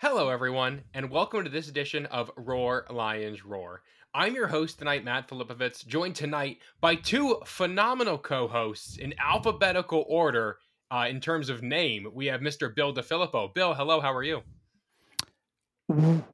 Hello, 0.00 0.28
everyone, 0.28 0.84
and 0.94 1.10
welcome 1.10 1.42
to 1.42 1.50
this 1.50 1.68
edition 1.68 2.06
of 2.06 2.30
Roar 2.36 2.86
Lions 2.88 3.44
Roar. 3.44 3.82
I'm 4.14 4.36
your 4.36 4.46
host 4.46 4.78
tonight, 4.78 5.02
Matt 5.02 5.26
Filipovitz, 5.26 5.84
joined 5.84 6.14
tonight 6.14 6.58
by 6.80 6.94
two 6.94 7.40
phenomenal 7.44 8.16
co 8.16 8.46
hosts 8.46 8.96
in 8.96 9.12
alphabetical 9.18 10.04
order 10.08 10.58
uh, 10.92 11.06
in 11.10 11.20
terms 11.20 11.48
of 11.48 11.64
name. 11.64 12.06
We 12.14 12.26
have 12.26 12.40
Mr. 12.40 12.72
Bill 12.72 12.94
DeFilippo. 12.94 13.52
Bill, 13.52 13.74
hello, 13.74 14.00
how 14.00 14.14
are 14.14 14.22
you? 14.22 14.42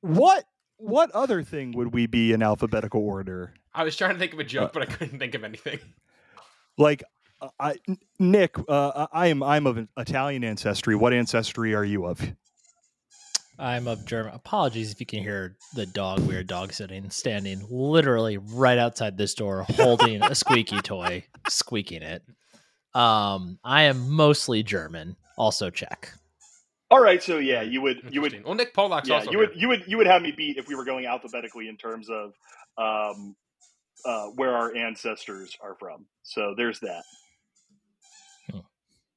What 0.03 0.45
what 0.77 1.11
other 1.13 1.43
thing 1.43 1.73
would 1.73 1.95
we 1.95 2.07
be 2.07 2.33
in 2.33 2.43
alphabetical 2.43 3.01
order? 3.01 3.55
I 3.73 3.85
was 3.85 3.97
trying 3.97 4.13
to 4.13 4.19
think 4.19 4.35
of 4.35 4.41
a 4.41 4.45
joke, 4.45 4.73
uh, 4.73 4.73
but 4.75 4.83
I 4.83 4.87
couldn't 4.93 5.19
think 5.19 5.35
of 5.35 5.43
anything. 5.43 5.79
Like, 6.77 7.03
uh, 7.41 7.49
I, 7.59 7.77
Nick, 8.19 8.57
uh, 8.69 9.07
I 9.11 9.29
am 9.29 9.43
I'm 9.43 9.67
of 9.67 9.89
Italian 9.97 10.45
ancestry. 10.45 10.95
What 10.95 11.15
ancestry 11.15 11.75
are 11.75 11.85
you 11.85 12.05
of? 12.05 12.35
I'm 13.59 13.87
of 13.87 14.05
German. 14.05 14.35
Apologies 14.35 14.91
if 14.93 15.01
you 15.01 15.07
can 15.07 15.23
hear 15.23 15.57
the 15.75 15.87
dog. 15.87 16.21
We 16.21 16.37
are 16.37 16.43
dog 16.43 16.73
sitting, 16.73 17.09
standing 17.11 17.65
literally 17.71 18.39
right 18.39 18.79
outside 18.79 19.17
this 19.17 19.35
door, 19.35 19.65
holding 19.69 20.23
a 20.23 20.35
squeaky 20.35 20.81
toy, 20.83 21.25
squeaking 21.49 22.03
it. 22.03 22.23
Um, 22.95 23.59
I 23.65 23.83
am 23.83 24.11
mostly 24.11 24.63
German, 24.63 25.17
also 25.37 25.71
Czech. 25.71 26.13
All 26.91 27.01
right, 27.01 27.23
so 27.23 27.39
yeah, 27.39 27.63
you 27.63 27.81
would 27.81 28.09
you 28.11 28.21
would 28.21 28.45
well 28.45 28.55
Nick 28.55 28.75
Polak's 28.75 29.09
yeah, 29.09 29.17
also 29.17 29.31
you 29.31 29.39
would 29.39 29.53
you 29.57 29.69
would 29.69 29.85
you 29.87 29.97
would 29.97 30.07
have 30.07 30.23
me 30.23 30.33
beat 30.37 30.59
if 30.59 30.69
we 30.69 30.75
were 30.75 30.85
going 30.85 31.07
alphabetically 31.07 31.69
in 31.69 31.77
terms 31.77 32.09
of 32.09 32.35
um, 32.79 33.35
uh, 34.05 34.27
where 34.27 34.55
our 34.55 34.75
ancestors 34.77 35.57
are 35.61 35.75
from. 35.75 36.07
So 36.23 36.55
there's 36.57 36.81
that. 36.81 37.03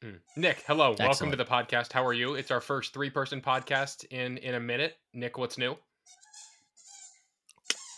Mm. 0.08 0.20
Nick, 0.38 0.64
hello. 0.66 0.92
Excellent. 0.92 1.10
Welcome 1.10 1.32
to 1.32 1.38
the 1.38 1.46
podcast. 1.46 1.92
How 1.92 2.06
are 2.06 2.14
you? 2.14 2.36
It's 2.36 2.50
our 2.50 2.62
first 2.62 2.94
three-person 2.94 3.42
podcast 3.42 4.06
in 4.06 4.38
in 4.38 4.56
a 4.56 4.60
minute. 4.60 4.96
Nick, 5.14 5.38
what's 5.38 5.58
new? 5.58 5.76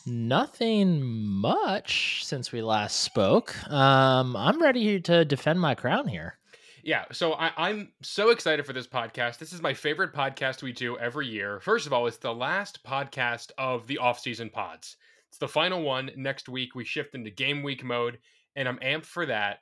Nothing 0.08 1.04
much 1.04 2.26
since 2.26 2.52
we 2.52 2.64
last 2.64 3.02
spoke. 3.02 3.56
Um, 3.70 4.36
I'm 4.36 4.60
ready 4.60 5.00
to 5.02 5.24
defend 5.24 5.60
my 5.62 5.76
crown 5.76 6.08
here. 6.08 6.40
Yeah, 6.82 7.06
so 7.12 7.34
I, 7.34 7.70
am 7.70 7.92
so 8.02 8.32
excited 8.32 8.66
for 8.66 8.74
this 8.74 8.88
podcast. 8.88 9.38
This 9.38 9.54
is 9.54 9.62
my 9.62 9.76
favorite 9.76 10.14
podcast 10.14 10.64
we 10.64 10.72
do 10.72 10.98
every 10.98 11.28
year. 11.28 11.60
First 11.60 11.86
of 11.86 11.94
all, 11.94 12.08
it's 12.08 12.18
the 12.18 12.34
last 12.34 12.84
podcast 12.84 13.52
of 13.60 13.86
the 13.86 14.00
off-season 14.00 14.50
pods. 14.50 14.96
It's 15.28 15.38
the 15.38 15.48
final 15.48 15.84
one. 15.84 16.10
Next 16.16 16.50
week 16.50 16.74
we 16.74 16.86
shift 16.86 17.14
into 17.14 17.30
game 17.30 17.62
week 17.62 17.84
mode, 17.84 18.18
and 18.56 18.68
I'm 18.68 18.80
amped 18.80 19.06
for 19.06 19.28
that. 19.28 19.60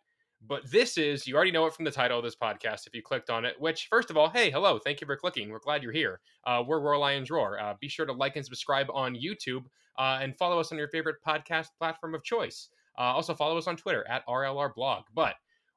But 0.48 0.70
this 0.72 0.98
is, 0.98 1.28
you 1.28 1.36
already 1.36 1.52
know 1.52 1.66
it 1.66 1.73
from 1.73 1.86
the 1.86 1.92
title 1.92 2.17
of 2.17 2.23
this 2.23 2.36
podcast 2.36 2.88
if 2.88 2.95
you 2.95 3.02
clicked 3.02 3.30
on 3.30 3.44
it, 3.44 3.59
which, 3.59 3.88
first 3.90 4.09
of 4.09 4.17
all, 4.17 4.30
hey, 4.30 4.50
hello, 4.50 4.80
thank 4.80 5.02
you 5.02 5.08
for 5.08 5.17
clicking. 5.17 5.50
We're 5.50 5.59
glad 5.59 5.84
you're 5.84 5.92
here. 5.92 6.22
Uh, 6.45 6.64
we're 6.66 6.80
Roar 6.80 6.98
Lions 6.98 7.30
Roar. 7.30 7.59
Uh, 7.59 7.73
be 7.81 7.89
sure 7.89 8.06
to 8.06 8.14
like 8.14 8.36
and 8.36 8.45
subscribe 8.45 8.88
on 8.94 9.16
YouTube 9.16 9.66
uh, 9.98 10.20
and 10.22 10.38
follow 10.38 10.59
us 10.59 10.72
on 10.72 10.78
your 10.78 10.88
favorite 10.88 11.17
podcast 11.28 11.67
platform 11.78 12.16
of 12.16 12.23
choice. 12.23 12.70
Uh, 12.98 13.02
also, 13.02 13.34
follow 13.34 13.58
us 13.58 13.67
on 13.67 13.76
Twitter 13.76 14.08
at 14.08 14.26
RLR 14.28 14.73
Blog. 14.73 15.04
But 15.14 15.36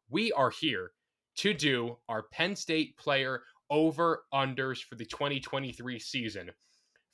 we 0.08 0.32
are 0.32 0.50
here 0.50 0.92
to 1.36 1.54
do 1.54 1.96
our 2.08 2.24
Penn 2.32 2.54
State 2.54 2.96
player 2.96 3.42
over 3.70 4.24
unders 4.32 4.82
for 4.82 4.94
the 4.96 5.04
2023 5.04 5.98
season. 5.98 6.50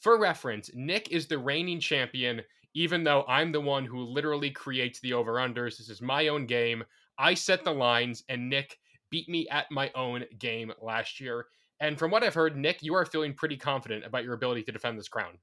For 0.01 0.19
reference, 0.19 0.71
Nick 0.75 1.11
is 1.11 1.27
the 1.27 1.39
reigning 1.39 1.81
champion, 1.81 2.43
even 2.75 3.03
though 3.05 3.25
I'm 3.29 3.53
the 3.53 3.61
one 3.61 3.85
who 3.85 4.01
literally 4.05 4.51
creates 4.51 5.01
the 5.01 5.15
over 5.15 5.35
unders. 5.35 5.79
This 5.79 5.89
is 5.89 6.03
my 6.03 6.29
own 6.29 6.47
game. 6.47 6.85
I 7.19 7.35
set 7.35 7.65
the 7.65 7.73
lines, 7.73 8.25
and 8.29 8.49
Nick 8.49 8.79
beat 9.11 9.29
me 9.29 9.49
at 9.51 9.71
my 9.71 9.91
own 9.95 10.25
game 10.39 10.73
last 10.81 11.21
year. 11.21 11.47
And 11.81 11.99
from 11.99 12.11
what 12.11 12.25
I've 12.25 12.35
heard, 12.35 12.57
Nick, 12.57 12.83
you 12.83 12.95
are 12.95 13.05
feeling 13.05 13.35
pretty 13.35 13.57
confident 13.57 14.05
about 14.05 14.25
your 14.25 14.35
ability 14.35 14.63
to 14.65 14.73
defend 14.73 14.99
this 14.99 15.09
crown. 15.09 15.39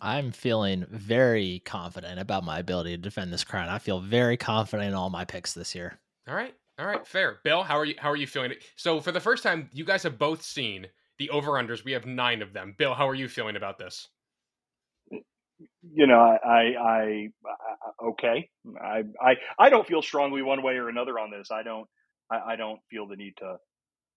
I'm 0.00 0.32
feeling 0.32 0.86
very 0.88 1.62
confident 1.64 2.18
about 2.18 2.44
my 2.44 2.58
ability 2.58 2.92
to 2.92 3.02
defend 3.02 3.32
this 3.32 3.44
crown. 3.44 3.68
I 3.68 3.78
feel 3.78 4.00
very 4.00 4.36
confident 4.36 4.88
in 4.88 4.94
all 4.94 5.10
my 5.10 5.24
picks 5.24 5.52
this 5.52 5.74
year. 5.74 5.98
All 6.28 6.34
right. 6.34 6.54
All 6.78 6.86
right, 6.86 7.06
fair. 7.06 7.40
Bill, 7.44 7.62
how 7.62 7.76
are 7.76 7.84
you 7.84 7.94
how 7.98 8.10
are 8.10 8.16
you 8.16 8.26
feeling? 8.26 8.54
So 8.76 9.00
for 9.00 9.12
the 9.12 9.20
first 9.20 9.42
time, 9.42 9.68
you 9.72 9.84
guys 9.84 10.02
have 10.02 10.18
both 10.18 10.42
seen 10.42 10.86
the 11.18 11.28
over-unders. 11.28 11.84
We 11.84 11.92
have 11.92 12.06
9 12.06 12.40
of 12.40 12.54
them. 12.54 12.74
Bill, 12.78 12.94
how 12.94 13.06
are 13.06 13.14
you 13.14 13.28
feeling 13.28 13.56
about 13.56 13.78
this? 13.78 14.08
You 15.82 16.06
know, 16.06 16.18
I, 16.18 16.36
I, 16.46 16.78
I, 16.82 18.06
okay, 18.08 18.48
I, 18.80 19.02
I, 19.20 19.36
I 19.58 19.70
don't 19.70 19.86
feel 19.86 20.02
strongly 20.02 20.42
one 20.42 20.62
way 20.62 20.74
or 20.74 20.88
another 20.88 21.18
on 21.18 21.30
this. 21.30 21.50
I 21.50 21.62
don't, 21.62 21.86
I, 22.30 22.52
I 22.52 22.56
don't 22.56 22.80
feel 22.90 23.06
the 23.06 23.16
need 23.16 23.34
to 23.38 23.56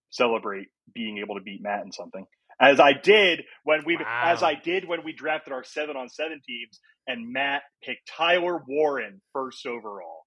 celebrate 0.10 0.68
being 0.94 1.18
able 1.18 1.36
to 1.36 1.42
beat 1.42 1.62
Matt 1.62 1.86
in 1.86 1.92
something, 1.92 2.26
as 2.62 2.80
I 2.80 2.94
did 2.94 3.44
when 3.64 3.84
we, 3.86 3.98
wow. 3.98 4.24
as 4.26 4.44
I 4.44 4.56
did 4.56 4.88
when 4.88 5.04
we 5.04 5.14
drafted 5.14 5.54
our 5.54 5.64
seven 5.64 5.98
on 5.98 6.10
seven 6.10 6.40
teams, 6.48 6.80
and 7.08 7.32
Matt 7.34 7.64
picked 7.84 8.08
Tyler 8.08 8.62
Warren 8.68 9.22
first 9.34 9.66
overall. 9.66 10.22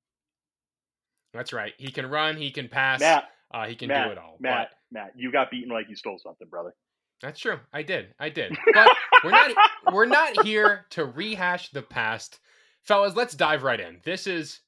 That's 1.32 1.52
right. 1.52 1.72
He 1.78 1.90
can 1.90 2.06
run. 2.06 2.36
He 2.36 2.50
can 2.50 2.68
pass. 2.68 3.00
Matt, 3.00 3.24
uh, 3.52 3.66
he 3.66 3.76
can 3.76 3.88
Matt, 3.88 4.06
do 4.06 4.12
it 4.12 4.18
all. 4.18 4.36
Matt, 4.40 4.68
but... 4.90 4.98
Matt, 4.98 5.10
you 5.16 5.30
got 5.30 5.50
beaten 5.50 5.70
like 5.70 5.86
you 5.88 5.96
stole 5.96 6.18
something, 6.18 6.48
brother. 6.48 6.72
That's 7.22 7.40
true. 7.40 7.58
I 7.72 7.82
did. 7.82 8.14
I 8.18 8.28
did. 8.28 8.56
But 8.74 8.90
we're 9.24 9.30
not 9.30 9.50
we're 9.92 10.06
not 10.06 10.44
here 10.44 10.86
to 10.90 11.06
rehash 11.06 11.70
the 11.70 11.82
past. 11.82 12.40
Fellas, 12.82 13.16
let's 13.16 13.34
dive 13.34 13.62
right 13.62 13.80
in. 13.80 14.00
This 14.04 14.26
is 14.26 14.60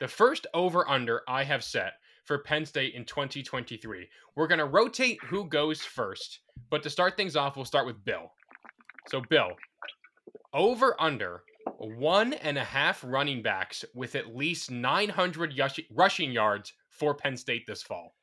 the 0.00 0.08
first 0.08 0.46
over 0.54 0.88
under 0.88 1.22
I 1.28 1.44
have 1.44 1.62
set 1.62 1.94
for 2.24 2.38
Penn 2.38 2.64
State 2.64 2.94
in 2.94 3.04
2023. 3.04 4.08
We're 4.34 4.46
going 4.46 4.58
to 4.58 4.64
rotate 4.64 5.18
who 5.24 5.44
goes 5.44 5.80
first, 5.82 6.40
but 6.70 6.82
to 6.82 6.90
start 6.90 7.16
things 7.16 7.36
off, 7.36 7.56
we'll 7.56 7.64
start 7.64 7.86
with 7.86 8.04
Bill. 8.04 8.32
So, 9.08 9.20
Bill, 9.28 9.50
over 10.52 11.00
under 11.00 11.42
one 11.78 12.32
and 12.32 12.58
a 12.58 12.64
half 12.64 13.04
running 13.06 13.42
backs 13.42 13.84
with 13.94 14.14
at 14.14 14.34
least 14.34 14.70
900 14.70 15.60
rushing 15.90 16.32
yards 16.32 16.72
for 16.88 17.14
Penn 17.14 17.36
State 17.36 17.66
this 17.66 17.82
fall. 17.82 18.14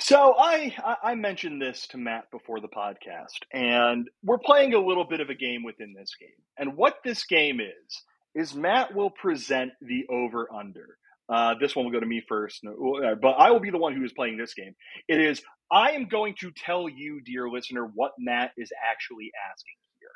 So 0.00 0.34
I 0.38 0.74
I 1.02 1.14
mentioned 1.14 1.60
this 1.60 1.86
to 1.88 1.98
Matt 1.98 2.30
before 2.30 2.58
the 2.60 2.68
podcast, 2.68 3.36
and 3.52 4.08
we're 4.24 4.38
playing 4.38 4.72
a 4.72 4.78
little 4.78 5.04
bit 5.04 5.20
of 5.20 5.28
a 5.28 5.34
game 5.34 5.62
within 5.62 5.92
this 5.92 6.14
game. 6.18 6.30
And 6.58 6.74
what 6.74 6.96
this 7.04 7.24
game 7.26 7.60
is 7.60 8.02
is 8.34 8.54
Matt 8.54 8.94
will 8.94 9.10
present 9.10 9.72
the 9.82 10.06
over 10.08 10.48
under. 10.52 10.96
Uh, 11.28 11.54
this 11.60 11.76
one 11.76 11.84
will 11.84 11.92
go 11.92 12.00
to 12.00 12.06
me 12.06 12.22
first, 12.26 12.64
uh, 12.66 13.14
but 13.20 13.32
I 13.32 13.50
will 13.50 13.60
be 13.60 13.70
the 13.70 13.78
one 13.78 13.94
who 13.94 14.02
is 14.02 14.12
playing 14.14 14.38
this 14.38 14.54
game. 14.54 14.74
It 15.06 15.20
is 15.20 15.42
I 15.70 15.90
am 15.90 16.06
going 16.06 16.34
to 16.40 16.50
tell 16.50 16.88
you, 16.88 17.20
dear 17.20 17.50
listener, 17.50 17.84
what 17.84 18.12
Matt 18.18 18.52
is 18.56 18.72
actually 18.90 19.30
asking 19.52 19.74
here. 20.00 20.08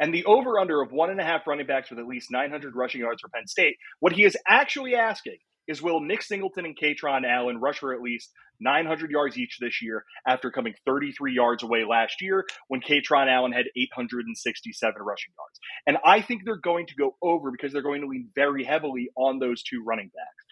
And 0.00 0.14
the 0.14 0.24
over 0.24 0.58
under 0.58 0.80
of 0.80 0.92
one 0.92 1.10
and 1.10 1.20
a 1.20 1.24
half 1.24 1.46
running 1.46 1.66
backs 1.66 1.90
with 1.90 1.98
at 1.98 2.06
least 2.06 2.30
900 2.30 2.74
rushing 2.74 3.02
yards 3.02 3.20
for 3.20 3.28
Penn 3.28 3.46
State, 3.46 3.76
what 4.00 4.14
he 4.14 4.24
is 4.24 4.36
actually 4.48 4.94
asking 4.94 5.38
is 5.68 5.82
will 5.82 6.00
Nick 6.00 6.22
Singleton 6.22 6.64
and 6.64 6.78
Kaytron 6.78 7.26
Allen 7.26 7.58
rush 7.60 7.78
for 7.78 7.94
at 7.94 8.02
least 8.02 8.30
900 8.60 9.10
yards 9.10 9.36
each 9.36 9.58
this 9.60 9.82
year 9.82 10.04
after 10.26 10.50
coming 10.50 10.74
33 10.86 11.34
yards 11.34 11.62
away 11.62 11.84
last 11.84 12.22
year 12.22 12.44
when 12.68 12.80
Kaytron 12.80 13.28
Allen 13.28 13.52
had 13.52 13.66
867 13.76 15.02
rushing 15.02 15.32
yards. 15.38 15.60
And 15.86 15.98
I 16.04 16.22
think 16.22 16.42
they're 16.44 16.56
going 16.56 16.86
to 16.86 16.94
go 16.94 17.16
over 17.22 17.50
because 17.50 17.72
they're 17.72 17.82
going 17.82 18.02
to 18.02 18.08
lean 18.08 18.30
very 18.34 18.64
heavily 18.64 19.10
on 19.16 19.38
those 19.38 19.62
two 19.62 19.82
running 19.84 20.06
backs. 20.06 20.46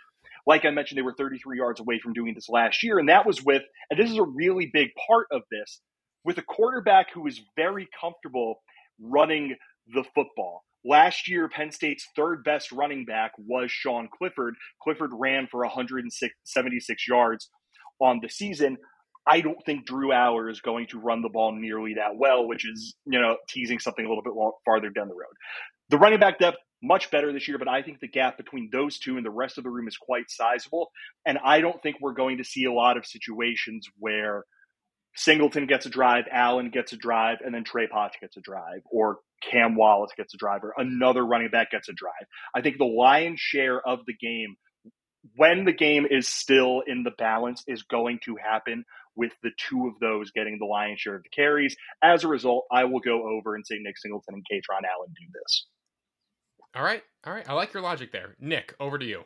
Like 0.47 0.65
I 0.67 0.71
mentioned, 0.71 0.99
they 0.99 1.03
were 1.03 1.15
33 1.17 1.57
yards 1.57 1.81
away 1.81 1.99
from 1.99 2.13
doing 2.13 2.35
this 2.35 2.49
last 2.51 2.83
year. 2.83 2.99
And 2.99 3.09
that 3.09 3.27
was 3.27 3.43
with, 3.43 3.63
and 3.91 3.99
this 3.99 4.11
is 4.11 4.19
a 4.19 4.23
really 4.23 4.71
big 4.73 4.91
part 5.09 5.27
of 5.33 5.43
this, 5.51 5.81
with 6.23 6.37
a 6.39 6.43
quarterback 6.43 7.07
who 7.13 7.27
is 7.27 7.41
very 7.57 7.89
comfortable 7.99 8.61
running 9.01 9.57
the 9.93 10.05
football. 10.15 10.65
Last 10.85 11.29
year, 11.29 11.49
Penn 11.49 11.73
State's 11.73 12.07
third 12.15 12.45
best 12.45 12.71
running 12.71 13.05
back 13.05 13.33
was 13.39 13.71
Sean 13.71 14.09
Clifford. 14.17 14.55
Clifford 14.83 15.11
ran 15.15 15.47
for 15.51 15.61
176 15.61 17.09
yards 17.09 17.49
on 18.01 18.21
the 18.23 18.29
season. 18.29 18.77
I 19.27 19.41
don't 19.41 19.65
think 19.65 19.87
Drew 19.87 20.09
Allar 20.09 20.51
is 20.51 20.61
going 20.61 20.87
to 20.89 21.01
run 21.01 21.23
the 21.23 21.31
ball 21.31 21.53
nearly 21.53 21.95
that 21.95 22.17
well, 22.17 22.47
which 22.47 22.69
is, 22.69 22.95
you 23.07 23.19
know, 23.19 23.39
teasing 23.49 23.79
something 23.79 24.05
a 24.05 24.09
little 24.09 24.23
bit 24.23 24.35
farther 24.67 24.91
down 24.91 25.09
the 25.09 25.15
road. 25.15 25.33
The 25.89 25.97
running 25.97 26.21
back 26.21 26.39
depth, 26.39 26.59
much 26.83 27.11
better 27.11 27.33
this 27.33 27.49
year, 27.49 27.57
but 27.57 27.69
I 27.69 27.81
think 27.81 28.01
the 28.01 28.09
gap 28.09 28.37
between 28.37 28.69
those 28.71 28.99
two 28.99 29.17
and 29.17 29.25
the 29.25 29.31
rest 29.31 29.57
of 29.57 29.65
the 29.65 29.71
room 29.71 29.89
is 29.89 29.97
quite 29.97 30.27
sizable. 30.29 30.91
And 31.25 31.39
I 31.43 31.61
don't 31.61 31.83
think 31.83 31.97
we're 32.01 32.13
going 32.13 32.37
to 32.39 32.45
see 32.45 32.67
a 32.67 32.73
lot 32.73 32.99
of 32.99 33.07
situations 33.07 33.89
where 33.99 34.45
Singleton 35.17 35.67
gets 35.67 35.87
a 35.87 35.91
drive, 35.91 36.25
Allen 36.31 36.71
gets 36.71 36.93
a 36.93 36.97
drive, 36.97 37.39
and 37.45 37.55
then 37.55 37.65
Trey 37.65 37.87
Potts 37.87 38.17
gets 38.21 38.37
a 38.37 38.41
drive, 38.41 38.83
or 38.91 39.19
Cam 39.49 39.77
Wallace 39.77 40.13
gets 40.17 40.35
a 40.35 40.37
drive, 40.37 40.65
or 40.65 40.75
another 40.77 41.25
running 41.25 41.51
back 41.51 41.71
gets 41.71 41.89
a 41.89 41.93
drive. 41.93 42.27
I 42.55 42.63
think 42.63 42.79
the 42.79 42.85
lion's 42.85 43.41
share 43.41 43.81
of 43.81 44.01
the 44.07 44.15
game, 44.15 44.57
when 45.37 45.65
the 45.65 45.73
game 45.73 46.07
is 46.11 46.29
still 46.29 46.83
in 46.87 47.05
the 47.05 47.13
balance, 47.17 47.63
is 47.67 47.83
going 47.85 48.19
to 48.25 48.37
happen 48.37 48.85
with 49.17 49.33
the 49.43 49.51
two 49.57 49.87
of 49.87 49.99
those 50.01 50.33
getting 50.33 50.59
the 50.59 50.67
lion's 50.67 51.01
share 51.01 51.15
of 51.15 51.23
the 51.23 51.29
carries. 51.29 51.77
As 52.03 52.25
a 52.25 52.29
result, 52.29 52.65
I 52.73 52.85
will 52.85 53.01
go 53.01 53.29
over 53.29 53.55
and 53.55 53.65
say 53.65 53.77
Nick 53.81 53.97
Singleton 53.99 54.35
and 54.35 54.43
Kaytron 54.43 54.83
Allen 54.85 55.15
do 55.15 55.27
this. 55.33 55.67
All 56.75 56.83
right. 56.83 57.03
All 57.25 57.33
right. 57.33 57.49
I 57.49 57.53
like 57.53 57.73
your 57.73 57.83
logic 57.85 58.11
there. 58.11 58.35
Nick, 58.41 58.75
over 58.81 58.99
to 58.99 59.05
you. 59.05 59.23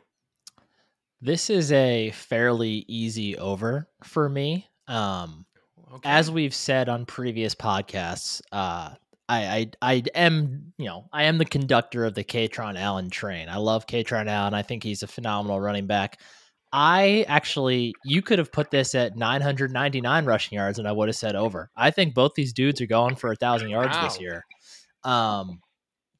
This 1.21 1.49
is 1.49 1.71
a 1.71 2.11
fairly 2.11 2.85
easy 2.87 3.37
over 3.37 3.89
for 4.03 4.29
me. 4.29 4.67
Um, 4.87 5.45
okay. 5.95 6.09
as 6.09 6.29
we've 6.31 6.53
said 6.53 6.89
on 6.89 7.05
previous 7.05 7.55
podcasts, 7.55 8.41
uh, 8.51 8.91
I, 9.27 9.69
I 9.81 9.93
I 9.93 10.03
am 10.15 10.73
you 10.77 10.85
know 10.85 11.05
I 11.13 11.23
am 11.23 11.37
the 11.37 11.45
conductor 11.45 12.05
of 12.05 12.15
the 12.15 12.23
Kaytron 12.23 12.77
Allen 12.79 13.09
train. 13.09 13.47
I 13.49 13.57
love 13.57 13.85
Kaytron 13.85 14.27
Allen. 14.27 14.53
I 14.53 14.63
think 14.63 14.83
he's 14.83 15.03
a 15.03 15.07
phenomenal 15.07 15.59
running 15.59 15.85
back. 15.87 16.19
I 16.71 17.25
actually 17.27 17.93
you 18.03 18.21
could 18.21 18.39
have 18.39 18.51
put 18.51 18.71
this 18.71 18.93
at 18.95 19.15
999 19.15 20.25
rushing 20.25 20.55
yards 20.55 20.79
and 20.79 20.87
I 20.87 20.91
would 20.91 21.09
have 21.09 21.15
said 21.15 21.35
over. 21.35 21.69
I 21.75 21.91
think 21.91 22.13
both 22.13 22.33
these 22.35 22.53
dudes 22.53 22.81
are 22.81 22.87
going 22.87 23.15
for 23.15 23.31
a 23.31 23.35
thousand 23.35 23.69
yards 23.69 23.95
Wow. 23.95 24.03
this 24.03 24.19
year. 24.19 24.45
Um, 25.03 25.59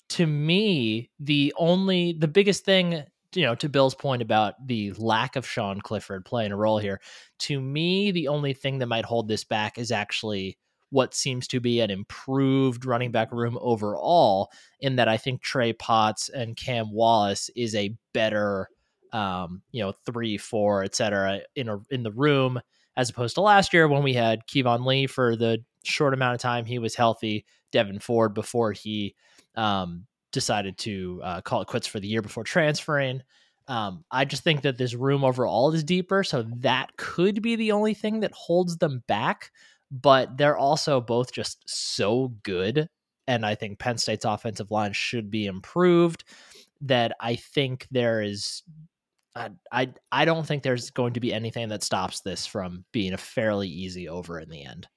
to 0.10 0.26
me, 0.26 1.10
the 1.20 1.54
only 1.58 2.14
the 2.14 2.28
biggest 2.28 2.66
thing 2.66 3.04
you 3.36 3.44
know 3.44 3.56
to 3.56 3.70
Bill's 3.70 3.96
point 3.96 4.22
about 4.22 4.56
the 4.66 4.92
lack 4.94 5.36
of 5.36 5.48
Sean 5.48 5.82
Clifford 5.82 6.26
playing 6.26 6.52
a 6.52 6.58
role 6.58 6.80
here. 6.80 7.02
To 7.40 7.60
me, 7.60 8.12
the 8.12 8.28
only 8.28 8.54
thing 8.54 8.80
that 8.80 8.88
might 8.88 9.06
hold 9.06 9.28
this 9.28 9.44
back 9.44 9.78
is 9.78 9.92
actually 9.92 10.58
what 10.92 11.14
seems 11.14 11.48
to 11.48 11.60
be 11.60 11.82
an 11.82 11.92
improved 11.92 12.86
running 12.86 13.12
back 13.12 13.32
room 13.32 13.58
overall. 13.62 14.52
In 14.80 14.96
that, 14.96 15.08
I 15.08 15.18
think 15.18 15.42
Trey 15.42 15.74
Potts 15.74 16.30
and 16.30 16.58
Cam 16.58 16.92
Wallace 16.92 17.50
is 17.56 17.76
a 17.76 17.96
better, 18.14 18.70
um, 19.14 19.62
you 19.72 19.84
know, 19.84 19.94
three, 20.06 20.38
four, 20.38 20.84
et 20.84 20.96
cetera, 20.96 21.42
in 21.56 21.70
a 21.70 21.80
in 21.90 22.04
the 22.04 22.12
room 22.12 22.60
as 22.98 23.10
opposed 23.10 23.36
to 23.36 23.42
last 23.42 23.74
year 23.74 23.88
when 23.88 24.04
we 24.04 24.14
had 24.14 24.46
Keyvone 24.48 24.86
Lee 24.86 25.08
for 25.08 25.36
the 25.36 25.64
short 25.84 26.14
amount 26.14 26.36
of 26.36 26.42
time 26.42 26.66
he 26.66 26.80
was 26.80 26.96
healthy, 26.96 27.46
Devyn 27.72 28.02
Ford 28.02 28.34
before 28.34 28.74
he 28.74 29.16
um, 29.56 30.06
decided 30.32 30.78
to 30.80 31.22
uh, 31.24 31.42
call 31.42 31.62
it 31.62 31.68
quits 31.68 31.88
for 31.88 32.00
the 32.00 32.08
year 32.08 32.22
before 32.22 32.44
transferring. 32.44 33.22
Um, 33.68 34.04
I 34.10 34.26
just 34.26 34.44
think 34.44 34.64
that 34.64 34.78
this 34.78 34.96
room 34.96 35.24
overall 35.24 35.72
is 35.74 35.84
deeper, 35.84 36.24
so 36.24 36.44
that 36.58 36.96
could 36.98 37.42
be 37.42 37.56
the 37.56 37.72
only 37.72 37.94
thing 37.94 38.20
that 38.22 38.32
holds 38.32 38.78
them 38.78 39.04
back. 39.08 39.52
But 39.92 40.38
they're 40.38 40.58
also 40.58 41.02
both 41.02 41.32
just 41.32 41.64
so 41.68 42.34
good, 42.44 42.90
and 43.28 43.46
I 43.46 43.56
think 43.56 43.80
Penn 43.80 43.98
State's 43.98 44.26
offensive 44.26 44.72
line 44.72 44.94
should 44.94 45.30
be 45.30 45.46
improved. 45.46 46.24
That 46.82 47.16
I 47.20 47.36
think 47.36 47.88
there 47.92 48.22
is, 48.22 48.64
I 49.36 49.50
I, 49.72 49.94
I 50.12 50.26
don't 50.26 50.46
think 50.46 50.64
there's 50.64 50.90
going 50.92 51.14
to 51.14 51.20
be 51.20 51.34
anything 51.34 51.70
that 51.70 51.84
stops 51.84 52.22
this 52.22 52.46
from 52.46 52.86
being 52.92 53.14
a 53.14 53.18
fairly 53.18 53.68
easy 53.68 54.08
over 54.10 54.40
in 54.40 54.50
the 54.50 54.64
end. 54.64 54.88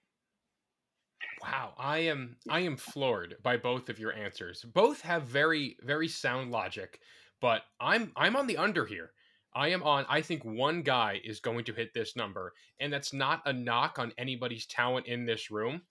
Wow, 1.43 1.75
I 1.77 1.99
am 1.99 2.37
I 2.49 2.61
am 2.61 2.77
floored 2.77 3.37
by 3.43 3.57
both 3.57 3.89
of 3.89 3.99
your 3.99 4.13
answers. 4.13 4.63
Both 4.63 5.01
have 5.03 5.25
very 5.25 5.77
very 5.81 6.09
sound 6.09 6.51
logic, 6.53 7.01
but 7.41 7.63
I'm 7.81 8.13
I'm 8.17 8.37
on 8.37 8.47
the 8.47 8.57
under 8.59 8.87
here. 8.87 9.13
I 9.55 9.69
am 9.69 9.83
on 9.83 10.07
I 10.09 10.21
think 10.23 10.45
one 10.45 10.83
guy 10.83 11.21
is 11.25 11.41
going 11.41 11.65
to 11.65 11.73
hit 11.73 11.93
this 11.95 12.15
number, 12.17 12.53
and 12.81 12.93
that's 12.93 13.13
not 13.13 13.43
a 13.45 13.53
knock 13.53 13.99
on 13.99 14.13
anybody's 14.17 14.67
talent 14.67 15.07
in 15.07 15.27
this 15.27 15.51
room, 15.51 15.83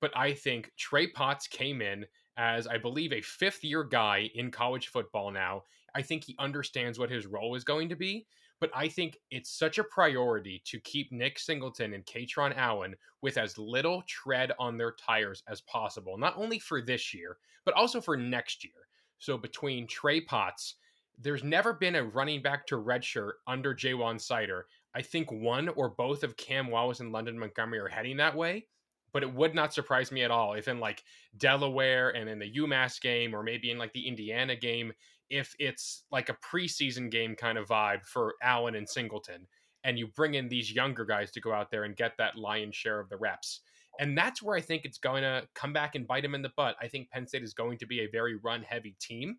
but 0.00 0.16
I 0.16 0.32
think 0.32 0.70
Trey 0.78 1.08
Potts 1.08 1.48
came 1.48 1.82
in 1.82 2.06
as 2.36 2.66
I 2.68 2.78
believe 2.78 3.12
a 3.12 3.20
fifth 3.20 3.64
year 3.64 3.82
guy 3.84 4.30
in 4.34 4.50
college 4.50 4.88
football 4.88 5.32
now. 5.32 5.64
I 5.94 6.02
think 6.02 6.24
he 6.24 6.36
understands 6.38 6.98
what 6.98 7.10
his 7.10 7.26
role 7.26 7.56
is 7.56 7.64
going 7.64 7.88
to 7.88 7.96
be, 7.96 8.26
but 8.60 8.70
I 8.74 8.88
think 8.88 9.18
it's 9.30 9.50
such 9.50 9.78
a 9.78 9.84
priority 9.84 10.62
to 10.66 10.78
keep 10.80 11.10
Nick 11.10 11.38
Singleton 11.38 11.94
and 11.94 12.04
Kaytron 12.04 12.54
Allen 12.56 12.94
with 13.22 13.38
as 13.38 13.58
little 13.58 14.02
tread 14.06 14.52
on 14.58 14.76
their 14.76 14.92
tires 14.92 15.42
as 15.48 15.62
possible, 15.62 16.18
not 16.18 16.36
only 16.36 16.58
for 16.58 16.82
this 16.82 17.14
year, 17.14 17.38
but 17.64 17.74
also 17.74 18.00
for 18.00 18.16
next 18.16 18.62
year. 18.62 18.72
So 19.18 19.38
between 19.38 19.86
Trey 19.86 20.20
Potts, 20.20 20.76
there's 21.18 21.44
never 21.44 21.72
been 21.72 21.96
a 21.96 22.04
running 22.04 22.42
back 22.42 22.66
to 22.66 22.76
redshirt 22.76 23.32
under 23.46 23.74
Ja'Juan 23.74 24.16
Seider. 24.16 24.62
I 24.94 25.02
think 25.02 25.30
one 25.30 25.68
or 25.70 25.90
both 25.90 26.22
of 26.22 26.36
Cam 26.36 26.70
Wallace 26.70 27.00
and 27.00 27.12
London 27.12 27.38
Montgomery 27.38 27.78
are 27.78 27.88
heading 27.88 28.16
that 28.18 28.36
way, 28.36 28.66
but 29.12 29.22
it 29.22 29.32
would 29.32 29.54
not 29.54 29.74
surprise 29.74 30.12
me 30.12 30.22
at 30.22 30.30
all 30.30 30.54
if 30.54 30.68
in 30.68 30.80
like 30.80 31.02
Delaware 31.36 32.10
and 32.10 32.28
in 32.28 32.38
the 32.38 32.52
UMass 32.54 33.00
game 33.00 33.34
or 33.34 33.42
maybe 33.42 33.70
in 33.70 33.78
like 33.78 33.92
the 33.92 34.06
Indiana 34.06 34.56
game, 34.56 34.92
if 35.30 35.54
it's 35.58 36.04
like 36.10 36.28
a 36.28 36.36
preseason 36.44 37.10
game 37.10 37.34
kind 37.34 37.56
of 37.58 37.68
vibe 37.68 38.04
for 38.04 38.34
Allen 38.42 38.74
and 38.74 38.88
Singleton, 38.88 39.46
and 39.84 39.98
you 39.98 40.08
bring 40.08 40.34
in 40.34 40.48
these 40.48 40.74
younger 40.74 41.04
guys 41.04 41.30
to 41.32 41.40
go 41.40 41.52
out 41.52 41.70
there 41.70 41.84
and 41.84 41.96
get 41.96 42.12
that 42.18 42.36
lion's 42.36 42.76
share 42.76 43.00
of 43.00 43.08
the 43.08 43.16
reps. 43.16 43.60
And 43.98 44.16
that's 44.16 44.42
where 44.42 44.56
I 44.56 44.60
think 44.60 44.84
it's 44.84 44.98
going 44.98 45.22
to 45.22 45.46
come 45.54 45.72
back 45.72 45.94
and 45.94 46.06
bite 46.06 46.22
them 46.22 46.34
in 46.34 46.42
the 46.42 46.52
butt. 46.56 46.76
I 46.80 46.88
think 46.88 47.10
Penn 47.10 47.26
State 47.26 47.42
is 47.42 47.54
going 47.54 47.78
to 47.78 47.86
be 47.86 48.00
a 48.00 48.10
very 48.10 48.36
run 48.36 48.62
heavy 48.62 48.96
team. 49.00 49.38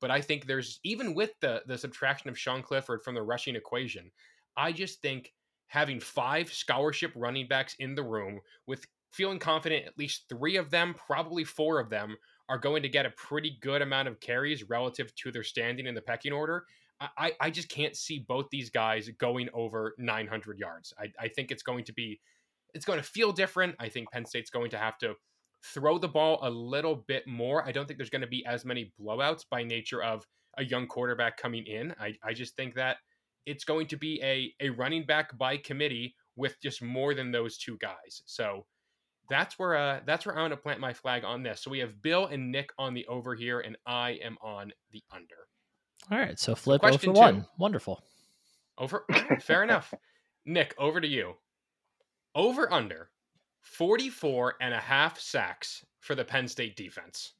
But 0.00 0.10
I 0.10 0.20
think 0.20 0.46
there's 0.46 0.80
even 0.84 1.14
with 1.14 1.30
the 1.40 1.62
the 1.66 1.78
subtraction 1.78 2.28
of 2.28 2.38
Sean 2.38 2.62
Clifford 2.62 3.02
from 3.02 3.14
the 3.14 3.22
rushing 3.22 3.56
equation, 3.56 4.10
I 4.56 4.72
just 4.72 5.00
think 5.00 5.32
having 5.68 6.00
five 6.00 6.52
scholarship 6.52 7.12
running 7.14 7.48
backs 7.48 7.74
in 7.78 7.94
the 7.94 8.02
room 8.02 8.40
with 8.66 8.84
feeling 9.12 9.38
confident 9.38 9.86
at 9.86 9.98
least 9.98 10.24
three 10.28 10.56
of 10.56 10.70
them, 10.70 10.94
probably 10.94 11.44
four 11.44 11.78
of 11.78 11.88
them, 11.88 12.16
are 12.48 12.58
going 12.58 12.82
to 12.82 12.88
get 12.88 13.06
a 13.06 13.10
pretty 13.10 13.56
good 13.60 13.82
amount 13.82 14.08
of 14.08 14.20
carries 14.20 14.68
relative 14.68 15.14
to 15.16 15.32
their 15.32 15.42
standing 15.42 15.86
in 15.86 15.94
the 15.94 16.02
pecking 16.02 16.32
order. 16.32 16.64
I, 17.00 17.32
I 17.40 17.50
just 17.50 17.68
can't 17.68 17.96
see 17.96 18.24
both 18.26 18.46
these 18.50 18.70
guys 18.70 19.08
going 19.18 19.48
over 19.52 19.94
900 19.98 20.58
yards. 20.58 20.92
I, 20.98 21.12
I 21.18 21.28
think 21.28 21.50
it's 21.50 21.62
going 21.62 21.84
to 21.84 21.92
be, 21.92 22.20
it's 22.72 22.84
going 22.84 22.98
to 22.98 23.04
feel 23.04 23.32
different. 23.32 23.74
I 23.78 23.88
think 23.88 24.10
Penn 24.10 24.24
State's 24.24 24.50
going 24.50 24.70
to 24.70 24.78
have 24.78 24.96
to 24.98 25.14
throw 25.64 25.98
the 25.98 26.08
ball 26.08 26.38
a 26.42 26.50
little 26.50 27.04
bit 27.08 27.26
more. 27.26 27.66
I 27.66 27.72
don't 27.72 27.86
think 27.86 27.98
there's 27.98 28.10
going 28.10 28.22
to 28.22 28.28
be 28.28 28.44
as 28.46 28.64
many 28.64 28.92
blowouts 29.00 29.44
by 29.50 29.64
nature 29.64 30.02
of 30.02 30.26
a 30.56 30.64
young 30.64 30.86
quarterback 30.86 31.36
coming 31.36 31.66
in. 31.66 31.94
I, 31.98 32.14
I 32.22 32.32
just 32.32 32.54
think 32.56 32.74
that 32.74 32.98
it's 33.46 33.64
going 33.64 33.88
to 33.88 33.96
be 33.96 34.20
a, 34.22 34.52
a 34.60 34.70
running 34.70 35.04
back 35.04 35.36
by 35.36 35.56
committee 35.56 36.14
with 36.36 36.60
just 36.62 36.82
more 36.82 37.14
than 37.14 37.32
those 37.32 37.58
two 37.58 37.76
guys. 37.78 38.22
So 38.26 38.66
that's 39.28 39.58
where 39.58 39.76
uh 39.76 40.00
that's 40.06 40.26
where 40.26 40.36
I'm 40.36 40.44
gonna 40.44 40.56
plant 40.56 40.80
my 40.80 40.92
flag 40.92 41.24
on 41.24 41.42
this. 41.42 41.60
So 41.60 41.70
we 41.70 41.78
have 41.80 42.02
Bill 42.02 42.26
and 42.26 42.50
Nick 42.52 42.70
on 42.78 42.94
the 42.94 43.06
over 43.06 43.34
here, 43.34 43.60
and 43.60 43.76
I 43.86 44.18
am 44.22 44.36
on 44.42 44.72
the 44.92 45.02
under. 45.12 45.48
All 46.10 46.18
right, 46.18 46.38
so 46.38 46.54
flip 46.54 46.80
question 46.80 47.10
over 47.10 47.16
two. 47.16 47.20
one. 47.20 47.46
Wonderful. 47.58 48.02
Over 48.78 49.04
fair 49.40 49.62
enough. 49.62 49.92
Nick, 50.44 50.74
over 50.78 51.00
to 51.00 51.08
you. 51.08 51.34
Over 52.34 52.70
under 52.72 53.10
44 53.62 54.56
and 54.60 54.74
a 54.74 54.80
half 54.80 55.18
sacks 55.18 55.84
for 56.00 56.14
the 56.14 56.24
Penn 56.24 56.48
State 56.48 56.76
defense. 56.76 57.32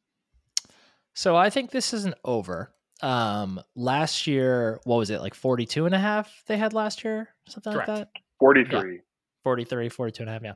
So 1.14 1.36
I 1.36 1.50
think 1.50 1.70
this 1.70 1.92
is 1.92 2.04
an 2.04 2.14
over. 2.24 2.72
Um 3.02 3.60
last 3.74 4.26
year, 4.26 4.80
what 4.84 4.96
was 4.96 5.10
it? 5.10 5.20
Like 5.20 5.34
42 5.34 5.84
and 5.86 5.94
a 5.94 5.98
half 5.98 6.44
they 6.46 6.56
had 6.56 6.72
last 6.72 7.04
year? 7.04 7.28
Something 7.48 7.72
Correct. 7.72 7.88
like 7.88 7.98
that. 7.98 8.08
43. 8.38 9.00
43, 9.42 9.88
42 9.90 10.22
and 10.22 10.30
a 10.30 10.32
half, 10.32 10.42
yeah. 10.42 10.54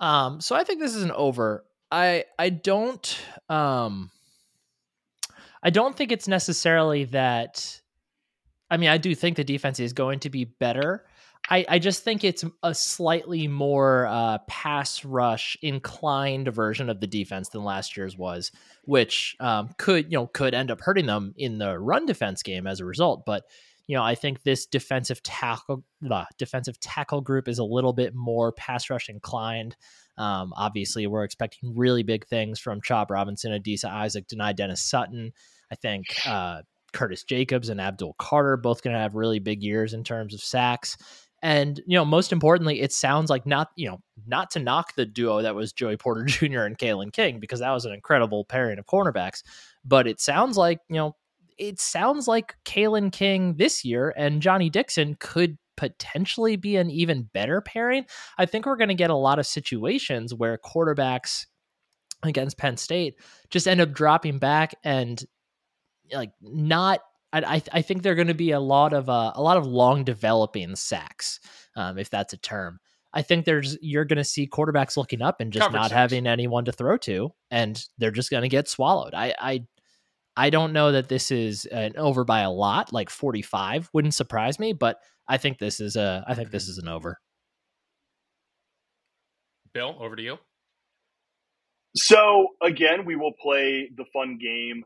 Um 0.00 0.40
so 0.40 0.56
I 0.56 0.64
think 0.64 0.80
this 0.80 0.94
is 0.94 1.02
an 1.02 1.12
over. 1.12 1.64
I 1.90 2.24
I 2.38 2.48
don't 2.50 3.18
um 3.48 4.10
I 5.62 5.70
don't 5.70 5.96
think 5.96 6.10
it's 6.10 6.28
necessarily 6.28 7.04
that 7.04 7.80
I 8.70 8.76
mean, 8.76 8.88
I 8.88 8.98
do 8.98 9.14
think 9.14 9.36
the 9.36 9.44
defense 9.44 9.80
is 9.80 9.92
going 9.92 10.20
to 10.20 10.30
be 10.30 10.44
better. 10.44 11.04
I, 11.48 11.64
I 11.68 11.78
just 11.78 12.04
think 12.04 12.22
it's 12.22 12.44
a 12.62 12.74
slightly 12.74 13.48
more 13.48 14.06
uh, 14.06 14.38
pass 14.46 15.04
rush 15.04 15.56
inclined 15.62 16.48
version 16.48 16.88
of 16.88 17.00
the 17.00 17.06
defense 17.06 17.48
than 17.48 17.64
last 17.64 17.96
year's 17.96 18.16
was, 18.16 18.52
which 18.84 19.36
um, 19.40 19.70
could 19.78 20.12
you 20.12 20.18
know 20.18 20.26
could 20.26 20.54
end 20.54 20.70
up 20.70 20.80
hurting 20.80 21.06
them 21.06 21.34
in 21.36 21.58
the 21.58 21.78
run 21.78 22.06
defense 22.06 22.42
game 22.42 22.66
as 22.66 22.80
a 22.80 22.84
result. 22.84 23.24
But 23.26 23.44
you 23.90 23.96
know, 23.96 24.04
I 24.04 24.14
think 24.14 24.44
this 24.44 24.66
defensive 24.66 25.20
tackle 25.24 25.82
the 26.00 26.24
defensive 26.38 26.78
tackle 26.78 27.22
group 27.22 27.48
is 27.48 27.58
a 27.58 27.64
little 27.64 27.92
bit 27.92 28.14
more 28.14 28.52
pass 28.52 28.88
rush 28.88 29.08
inclined. 29.08 29.74
Um, 30.16 30.52
obviously, 30.56 31.08
we're 31.08 31.24
expecting 31.24 31.74
really 31.74 32.04
big 32.04 32.24
things 32.24 32.60
from 32.60 32.80
Chop 32.82 33.10
Robinson, 33.10 33.50
Adisa 33.50 33.86
Isaac, 33.86 34.28
Dani 34.28 34.54
Dennis 34.54 34.80
Sutton. 34.80 35.32
I 35.72 35.74
think 35.74 36.06
uh, 36.24 36.62
Curtis 36.92 37.24
Jacobs 37.24 37.68
and 37.68 37.80
Abdul 37.80 38.14
Carter 38.16 38.56
both 38.56 38.84
going 38.84 38.94
to 38.94 39.00
have 39.00 39.16
really 39.16 39.40
big 39.40 39.60
years 39.60 39.92
in 39.92 40.04
terms 40.04 40.34
of 40.34 40.40
sacks. 40.40 40.96
And 41.42 41.80
you 41.84 41.96
know, 41.96 42.04
most 42.04 42.30
importantly, 42.30 42.82
it 42.82 42.92
sounds 42.92 43.28
like 43.28 43.44
not 43.44 43.70
you 43.74 43.88
know 43.88 43.98
not 44.24 44.52
to 44.52 44.60
knock 44.60 44.94
the 44.94 45.04
duo 45.04 45.42
that 45.42 45.56
was 45.56 45.72
Joey 45.72 45.96
Porter 45.96 46.22
Jr. 46.26 46.60
and 46.60 46.78
Kalen 46.78 47.12
King 47.12 47.40
because 47.40 47.58
that 47.58 47.72
was 47.72 47.86
an 47.86 47.92
incredible 47.92 48.44
pairing 48.44 48.78
of 48.78 48.86
cornerbacks. 48.86 49.42
But 49.84 50.06
it 50.06 50.20
sounds 50.20 50.56
like 50.56 50.78
you 50.88 50.94
know 50.94 51.16
it 51.60 51.78
sounds 51.78 52.26
like 52.26 52.56
Kalen 52.64 53.12
King 53.12 53.56
this 53.56 53.84
year 53.84 54.12
and 54.16 54.40
Johnny 54.40 54.70
Dixon 54.70 55.14
could 55.20 55.58
potentially 55.76 56.56
be 56.56 56.76
an 56.76 56.90
even 56.90 57.28
better 57.34 57.60
pairing. 57.60 58.06
I 58.38 58.46
think 58.46 58.64
we're 58.64 58.76
going 58.76 58.88
to 58.88 58.94
get 58.94 59.10
a 59.10 59.14
lot 59.14 59.38
of 59.38 59.46
situations 59.46 60.34
where 60.34 60.58
quarterbacks 60.58 61.46
against 62.22 62.56
Penn 62.56 62.78
State 62.78 63.14
just 63.50 63.68
end 63.68 63.80
up 63.80 63.92
dropping 63.92 64.38
back 64.38 64.74
and 64.82 65.22
like 66.12 66.32
not 66.40 67.00
I, 67.32 67.62
I 67.72 67.82
think 67.82 68.02
they're 68.02 68.16
going 68.16 68.26
to 68.26 68.34
be 68.34 68.50
a 68.50 68.58
lot 68.58 68.92
of 68.92 69.08
uh, 69.08 69.32
a 69.36 69.42
lot 69.42 69.56
of 69.56 69.64
long 69.64 70.02
developing 70.02 70.74
sacks, 70.74 71.38
um, 71.76 71.96
if 71.96 72.10
that's 72.10 72.32
a 72.32 72.36
term. 72.36 72.80
I 73.12 73.22
think 73.22 73.44
there's 73.44 73.78
you're 73.80 74.04
going 74.04 74.16
to 74.16 74.24
see 74.24 74.48
quarterbacks 74.48 74.96
looking 74.96 75.22
up 75.22 75.40
and 75.40 75.52
just 75.52 75.70
not 75.70 75.90
sacks. 75.90 75.92
having 75.92 76.26
anyone 76.26 76.64
to 76.64 76.72
throw 76.72 76.96
to, 76.98 77.30
and 77.48 77.80
they're 77.98 78.10
just 78.10 78.30
going 78.30 78.42
to 78.42 78.48
get 78.48 78.68
swallowed. 78.68 79.14
I, 79.14 79.34
I 79.38 79.64
I 80.36 80.50
don't 80.50 80.72
know 80.72 80.92
that 80.92 81.08
this 81.08 81.30
is 81.30 81.66
an 81.66 81.94
over 81.96 82.24
by 82.24 82.40
a 82.40 82.50
lot, 82.50 82.92
like 82.92 83.10
45 83.10 83.90
wouldn't 83.92 84.14
surprise 84.14 84.58
me, 84.58 84.72
but 84.72 84.98
I 85.28 85.38
think 85.38 85.58
this 85.58 85.80
is 85.80 85.96
a 85.96 86.24
I 86.26 86.34
think 86.34 86.50
this 86.50 86.68
is 86.68 86.78
an 86.78 86.88
over. 86.88 87.18
Bill, 89.72 89.96
over 90.00 90.16
to 90.16 90.22
you. 90.22 90.38
So 91.96 92.48
again, 92.62 93.04
we 93.04 93.16
will 93.16 93.32
play 93.40 93.90
the 93.96 94.04
fun 94.12 94.38
game 94.40 94.84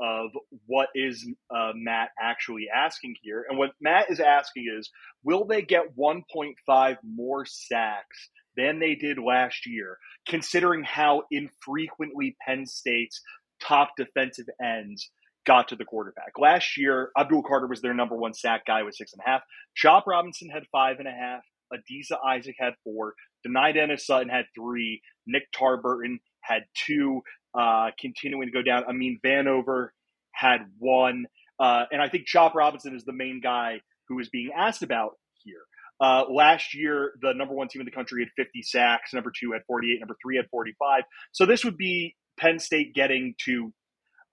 of 0.00 0.30
what 0.66 0.88
is 0.94 1.26
uh, 1.54 1.72
Matt 1.74 2.10
actually 2.20 2.66
asking 2.74 3.14
here. 3.22 3.44
And 3.48 3.58
what 3.58 3.70
Matt 3.80 4.10
is 4.10 4.20
asking 4.20 4.66
is, 4.78 4.90
will 5.24 5.46
they 5.46 5.62
get 5.62 5.96
1.5 5.98 6.96
more 7.02 7.46
sacks 7.46 8.28
than 8.56 8.78
they 8.78 8.94
did 8.94 9.18
last 9.18 9.66
year, 9.66 9.98
considering 10.26 10.82
how 10.82 11.22
infrequently 11.30 12.36
Penn 12.46 12.66
State's 12.66 13.20
top 13.60 13.90
defensive 13.96 14.46
ends 14.62 15.10
got 15.46 15.68
to 15.68 15.76
the 15.76 15.84
quarterback. 15.84 16.32
Last 16.38 16.76
year, 16.76 17.10
Abdul 17.16 17.42
Carter 17.44 17.66
was 17.66 17.80
their 17.80 17.94
number 17.94 18.16
one 18.16 18.34
sack 18.34 18.66
guy 18.66 18.82
with 18.82 18.94
six 18.94 19.12
and 19.12 19.22
a 19.24 19.30
half. 19.30 19.42
Chop 19.74 20.06
Robinson 20.06 20.50
had 20.50 20.64
five 20.72 20.98
and 20.98 21.08
a 21.08 21.12
half. 21.12 21.42
Adisa 21.72 22.16
Isaac 22.24 22.56
had 22.58 22.74
four. 22.84 23.14
Dani 23.46 23.74
Dennis 23.74 24.06
Sutton 24.06 24.28
had 24.28 24.46
three. 24.54 25.02
Nick 25.26 25.44
Tarburton 25.52 26.18
had 26.40 26.62
two. 26.74 27.22
Uh, 27.54 27.90
continuing 27.98 28.48
to 28.48 28.52
go 28.52 28.62
down. 28.62 28.84
I 28.86 28.92
mean, 28.92 29.18
Vanover 29.24 29.88
had 30.32 30.66
one. 30.78 31.26
Uh, 31.58 31.84
and 31.90 32.02
I 32.02 32.08
think 32.08 32.26
Chop 32.26 32.54
Robinson 32.54 32.94
is 32.94 33.04
the 33.04 33.14
main 33.14 33.40
guy 33.42 33.80
who 34.08 34.18
is 34.18 34.28
being 34.28 34.50
asked 34.54 34.82
about 34.82 35.12
here. 35.42 35.62
Uh, 35.98 36.24
last 36.30 36.74
year, 36.74 37.12
the 37.22 37.32
number 37.32 37.54
one 37.54 37.68
team 37.68 37.80
in 37.80 37.86
the 37.86 37.92
country 37.92 38.22
had 38.22 38.44
50 38.44 38.62
sacks. 38.62 39.14
Number 39.14 39.32
two 39.34 39.52
had 39.52 39.62
48. 39.66 40.00
Number 40.00 40.16
three 40.22 40.36
had 40.36 40.46
45. 40.50 41.04
So 41.32 41.46
this 41.46 41.64
would 41.64 41.78
be 41.78 42.14
Penn 42.38 42.58
State 42.58 42.94
getting 42.94 43.34
to 43.44 43.72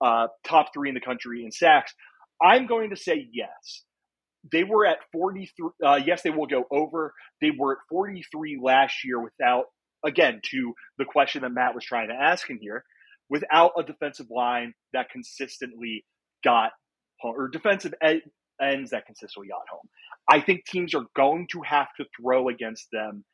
uh, 0.00 0.28
top 0.46 0.72
three 0.74 0.88
in 0.88 0.94
the 0.94 1.00
country 1.00 1.44
in 1.44 1.52
sacks. 1.52 1.94
I'm 2.42 2.66
going 2.66 2.90
to 2.90 2.96
say 2.96 3.28
yes. 3.32 3.82
They 4.52 4.64
were 4.64 4.86
at 4.86 4.98
43. 5.12 5.68
Uh, 5.84 6.00
yes, 6.04 6.22
they 6.22 6.30
will 6.30 6.46
go 6.46 6.64
over. 6.70 7.14
They 7.40 7.50
were 7.56 7.72
at 7.72 7.78
43 7.90 8.60
last 8.62 9.04
year 9.04 9.20
without, 9.22 9.66
again, 10.04 10.40
to 10.50 10.74
the 10.98 11.06
question 11.06 11.42
that 11.42 11.50
Matt 11.50 11.74
was 11.74 11.84
trying 11.84 12.08
to 12.08 12.14
ask 12.14 12.50
in 12.50 12.58
here, 12.60 12.84
without 13.30 13.72
a 13.78 13.82
defensive 13.82 14.26
line 14.30 14.74
that 14.92 15.10
consistently 15.10 16.04
got 16.42 16.72
home, 17.20 17.34
or 17.36 17.48
defensive 17.48 17.94
ends 18.02 18.90
that 18.90 19.06
consistently 19.06 19.48
got 19.48 19.62
home. 19.70 19.88
I 20.28 20.40
think 20.40 20.66
teams 20.66 20.94
are 20.94 21.06
going 21.16 21.46
to 21.52 21.62
have 21.62 21.88
to 21.98 22.04
throw 22.20 22.48
against 22.48 22.88
them 22.92 23.24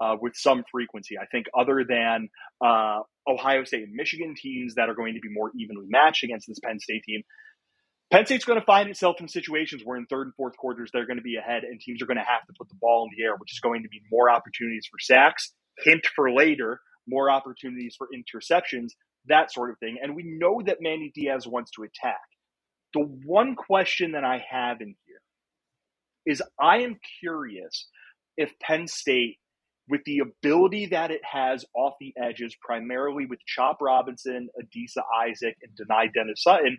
uh, 0.00 0.16
with 0.20 0.34
some 0.36 0.64
frequency. 0.70 1.18
I 1.18 1.26
think 1.26 1.46
other 1.58 1.84
than 1.86 2.28
uh, 2.64 3.00
Ohio 3.28 3.64
State 3.64 3.84
and 3.84 3.94
Michigan 3.94 4.34
teams 4.36 4.74
that 4.74 4.88
are 4.88 4.94
going 4.94 5.14
to 5.14 5.20
be 5.20 5.28
more 5.30 5.50
evenly 5.58 5.86
matched 5.88 6.24
against 6.24 6.48
this 6.48 6.58
Penn 6.58 6.80
State 6.80 7.04
team, 7.04 7.22
Penn 8.10 8.26
State's 8.26 8.44
going 8.44 8.58
to 8.58 8.66
find 8.66 8.88
itself 8.88 9.16
in 9.20 9.28
situations 9.28 9.82
where 9.84 9.96
in 9.96 10.06
third 10.06 10.26
and 10.26 10.34
fourth 10.34 10.56
quarters 10.56 10.90
they're 10.92 11.06
going 11.06 11.18
to 11.18 11.22
be 11.22 11.36
ahead 11.36 11.62
and 11.62 11.80
teams 11.80 12.02
are 12.02 12.06
going 12.06 12.16
to 12.16 12.24
have 12.24 12.44
to 12.46 12.52
put 12.58 12.68
the 12.68 12.74
ball 12.80 13.04
in 13.04 13.16
the 13.16 13.22
air, 13.24 13.36
which 13.36 13.52
is 13.52 13.60
going 13.60 13.82
to 13.82 13.88
be 13.88 14.00
more 14.10 14.30
opportunities 14.30 14.86
for 14.90 14.98
sacks. 14.98 15.52
Hint 15.84 16.06
for 16.16 16.32
later, 16.32 16.80
more 17.06 17.30
opportunities 17.30 17.94
for 17.96 18.08
interceptions, 18.14 18.88
that 19.26 19.52
sort 19.52 19.70
of 19.70 19.78
thing. 19.78 19.98
And 20.02 20.16
we 20.16 20.24
know 20.24 20.60
that 20.66 20.78
Manny 20.80 21.12
Diaz 21.14 21.46
wants 21.46 21.70
to 21.72 21.82
attack. 21.82 22.20
The 22.94 23.00
one 23.00 23.54
question 23.54 24.12
that 24.12 24.24
I 24.24 24.44
have 24.50 24.80
in 24.80 24.94
here 25.06 25.20
is 26.26 26.42
I 26.60 26.78
am 26.78 26.98
curious 27.20 27.86
if 28.36 28.52
Penn 28.60 28.88
State 28.88 29.38
with 29.90 30.02
the 30.04 30.20
ability 30.20 30.86
that 30.86 31.10
it 31.10 31.20
has 31.30 31.64
off 31.74 31.94
the 32.00 32.14
edges, 32.22 32.54
primarily 32.64 33.26
with 33.26 33.40
Chop 33.46 33.78
Robinson, 33.80 34.48
Adisa 34.60 35.02
Isaac, 35.28 35.56
and 35.62 35.88
Dani 35.88 36.12
Dennis 36.14 36.42
Sutton, 36.42 36.78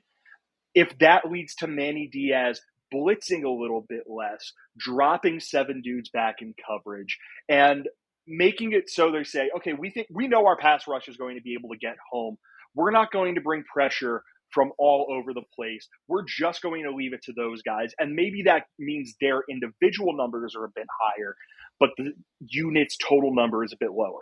if 0.74 0.98
that 1.00 1.30
leads 1.30 1.56
to 1.56 1.68
Manny 1.68 2.10
Diaz 2.12 2.62
blitzing 2.94 3.44
a 3.44 3.50
little 3.50 3.86
bit 3.88 4.04
less, 4.08 4.54
dropping 4.78 5.40
seven 5.40 5.82
dudes 5.82 6.10
back 6.10 6.38
in 6.42 6.54
coverage, 6.68 7.18
and 7.50 7.88
making 8.28 8.72
it 8.74 8.90
so 8.90 9.12
they 9.12 9.24
say, 9.24 9.50
okay, 9.58 9.74
we 9.74 9.90
think 9.90 10.08
we 10.12 10.28
know 10.28 10.46
our 10.46 10.58
pass 10.58 10.88
rush 10.88 11.08
is 11.08 11.18
going 11.18 11.36
to 11.36 11.42
be 11.42 11.54
able 11.54 11.70
to 11.70 11.78
get 11.78 11.96
home. 12.12 12.38
We're 12.76 12.92
not 12.92 13.12
going 13.12 13.36
to 13.36 13.42
bring 13.42 13.64
pressure 13.64 14.24
from 14.52 14.72
all 14.78 15.08
over 15.10 15.34
the 15.34 15.44
place. 15.56 15.88
We're 16.08 16.26
just 16.26 16.62
going 16.62 16.84
to 16.84 16.92
leave 16.92 17.14
it 17.14 17.24
to 17.24 17.34
those 17.34 17.62
guys. 17.62 17.94
And 18.00 18.16
maybe 18.16 18.44
that 18.44 18.66
means 18.78 19.16
their 19.20 19.44
individual 19.50 20.16
numbers 20.16 20.56
are 20.56 20.66
a 20.66 20.72
bit 20.76 20.88
higher, 21.02 21.36
but 21.82 21.90
the 21.98 22.14
units 22.48 22.96
total 22.98 23.34
number 23.34 23.66
is 23.66 23.74
a 23.74 23.78
bit 23.78 23.92
lower. 23.92 24.22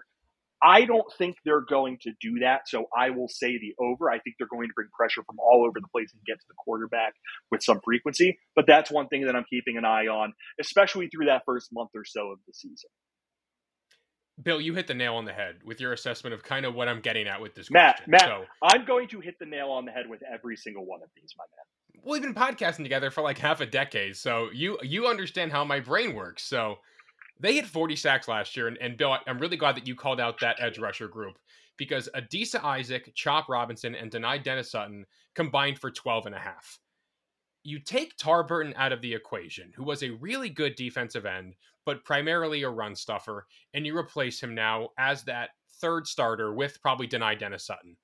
I 0.63 0.85
don't 0.85 1.05
think 1.17 1.35
they're 1.45 1.61
going 1.61 1.99
to 2.01 2.11
do 2.19 2.39
that. 2.41 2.61
So 2.67 2.85
I 2.97 3.11
will 3.11 3.27
say 3.29 3.57
the 3.59 3.75
over. 3.79 4.09
I 4.09 4.19
think 4.19 4.35
they're 4.37 4.47
going 4.47 4.67
to 4.67 4.73
bring 4.73 4.87
pressure 4.97 5.21
from 5.25 5.37
all 5.39 5.65
over 5.65 5.79
the 5.79 5.87
place 5.89 6.11
and 6.13 6.21
get 6.25 6.39
to 6.39 6.45
the 6.47 6.55
quarterback 6.57 7.13
with 7.51 7.63
some 7.63 7.79
frequency. 7.83 8.37
But 8.55 8.65
that's 8.67 8.89
one 8.89 9.07
thing 9.07 9.25
that 9.25 9.35
I'm 9.35 9.45
keeping 9.49 9.77
an 9.77 9.85
eye 9.85 10.07
on, 10.07 10.33
especially 10.59 11.07
through 11.07 11.27
that 11.27 11.43
first 11.45 11.69
month 11.71 11.91
or 11.95 12.03
so 12.03 12.31
of 12.31 12.39
the 12.47 12.53
season. 12.53 12.89
Bill, 14.41 14.61
you 14.61 14.73
hit 14.73 14.87
the 14.87 14.93
nail 14.93 15.15
on 15.15 15.25
the 15.25 15.33
head 15.33 15.55
with 15.65 15.81
your 15.81 15.91
assessment 15.91 16.33
of 16.33 16.43
kind 16.43 16.65
of 16.65 16.73
what 16.73 16.87
I'm 16.87 17.01
getting 17.01 17.27
at 17.27 17.41
with 17.41 17.55
this 17.55 17.69
Matt, 17.69 17.97
question. 17.97 18.11
Matt, 18.11 18.21
so, 18.21 18.45
I'm 18.63 18.85
going 18.85 19.09
to 19.09 19.19
hit 19.19 19.35
the 19.37 19.45
nail 19.45 19.69
on 19.69 19.85
the 19.85 19.91
head 19.91 20.09
with 20.09 20.21
every 20.33 20.55
single 20.55 20.85
one 20.85 21.01
of 21.03 21.09
these, 21.15 21.33
my 21.37 21.43
man. 21.43 22.03
We've 22.05 22.21
been 22.21 22.33
podcasting 22.33 22.83
together 22.83 23.11
for 23.11 23.21
like 23.21 23.37
half 23.37 23.59
a 23.59 23.65
decade, 23.65 24.15
so 24.15 24.49
you 24.53 24.77
you 24.81 25.07
understand 25.07 25.51
how 25.51 25.65
my 25.65 25.81
brain 25.81 26.15
works. 26.15 26.43
So 26.43 26.77
they 27.39 27.53
hit 27.53 27.65
40 27.65 27.95
sacks 27.95 28.27
last 28.27 28.55
year, 28.57 28.67
and, 28.67 28.77
and 28.79 28.97
Bill, 28.97 29.17
I'm 29.27 29.39
really 29.39 29.57
glad 29.57 29.75
that 29.75 29.87
you 29.87 29.95
called 29.95 30.19
out 30.19 30.39
that 30.41 30.57
edge 30.59 30.79
rusher 30.79 31.07
group 31.07 31.37
because 31.77 32.09
Adisa 32.15 32.63
Isaac, 32.63 33.11
Chop 33.15 33.47
Robinson, 33.47 33.95
and 33.95 34.11
Dani 34.11 34.43
Dennis 34.43 34.71
Sutton 34.71 35.05
combined 35.35 35.79
for 35.79 35.89
12 35.89 36.25
and 36.27 36.35
a 36.35 36.39
half 36.39 36.79
you 37.63 37.79
take 37.79 38.17
Tarburton 38.17 38.73
out 38.75 38.91
of 38.91 39.01
the 39.01 39.13
equation, 39.13 39.71
who 39.75 39.83
was 39.83 40.03
a 40.03 40.11
really 40.11 40.49
good 40.49 40.75
defensive 40.75 41.25
end, 41.25 41.55
but 41.85 42.03
primarily 42.05 42.63
a 42.63 42.69
run 42.69 42.95
stuffer, 42.95 43.47
and 43.73 43.85
you 43.85 43.97
replace 43.97 44.41
him 44.41 44.55
now 44.55 44.89
as 44.97 45.23
that 45.23 45.51
third 45.81 46.07
starter 46.07 46.53
with 46.53 46.81
probably 46.81 47.07
Dani 47.07 47.37
Dennis 47.37 47.65
Sutton. 47.65 47.97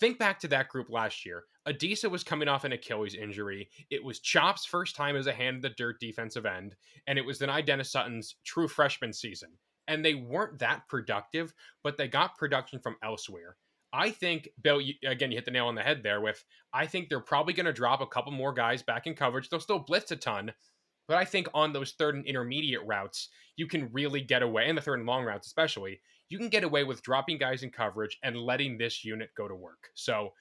Think 0.00 0.18
back 0.18 0.40
to 0.40 0.48
that 0.48 0.68
group 0.68 0.88
last 0.90 1.26
year. 1.26 1.44
Adisa 1.66 2.10
was 2.10 2.24
coming 2.24 2.48
off 2.48 2.64
an 2.64 2.72
Achilles 2.72 3.14
injury. 3.14 3.68
It 3.90 4.02
was 4.02 4.18
Chop's 4.18 4.64
first 4.64 4.96
time 4.96 5.16
as 5.16 5.26
a 5.26 5.32
hand 5.32 5.56
in 5.56 5.62
the 5.62 5.70
dirt 5.70 6.00
defensive 6.00 6.46
end, 6.46 6.74
and 7.06 7.18
it 7.18 7.24
was 7.24 7.38
Dani 7.38 7.64
Dennis 7.64 7.90
Sutton's 7.90 8.36
true 8.44 8.68
freshman 8.68 9.12
season. 9.12 9.50
And 9.88 10.04
they 10.04 10.14
weren't 10.14 10.60
that 10.60 10.88
productive, 10.88 11.52
but 11.82 11.96
they 11.96 12.08
got 12.08 12.38
production 12.38 12.78
from 12.80 12.96
elsewhere. 13.02 13.56
I 13.92 14.10
think 14.10 14.48
Bill, 14.62 14.80
you, 14.80 14.94
again, 15.06 15.30
you 15.30 15.36
hit 15.36 15.44
the 15.44 15.50
nail 15.50 15.66
on 15.66 15.74
the 15.74 15.82
head 15.82 16.02
there. 16.02 16.20
With 16.20 16.44
I 16.72 16.86
think 16.86 17.08
they're 17.08 17.20
probably 17.20 17.52
going 17.52 17.66
to 17.66 17.72
drop 17.72 18.00
a 18.00 18.06
couple 18.06 18.32
more 18.32 18.52
guys 18.52 18.82
back 18.82 19.06
in 19.06 19.14
coverage. 19.14 19.48
They'll 19.48 19.60
still 19.60 19.78
blitz 19.78 20.10
a 20.10 20.16
ton, 20.16 20.52
but 21.06 21.16
I 21.16 21.24
think 21.24 21.48
on 21.52 21.72
those 21.72 21.92
third 21.92 22.14
and 22.14 22.24
intermediate 22.24 22.86
routes, 22.86 23.28
you 23.56 23.66
can 23.66 23.90
really 23.92 24.22
get 24.22 24.42
away, 24.42 24.68
and 24.68 24.78
the 24.78 24.82
third 24.82 24.98
and 24.98 25.06
long 25.06 25.24
routes 25.24 25.46
especially, 25.46 26.00
you 26.28 26.38
can 26.38 26.48
get 26.48 26.64
away 26.64 26.84
with 26.84 27.02
dropping 27.02 27.38
guys 27.38 27.62
in 27.62 27.70
coverage 27.70 28.18
and 28.22 28.36
letting 28.36 28.78
this 28.78 29.04
unit 29.04 29.30
go 29.36 29.46
to 29.46 29.54
work. 29.54 29.90
So 29.94 30.32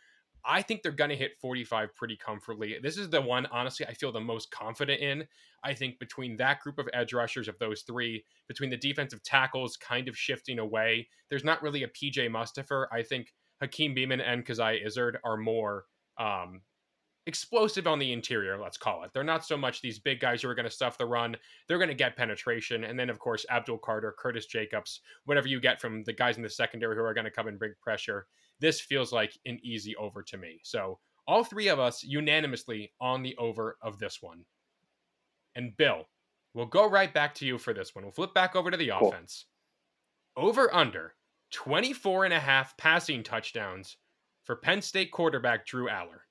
I 0.46 0.62
think 0.62 0.82
they're 0.82 0.92
going 0.92 1.10
to 1.10 1.16
hit 1.16 1.38
45 1.40 1.96
pretty 1.96 2.18
comfortably. 2.18 2.78
This 2.82 2.98
is 2.98 3.10
the 3.10 3.22
one, 3.22 3.46
honestly, 3.48 3.86
I 3.86 3.94
feel 3.94 4.12
the 4.12 4.20
most 4.20 4.52
confident 4.52 5.02
in. 5.02 5.26
I 5.64 5.74
think 5.74 6.00
between 6.00 6.38
that 6.38 6.60
group 6.62 6.80
of 6.80 6.90
edge 6.94 7.14
rushers 7.14 7.48
of 7.48 7.60
those 7.60 7.82
three, 7.82 8.24
between 8.48 8.70
the 8.70 8.78
defensive 8.78 9.24
tackles 9.24 9.78
kind 9.78 10.08
of 10.08 10.18
shifting 10.18 10.60
away, 10.60 11.08
there's 11.30 11.44
not 11.44 11.62
really 11.62 11.84
a 11.84 11.88
PJ 11.88 12.30
Mustipher. 12.30 12.88
I 12.92 13.04
think 13.04 13.34
Hakeem 13.62 13.96
Beamon 13.96 14.22
and 14.26 14.46
Coziah 14.46 14.84
Izzard 14.86 15.20
are 15.24 15.38
more 15.38 15.86
um, 16.18 16.62
explosive 17.28 17.86
on 17.86 18.00
the 18.00 18.12
interior, 18.12 18.58
let's 18.58 18.78
call 18.78 19.04
it. 19.04 19.12
They're 19.14 19.24
not 19.24 19.46
so 19.46 19.56
much 19.56 19.82
these 19.82 20.00
big 20.00 20.20
guys 20.20 20.42
who 20.42 20.50
are 20.50 20.56
going 20.56 20.68
to 20.68 20.72
stuff 20.72 20.98
the 20.98 21.06
run. 21.06 21.36
They're 21.68 21.78
going 21.78 21.90
to 21.90 21.96
get 21.96 22.18
penetration. 22.18 22.84
And 22.84 23.00
then, 23.00 23.10
of 23.10 23.20
course, 23.20 23.46
Abdul 23.50 23.78
Carter, 23.80 24.16
Curtis 24.18 24.48
Jacobs, 24.48 25.02
whatever 25.26 25.48
you 25.48 25.60
get 25.60 25.80
from 25.80 26.04
the 26.04 26.14
guys 26.14 26.38
in 26.38 26.44
the 26.44 26.50
secondary 26.50 26.96
who 26.96 27.04
are 27.04 27.14
going 27.14 27.26
to 27.26 27.32
come 27.32 27.48
and 27.48 27.60
bring 27.60 27.74
pressure. 27.82 28.28
This 28.62 28.80
feels 28.80 29.12
like 29.12 29.38
an 29.46 29.60
easy 29.64 29.96
over 29.96 30.24
to 30.24 30.38
me. 30.38 30.60
So, 30.64 31.00
all 31.28 31.44
three 31.44 31.68
of 31.68 31.80
us 31.80 32.04
unanimously 32.04 32.94
on 33.02 33.24
the 33.24 33.36
over 33.38 33.78
of 33.82 34.00
this 34.00 34.20
one. 34.22 34.46
And 35.56 35.76
Bill, 35.78 36.08
we'll 36.54 36.66
go 36.66 36.90
right 36.90 37.14
back 37.14 37.36
to 37.36 37.46
you 37.46 37.58
for 37.58 37.74
this 37.74 37.94
one. 37.94 38.06
We'll 38.06 38.14
flip 38.14 38.34
back 38.34 38.56
over 38.56 38.72
to 38.72 38.78
the 38.78 38.92
cool. 38.98 39.10
offense. 39.10 39.46
Over 40.36 40.74
under 40.74 41.14
24 41.52 42.26
and 42.26 42.34
a 42.34 42.40
half 42.40 42.78
passing 42.78 43.24
touchdowns 43.24 43.98
for 44.44 44.56
Penn 44.56 44.82
State 44.82 45.12
quarterback 45.12 45.66
Drew 45.66 45.88
Allar. 45.88 46.22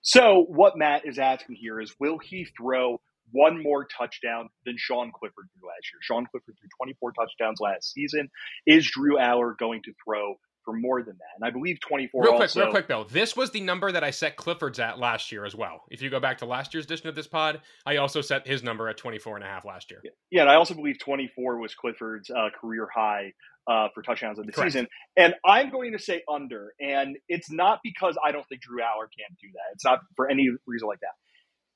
So, 0.00 0.46
what 0.48 0.78
Matt 0.78 1.06
is 1.06 1.18
asking 1.18 1.56
here 1.56 1.80
is 1.80 1.94
will 1.98 2.18
he 2.18 2.46
throw 2.56 3.00
one 3.30 3.62
more 3.62 3.86
touchdown 3.86 4.48
than 4.64 4.76
Sean 4.78 5.12
Clifford 5.12 5.48
threw 5.52 5.68
last 5.68 5.92
year? 5.92 6.00
Sean 6.02 6.26
Clifford 6.30 6.54
threw 6.58 6.68
24 6.78 7.12
touchdowns 7.12 7.60
last 7.60 7.92
season. 7.92 8.30
Is 8.66 8.90
Drew 8.90 9.16
Allar 9.16 9.56
going 9.58 9.82
to 9.84 9.92
throw 10.04 10.36
for 10.68 10.76
more 10.76 11.02
than 11.02 11.16
that. 11.16 11.34
And 11.36 11.48
I 11.48 11.50
believe 11.50 11.80
24 11.80 12.22
Real 12.22 12.32
quick, 12.32 12.42
also, 12.42 12.60
real 12.60 12.70
quick, 12.70 12.88
Bill. 12.88 13.04
This 13.04 13.34
was 13.34 13.50
the 13.50 13.62
number 13.62 13.90
that 13.90 14.04
I 14.04 14.10
set 14.10 14.36
Clifford's 14.36 14.78
at 14.78 14.98
last 14.98 15.32
year 15.32 15.46
as 15.46 15.54
well. 15.54 15.80
If 15.90 16.02
you 16.02 16.10
go 16.10 16.20
back 16.20 16.36
to 16.38 16.44
last 16.44 16.74
year's 16.74 16.84
edition 16.84 17.08
of 17.08 17.14
this 17.14 17.26
pod, 17.26 17.62
I 17.86 17.96
also 17.96 18.20
set 18.20 18.46
his 18.46 18.62
number 18.62 18.86
at 18.90 18.98
24 18.98 19.36
and 19.36 19.44
a 19.44 19.48
half 19.48 19.64
last 19.64 19.90
year. 19.90 20.02
Yeah, 20.30 20.42
and 20.42 20.50
I 20.50 20.56
also 20.56 20.74
believe 20.74 20.98
24 20.98 21.58
was 21.58 21.74
Clifford's 21.74 22.28
uh, 22.28 22.50
career 22.60 22.86
high 22.94 23.32
uh, 23.66 23.88
for 23.94 24.02
touchdowns 24.02 24.38
of 24.38 24.44
the 24.44 24.52
Correct. 24.52 24.72
season. 24.72 24.88
And 25.16 25.34
I'm 25.46 25.70
going 25.70 25.92
to 25.92 25.98
say 25.98 26.22
under. 26.30 26.74
And 26.78 27.16
it's 27.30 27.50
not 27.50 27.80
because 27.82 28.18
I 28.22 28.30
don't 28.30 28.46
think 28.46 28.60
Drew 28.60 28.82
Allar 28.82 29.08
can't 29.18 29.38
do 29.40 29.48
that. 29.54 29.72
It's 29.72 29.86
not 29.86 30.00
for 30.16 30.30
any 30.30 30.50
reason 30.66 30.86
like 30.86 31.00
that. 31.00 31.14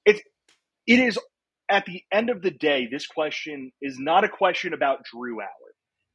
It's 0.05 0.21
it 0.87 0.99
is 0.99 1.19
at 1.71 1.87
the 1.87 2.03
end 2.13 2.29
of 2.29 2.43
the 2.43 2.51
day, 2.51 2.89
this 2.91 3.07
question 3.07 3.73
is 3.81 3.99
not 3.99 4.25
a 4.25 4.29
question 4.29 4.75
about 4.75 5.05
Drew 5.05 5.37
Allar. 5.37 5.62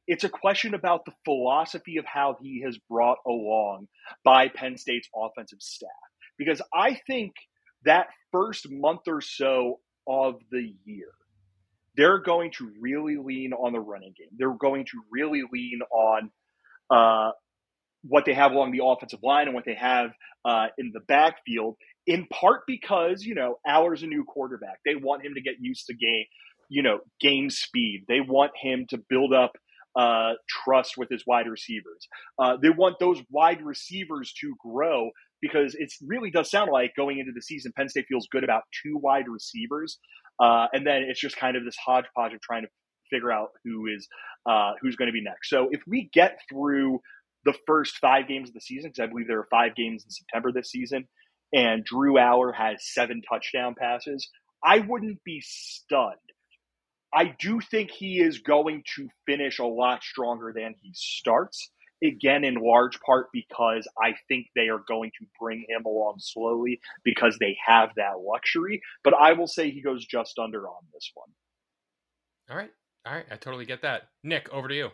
It's 0.08 0.24
a 0.24 0.28
question 0.28 0.72
about 0.72 1.04
the 1.04 1.12
philosophy 1.24 1.98
of 1.98 2.06
how 2.06 2.36
he 2.40 2.62
has 2.64 2.78
brought 2.90 3.18
along 3.26 3.88
by 4.24 4.48
Penn 4.48 4.78
State's 4.78 5.08
offensive 5.14 5.60
staff. 5.60 5.90
Because 6.38 6.62
I 6.74 6.98
think 7.06 7.34
that 7.84 8.06
first 8.32 8.66
month 8.70 9.02
or 9.06 9.20
so 9.20 9.80
of 10.08 10.36
the 10.50 10.74
year, 10.84 11.10
they're 11.96 12.20
going 12.20 12.52
to 12.58 12.72
really 12.80 13.16
lean 13.16 13.52
on 13.52 13.72
the 13.72 13.80
running 13.80 14.14
game. 14.16 14.28
They're 14.36 14.56
going 14.56 14.86
to 14.86 15.00
really 15.10 15.42
lean 15.52 15.80
on 15.92 16.30
uh, 16.90 17.32
what 18.02 18.24
they 18.24 18.34
have 18.34 18.52
along 18.52 18.72
the 18.72 18.84
offensive 18.84 19.20
line 19.22 19.46
and 19.46 19.54
what 19.54 19.64
they 19.66 19.74
have 19.74 20.10
uh, 20.44 20.68
in 20.78 20.92
the 20.94 21.00
backfield, 21.00 21.76
in 22.06 22.26
part 22.28 22.62
because, 22.66 23.24
you 23.24 23.34
know, 23.34 23.58
Allar's 23.66 24.02
a 24.02 24.06
new 24.06 24.24
quarterback. 24.24 24.78
They 24.86 24.94
want 24.94 25.24
him 25.24 25.34
to 25.34 25.42
get 25.42 25.54
used 25.60 25.86
to 25.86 25.94
game, 25.94 26.24
you 26.70 26.82
know, 26.82 27.00
game 27.20 27.50
speed. 27.50 28.04
They 28.08 28.20
want 28.20 28.52
him 28.58 28.86
to 28.90 28.98
build 29.10 29.34
up 29.34 29.52
uh, 29.96 30.32
trust 30.48 30.96
with 30.96 31.08
his 31.10 31.24
wide 31.26 31.48
receivers. 31.48 32.08
Uh, 32.38 32.56
they 32.60 32.70
want 32.70 32.96
those 33.00 33.20
wide 33.30 33.62
receivers 33.62 34.32
to 34.40 34.54
grow 34.58 35.10
because 35.40 35.74
it 35.74 35.92
really 36.06 36.30
does 36.30 36.50
sound 36.50 36.70
like 36.72 36.92
going 36.96 37.18
into 37.18 37.32
the 37.34 37.42
season, 37.42 37.72
Penn 37.76 37.88
State 37.88 38.06
feels 38.08 38.26
good 38.30 38.44
about 38.44 38.62
two 38.82 38.96
wide 38.96 39.26
receivers. 39.28 39.98
Uh, 40.40 40.66
and 40.72 40.86
then 40.86 41.04
it's 41.08 41.20
just 41.20 41.36
kind 41.36 41.56
of 41.56 41.64
this 41.64 41.76
hodgepodge 41.84 42.32
of 42.32 42.40
trying 42.40 42.62
to 42.62 42.68
figure 43.10 43.32
out 43.32 43.48
who 43.64 43.86
is 43.86 44.08
uh, 44.48 44.72
who's 44.80 44.96
going 44.96 45.08
to 45.08 45.12
be 45.12 45.22
next. 45.22 45.50
So 45.50 45.68
if 45.70 45.80
we 45.86 46.10
get 46.12 46.38
through 46.50 47.00
the 47.44 47.54
first 47.66 47.96
five 47.98 48.28
games 48.28 48.50
of 48.50 48.54
the 48.54 48.60
season, 48.60 48.90
because 48.90 49.04
I 49.04 49.06
believe 49.06 49.26
there 49.28 49.38
are 49.38 49.48
five 49.50 49.74
games 49.74 50.04
in 50.04 50.10
September 50.10 50.52
this 50.52 50.70
season, 50.70 51.08
and 51.52 51.84
Drew 51.84 52.14
Allar 52.14 52.54
has 52.54 52.84
seven 52.92 53.22
touchdown 53.28 53.74
passes, 53.78 54.28
I 54.64 54.80
wouldn't 54.80 55.22
be 55.24 55.42
stunned. 55.44 56.16
I 57.12 57.34
do 57.38 57.60
think 57.60 57.90
he 57.90 58.20
is 58.20 58.38
going 58.38 58.84
to 58.96 59.08
finish 59.26 59.58
a 59.58 59.64
lot 59.64 60.02
stronger 60.02 60.52
than 60.54 60.74
he 60.80 60.92
starts. 60.94 61.70
Again, 62.02 62.44
in 62.44 62.54
large 62.54 63.00
part 63.00 63.26
because 63.32 63.88
I 64.00 64.14
think 64.28 64.46
they 64.54 64.68
are 64.68 64.84
going 64.86 65.10
to 65.18 65.26
bring 65.40 65.64
him 65.68 65.84
along 65.84 66.18
slowly 66.20 66.80
because 67.02 67.36
they 67.40 67.56
have 67.66 67.90
that 67.96 68.20
luxury. 68.20 68.82
But 69.02 69.14
I 69.14 69.32
will 69.32 69.48
say 69.48 69.70
he 69.70 69.82
goes 69.82 70.06
just 70.06 70.38
under 70.38 70.68
on 70.68 70.82
this 70.94 71.10
one. 71.14 71.30
All 72.50 72.56
right. 72.56 72.70
All 73.04 73.14
right. 73.14 73.26
I 73.30 73.36
totally 73.36 73.66
get 73.66 73.82
that. 73.82 74.02
Nick, 74.22 74.48
over 74.52 74.68
to 74.68 74.74
you. 74.74 74.90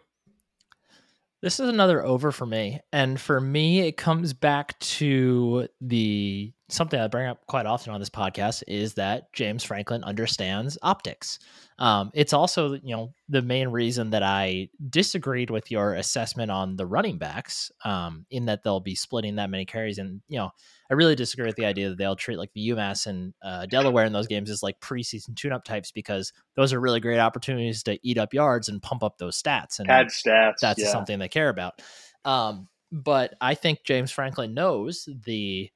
This 1.42 1.60
is 1.60 1.68
another 1.68 2.02
over 2.02 2.32
for 2.32 2.46
me. 2.46 2.80
And 2.90 3.20
for 3.20 3.38
me, 3.38 3.80
it 3.80 3.98
comes 3.98 4.32
back 4.32 4.78
to 4.78 5.68
the 5.82 6.54
something 6.74 6.98
I 7.00 7.06
bring 7.06 7.26
up 7.26 7.46
quite 7.46 7.66
often 7.66 7.92
on 7.92 8.00
this 8.00 8.10
podcast 8.10 8.62
is 8.66 8.94
that 8.94 9.32
James 9.32 9.64
Franklin 9.64 10.04
understands 10.04 10.76
optics. 10.82 11.38
Um, 11.78 12.10
it's 12.14 12.32
also, 12.32 12.74
you 12.74 12.94
know, 12.94 13.14
the 13.28 13.42
main 13.42 13.68
reason 13.68 14.10
that 14.10 14.22
I 14.22 14.68
disagreed 14.90 15.50
with 15.50 15.70
your 15.70 15.94
assessment 15.94 16.50
on 16.50 16.76
the 16.76 16.86
running 16.86 17.18
backs, 17.18 17.72
um, 17.84 18.26
in 18.30 18.44
that 18.46 18.62
they'll 18.62 18.80
be 18.80 18.94
splitting 18.94 19.36
that 19.36 19.50
many 19.50 19.64
carries. 19.64 19.98
And, 19.98 20.20
you 20.28 20.38
know, 20.38 20.50
I 20.90 20.94
really 20.94 21.14
disagree 21.14 21.46
with 21.46 21.56
the 21.56 21.64
idea 21.64 21.88
that 21.88 21.98
they'll 21.98 22.16
treat 22.16 22.38
like 22.38 22.52
the 22.52 22.68
UMass 22.68 23.06
and 23.06 23.34
uh, 23.42 23.66
Delaware 23.66 24.04
in 24.04 24.12
those 24.12 24.26
games 24.26 24.50
as 24.50 24.62
like 24.62 24.78
preseason 24.80 25.34
tune 25.34 25.52
up 25.52 25.64
types 25.64 25.90
because 25.90 26.32
those 26.56 26.72
are 26.72 26.80
really 26.80 27.00
great 27.00 27.18
opportunities 27.18 27.82
to 27.84 27.98
eat 28.02 28.18
up 28.18 28.34
yards 28.34 28.68
and 28.68 28.82
pump 28.82 29.02
up 29.02 29.18
those 29.18 29.40
stats. 29.40 29.78
And 29.78 29.88
Pad 29.88 30.08
stats. 30.08 30.58
that's 30.60 30.82
yeah. 30.82 30.92
something 30.92 31.18
they 31.18 31.28
care 31.28 31.48
about. 31.48 31.80
Um, 32.24 32.68
but 32.92 33.34
I 33.40 33.54
think 33.54 33.80
James 33.84 34.12
Franklin 34.12 34.54
knows 34.54 35.08
the, 35.24 35.70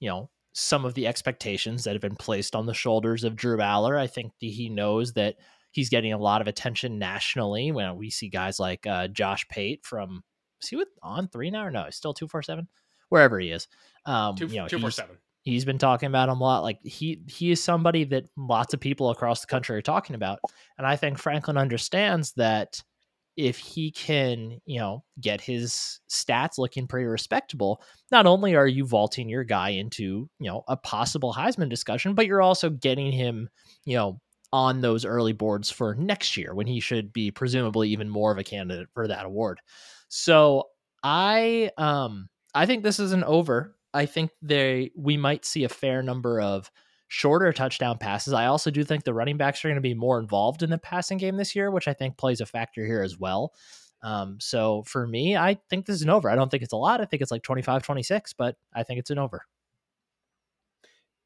you 0.00 0.08
know, 0.08 0.28
some 0.58 0.84
of 0.84 0.94
the 0.94 1.06
expectations 1.06 1.84
that 1.84 1.92
have 1.92 2.02
been 2.02 2.16
placed 2.16 2.56
on 2.56 2.66
the 2.66 2.74
shoulders 2.74 3.22
of 3.24 3.36
Drew 3.36 3.58
Allar. 3.58 3.96
I 3.98 4.06
think 4.08 4.32
he 4.38 4.68
knows 4.68 5.12
that 5.12 5.36
he's 5.70 5.88
getting 5.88 6.12
a 6.12 6.18
lot 6.18 6.40
of 6.40 6.48
attention 6.48 6.98
nationally 6.98 7.70
when 7.70 7.96
we 7.96 8.10
see 8.10 8.28
guys 8.28 8.58
like 8.58 8.86
uh, 8.86 9.06
Josh 9.08 9.46
Pate 9.48 9.84
from, 9.84 10.24
is 10.60 10.68
he 10.68 10.76
with 10.76 10.88
on 11.02 11.28
three 11.28 11.50
now 11.50 11.64
or 11.64 11.70
no? 11.70 11.84
He's 11.84 11.94
still 11.96 12.12
247, 12.14 12.66
wherever 13.08 13.38
he 13.38 13.50
is. 13.50 13.68
Um, 14.04 14.34
Two, 14.34 14.46
you 14.48 14.56
know, 14.56 14.66
two 14.66 14.78
four 14.78 14.88
he's- 14.88 14.96
seven. 14.96 15.16
he's 15.42 15.64
been 15.64 15.78
talking 15.78 16.08
about 16.08 16.28
him 16.28 16.40
a 16.40 16.42
lot. 16.44 16.62
Like 16.64 16.78
he 16.82 17.20
he 17.28 17.50
is 17.52 17.62
somebody 17.62 18.02
that 18.04 18.24
lots 18.36 18.74
of 18.74 18.80
people 18.80 19.10
across 19.10 19.40
the 19.40 19.46
country 19.46 19.76
are 19.76 19.82
talking 19.82 20.16
about, 20.16 20.40
and 20.76 20.86
I 20.86 20.96
think 20.96 21.18
Franklin 21.18 21.56
understands 21.56 22.32
that 22.32 22.82
if 23.38 23.56
he 23.56 23.92
can, 23.92 24.60
you 24.66 24.80
know, 24.80 25.04
get 25.20 25.40
his 25.40 26.00
stats 26.10 26.58
looking 26.58 26.88
pretty 26.88 27.06
respectable, 27.06 27.80
not 28.10 28.26
only 28.26 28.56
are 28.56 28.66
you 28.66 28.84
vaulting 28.84 29.28
your 29.28 29.44
guy 29.44 29.70
into 29.70 30.28
you 30.40 30.50
know 30.50 30.64
a 30.68 30.76
possible 30.76 31.32
Heisman 31.32 31.70
discussion, 31.70 32.14
but 32.14 32.26
you're 32.26 32.42
also 32.42 32.68
getting 32.68 33.12
him, 33.12 33.48
you 33.84 33.96
know. 33.96 34.20
On 34.50 34.80
those 34.80 35.04
early 35.04 35.34
boards 35.34 35.70
for 35.70 35.94
next 35.94 36.34
year, 36.38 36.54
when 36.54 36.66
he 36.66 36.80
should 36.80 37.12
be 37.12 37.30
presumably 37.30 37.90
even 37.90 38.08
more 38.08 38.32
of 38.32 38.38
a 38.38 38.42
candidate 38.44 38.88
for 38.94 39.06
that 39.06 39.26
award. 39.26 39.60
So 40.08 40.68
I 41.02 41.70
um 41.76 42.30
I 42.54 42.64
think 42.64 42.82
this 42.82 42.98
is 42.98 43.12
an 43.12 43.24
over. 43.24 43.76
I 43.92 44.06
think 44.06 44.30
they 44.40 44.90
we 44.96 45.18
might 45.18 45.44
see 45.44 45.64
a 45.64 45.68
fair 45.68 46.02
number 46.02 46.40
of 46.40 46.70
shorter 47.08 47.52
touchdown 47.52 47.98
passes. 47.98 48.32
I 48.32 48.46
also 48.46 48.70
do 48.70 48.84
think 48.84 49.04
the 49.04 49.14
running 49.14 49.36
backs 49.36 49.64
are 49.64 49.68
going 49.68 49.76
to 49.76 49.80
be 49.80 49.94
more 49.94 50.18
involved 50.18 50.62
in 50.62 50.70
the 50.70 50.78
passing 50.78 51.18
game 51.18 51.36
this 51.36 51.56
year, 51.56 51.70
which 51.70 51.88
I 51.88 51.94
think 51.94 52.16
plays 52.16 52.40
a 52.40 52.46
factor 52.46 52.84
here 52.86 53.02
as 53.02 53.18
well. 53.18 53.54
Um, 54.02 54.38
so 54.40 54.82
for 54.84 55.06
me, 55.06 55.36
I 55.36 55.58
think 55.68 55.86
this 55.86 55.96
is 55.96 56.02
an 56.02 56.10
over. 56.10 56.30
I 56.30 56.36
don't 56.36 56.50
think 56.50 56.62
it's 56.62 56.72
a 56.72 56.76
lot. 56.76 57.00
I 57.00 57.04
think 57.04 57.22
it's 57.22 57.32
like 57.32 57.42
25, 57.42 57.82
26, 57.82 58.34
but 58.34 58.56
I 58.74 58.82
think 58.84 59.00
it's 59.00 59.10
an 59.10 59.18
over. 59.18 59.44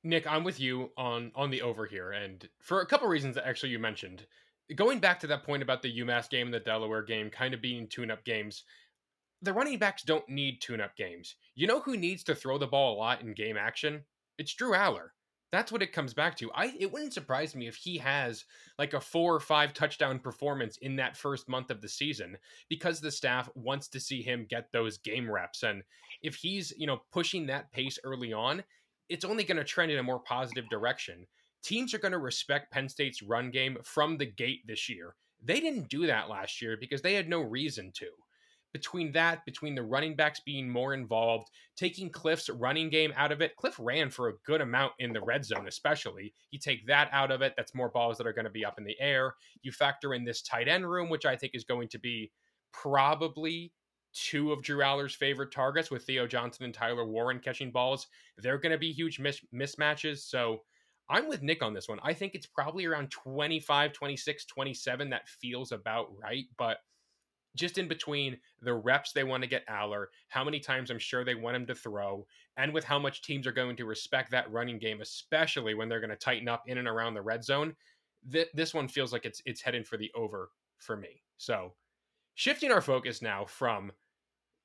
Nick, 0.05 0.27
I'm 0.27 0.43
with 0.43 0.59
you 0.59 0.91
on 0.97 1.31
on 1.37 1.51
the 1.51 1.63
over 1.63 1.87
here, 1.87 2.11
and 2.11 2.49
for 2.61 2.81
a 2.81 2.87
couple 2.87 3.07
reasons 3.07 3.37
that 3.37 3.47
actually 3.47 3.71
you 3.71 3.79
mentioned. 3.79 4.27
Going 4.75 5.01
back 5.01 5.21
to 5.21 5.27
that 5.27 5.45
point 5.45 5.63
about 5.63 5.83
the 5.83 5.99
UMass 6.01 6.31
game 6.31 6.47
and 6.47 6.55
the 6.55 6.61
Delaware 6.61 7.03
game 7.03 7.29
kind 7.29 7.53
of 7.53 7.61
being 7.61 7.87
tune-up 7.89 8.25
games, 8.25 8.65
the 9.43 9.53
running 9.53 9.79
backs 9.79 10.03
don't 10.03 10.27
need 10.29 10.61
tune-up 10.61 10.97
games. 10.97 11.35
You 11.55 11.67
know 11.67 11.81
who 11.81 11.97
needs 11.97 12.25
to 12.25 12.35
throw 12.35 12.57
the 12.57 12.67
ball 12.67 12.95
a 12.95 12.99
lot 12.99 13.21
in 13.21 13.35
game 13.35 13.59
action? 13.59 14.03
It's 14.39 14.55
Drew 14.55 14.71
Allar. 14.71 15.09
That's 15.53 15.71
what 15.71 15.83
it 15.83 15.93
comes 15.93 16.15
back 16.15 16.37
to. 16.39 16.51
I 16.53 16.75
it 16.81 16.91
wouldn't 16.91 17.13
surprise 17.13 17.55
me 17.55 17.69
if 17.69 17.77
he 17.77 17.99
has 17.99 18.45
like 18.79 18.95
a 18.95 19.01
four 19.01 19.35
or 19.35 19.41
five 19.41 19.75
touchdown 19.75 20.19
performance 20.19 20.79
in 20.79 20.97
that 20.97 21.17
first 21.17 21.49
month 21.49 21.71
of 21.71 21.83
the 21.83 21.89
season 21.89 22.39
because 22.69 23.01
the 23.01 23.11
staff 23.11 23.51
wants 23.55 23.87
to 23.89 24.01
see 24.01 24.23
him 24.23 24.47
get 24.49 24.73
those 24.73 24.97
game 24.99 25.31
reps 25.31 25.63
and 25.63 25.83
if 26.23 26.37
he's, 26.37 26.73
you 26.77 26.87
know, 26.87 27.03
pushing 27.13 27.47
that 27.47 27.71
pace 27.73 27.99
early 28.05 28.33
on, 28.33 28.63
it's 29.09 29.25
only 29.25 29.45
going 29.45 29.59
to 29.59 29.65
trend 29.65 29.93
in 29.93 29.99
a 29.99 30.03
more 30.03 30.21
positive 30.21 30.69
direction. 30.71 31.27
Teams 31.63 31.93
are 31.93 31.99
going 31.99 32.13
to 32.13 32.19
respect 32.19 32.73
Penn 32.73 32.89
State's 32.89 33.23
run 33.23 33.51
game 33.51 33.77
from 33.85 34.17
the 34.17 34.27
gate 34.27 34.61
this 34.67 34.89
year. 34.89 35.15
They 35.45 35.61
didn't 35.61 35.91
do 35.91 36.07
that 36.07 36.29
last 36.29 36.63
year 36.63 36.77
because 36.79 37.03
they 37.03 37.15
had 37.15 37.29
no 37.29 37.41
reason 37.41 37.93
to. 37.97 38.07
Between 38.73 39.13
that, 39.13 39.45
between 39.45 39.75
the 39.75 39.83
running 39.83 40.17
backs 40.17 40.41
being 40.41 40.69
more 40.69 40.95
involved, 40.95 41.51
taking 41.77 42.09
Cliff's 42.09 42.49
running 42.49 42.89
game 42.89 43.13
out 43.17 43.31
of 43.33 43.43
it, 43.43 43.57
Cliff 43.57 43.77
ran 43.79 44.11
for 44.11 44.29
a 44.29 44.35
good 44.47 44.61
amount 44.61 44.93
in 44.99 45.13
the 45.13 45.21
red 45.21 45.45
zone, 45.45 45.69
especially. 45.69 46.33
You 46.51 46.59
take 46.59 46.87
that 46.87 47.11
out 47.13 47.31
of 47.31 47.43
it, 47.43 47.55
that's 47.57 47.75
more 47.75 47.91
balls 47.91 48.17
that 48.19 48.27
are 48.27 48.33
going 48.33 48.47
to 48.47 48.51
be 48.51 48.65
up 48.65 48.79
in 48.79 48.85
the 48.85 48.99
air. 48.99 49.35
You 49.63 49.73
factor 49.73 50.15
in 50.15 50.25
this 50.25 50.43
tight 50.43 50.69
end 50.69 50.91
room, 50.91 51.11
which 51.11 51.27
I 51.27 51.37
think 51.37 51.55
is 51.55 51.65
going 51.65 51.89
to 51.89 51.99
be 51.99 52.33
probably 52.73 53.73
two 54.13 54.53
of 54.53 54.63
Drew 54.63 54.83
Allar's 54.83 55.15
favorite 55.15 55.53
targets 55.53 55.91
with 55.91 56.05
Theo 56.05 56.27
Johnson 56.27 56.65
and 56.65 56.75
Tyler 56.75 57.07
Warren 57.07 57.41
catching 57.41 57.71
balls. 57.71 58.07
They're 58.39 58.59
going 58.59 58.73
to 58.73 58.79
be 58.79 58.93
huge 58.93 59.19
mis- 59.19 59.45
mismatches. 59.55 60.19
So 60.19 60.63
I'm 61.09 61.29
with 61.29 61.43
Nick 61.43 61.63
on 61.63 61.75
this 61.75 61.89
one. 61.89 61.99
I 62.03 62.13
think 62.15 62.35
it's 62.35 62.47
probably 62.47 62.85
around 62.85 63.11
25, 63.11 63.93
26, 63.93 64.45
27. 64.47 65.11
That 65.11 65.29
feels 65.29 65.73
about 65.73 66.09
right. 66.19 66.45
But 66.57 66.79
just 67.57 67.79
in 67.79 67.89
between 67.89 68.39
the 68.61 68.75
reps 68.75 69.13
they 69.13 69.25
want 69.25 69.43
to 69.43 69.49
get 69.49 69.67
Allar, 69.67 70.07
how 70.29 70.45
many 70.45 70.61
times 70.61 70.91
I'm 70.91 70.99
sure 70.99 71.25
they 71.25 71.35
want 71.35 71.57
him 71.57 71.67
to 71.67 71.75
throw, 71.75 72.27
and 72.57 72.73
with 72.73 72.85
how 72.85 72.99
much 72.99 73.23
teams 73.23 73.47
are 73.47 73.53
going 73.53 73.77
to 73.77 73.85
respect 73.85 74.31
that 74.31 74.51
running 74.51 74.79
game, 74.79 75.01
especially 75.01 75.75
when 75.75 75.89
they're 75.89 76.01
going 76.01 76.11
to 76.11 76.17
tighten 76.17 76.49
up 76.49 76.65
in 76.67 76.79
and 76.79 76.89
around 76.89 77.15
the 77.15 77.23
red 77.23 77.45
zone, 77.45 77.75
th- 78.31 78.49
this 78.55 78.75
one 78.75 78.89
feels 78.89 79.13
like 79.13 79.25
it's 79.25 79.43
it's 79.45 79.63
heading 79.63 79.85
for 79.85 79.97
the 79.97 80.11
over 80.15 80.51
for 80.79 80.97
me. 80.97 81.23
So 81.39 81.73
shifting 82.35 82.73
our 82.73 82.81
focus 82.81 83.23
now 83.23 83.45
from 83.45 83.93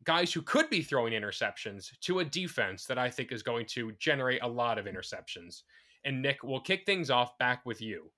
guys 0.04 0.32
who 0.32 0.42
could 0.42 0.70
be 0.70 0.82
throwing 0.82 1.14
interceptions 1.14 1.92
to 2.02 2.20
a 2.20 2.26
defense 2.26 2.86
that 2.86 2.98
I 2.98 3.10
think 3.10 3.32
is 3.32 3.44
going 3.44 3.66
to 3.68 3.92
generate 3.94 4.44
a 4.44 4.48
lot 4.48 4.78
of 4.78 4.86
interceptions. 4.86 5.64
And 6.06 6.22
Nick, 6.22 6.44
we'll 6.44 6.62
kick 6.62 6.86
things 6.86 7.10
off 7.10 7.38
back 7.38 7.66
with 7.66 7.82
you. 7.82 8.12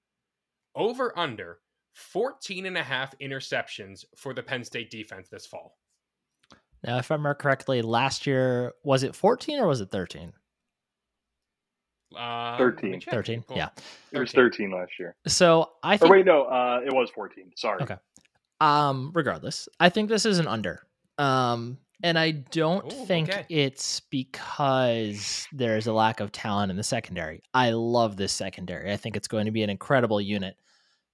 Over 0.76 1.18
under 1.18 1.60
14 1.94 2.66
and 2.66 2.78
a 2.78 2.84
half 2.84 3.18
interceptions 3.20 4.06
for 4.16 4.34
the 4.34 4.44
Penn 4.44 4.64
State 4.64 4.90
defense 4.90 5.30
this 5.30 5.46
fall. 5.46 5.78
Now, 6.86 6.98
if 6.98 7.12
I 7.12 7.16
remember 7.16 7.36
correctly, 7.36 7.82
last 7.82 8.26
year 8.26 8.74
was 8.84 9.04
it 9.04 9.16
14 9.16 9.60
or 9.60 9.68
was 9.68 9.82
it 9.82 9.92
13? 9.92 10.32
Uh, 12.18 12.58
13. 12.58 13.02
13. 13.02 13.44
Yeah. 13.56 13.70
It 14.12 14.20
was 14.20 14.32
13 14.32 14.72
last 14.72 14.94
year. 14.98 15.16
So 15.28 15.72
I 15.84 15.96
Or 15.96 15.98
think 15.98 16.12
wait, 16.12 16.26
no, 16.26 16.46
uh, 16.46 16.82
it 16.86 16.94
was 16.94 17.10
14. 17.12 17.52
Sorry. 17.56 17.82
Okay. 17.84 17.98
Um, 18.62 19.12
regardless, 19.14 19.70
I 19.80 19.90
think 19.90 20.10
this 20.10 20.26
is 20.26 20.40
an 20.40 20.48
under. 20.48 20.82
Um, 21.18 21.78
and 22.02 22.18
I 22.18 22.32
don't 22.32 22.86
Ooh, 22.86 23.06
think 23.06 23.30
okay. 23.30 23.46
it's 23.50 24.00
because 24.00 25.48
there's 25.52 25.88
a 25.88 25.94
lack 25.94 26.22
of 26.22 26.32
talent 26.32 26.72
in 26.72 26.78
the 26.78 26.84
secondary. 26.84 27.44
I 27.54 27.72
love 27.72 28.16
this 28.16 28.32
secondary. 28.32 28.92
I 28.92 28.98
think 28.98 29.18
it's 29.18 29.28
going 29.28 29.46
to 29.46 29.52
be 29.52 29.64
an 29.64 29.70
incredible 29.70 30.22
unit. 30.22 30.56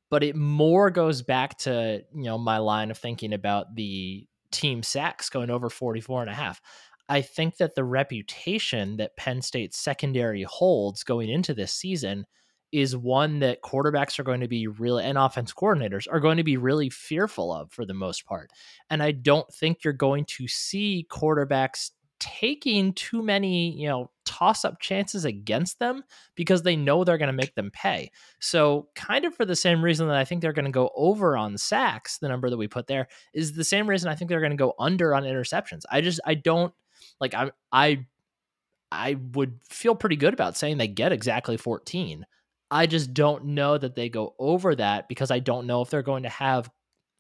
But 0.09 0.23
it 0.23 0.35
more 0.35 0.89
goes 0.89 1.21
back 1.21 1.57
to, 1.59 2.03
you 2.13 2.23
know, 2.23 2.37
my 2.37 2.57
line 2.57 2.91
of 2.91 2.97
thinking 2.97 3.33
about 3.33 3.75
the 3.75 4.27
team 4.51 4.83
sacks 4.83 5.29
going 5.29 5.49
over 5.49 5.69
44 5.69 6.21
and 6.21 6.29
a 6.31 6.33
half. 6.33 6.61
I 7.07 7.21
think 7.21 7.57
that 7.57 7.75
the 7.75 7.83
reputation 7.83 8.97
that 8.97 9.17
Penn 9.17 9.41
State 9.41 9.75
secondary 9.75 10.43
holds 10.43 11.03
going 11.03 11.29
into 11.29 11.53
this 11.53 11.73
season 11.73 12.25
is 12.71 12.97
one 12.97 13.39
that 13.39 13.61
quarterbacks 13.61 14.19
are 14.19 14.23
going 14.23 14.41
to 14.41 14.47
be 14.47 14.67
really 14.67 15.03
and 15.03 15.17
offense 15.17 15.53
coordinators 15.53 16.07
are 16.11 16.19
going 16.19 16.37
to 16.37 16.43
be 16.43 16.57
really 16.57 16.89
fearful 16.89 17.53
of 17.53 17.71
for 17.71 17.85
the 17.85 17.93
most 17.93 18.25
part. 18.25 18.51
And 18.89 19.01
I 19.03 19.11
don't 19.11 19.51
think 19.53 19.83
you're 19.83 19.93
going 19.93 20.25
to 20.25 20.47
see 20.47 21.07
quarterbacks 21.09 21.91
taking 22.19 22.93
too 22.93 23.21
many, 23.21 23.71
you 23.80 23.88
know, 23.88 24.10
toss 24.25 24.65
up 24.65 24.80
chances 24.80 25.25
against 25.25 25.80
them 25.80 26.04
because 26.36 26.63
they 26.63 26.75
know 26.75 27.04
they're 27.04 27.17
going 27.17 27.28
to 27.28 27.34
make 27.34 27.56
them 27.56 27.71
pay. 27.71 28.12
So, 28.39 28.89
kind 28.95 29.25
of 29.25 29.36
for 29.36 29.45
the 29.45 29.56
same 29.56 29.84
reason 29.84 30.08
that 30.08 30.17
I 30.17 30.25
think 30.25 30.41
they're 30.41 30.54
going 30.54 30.65
to 30.65 30.71
go 30.71 30.91
over 30.95 31.38
on 31.38 31.58
sacks, 31.58 32.17
the 32.17 32.28
number 32.28 32.49
that 32.49 32.58
we 32.58 32.67
put 32.67 32.88
there 32.88 33.08
is 33.34 33.54
the 33.54 33.63
same 33.63 33.88
reason 33.88 34.10
I 34.10 34.15
think 34.15 34.30
they're 34.30 34.39
going 34.39 34.51
to 34.51 34.58
go 34.58 34.73
under 34.80 35.15
on 35.15 35.23
interceptions. 35.23 35.84
I 35.89 36.01
just 36.01 36.19
I 36.25 36.36
don't 36.36 36.73
like 37.19 37.34
I 37.34 37.51
I 37.71 38.06
I 38.91 39.17
would 39.34 39.60
feel 39.69 39.95
pretty 39.95 40.15
good 40.15 40.34
about 40.34 40.58
saying 40.58 40.78
they 40.78 40.88
get 40.88 41.12
exactly 41.12 41.58
14. 41.58 42.25
I 42.71 42.88
just 42.88 43.13
don't 43.13 43.45
know 43.45 43.78
that 43.78 43.95
they 43.95 44.10
go 44.10 44.36
over 44.39 44.75
that 44.75 45.08
because 45.08 45.32
I 45.32 45.39
don't 45.39 45.67
know 45.67 45.82
if 45.82 45.89
they're 45.89 46.01
going 46.01 46.23
to 46.23 46.30
have 46.30 46.69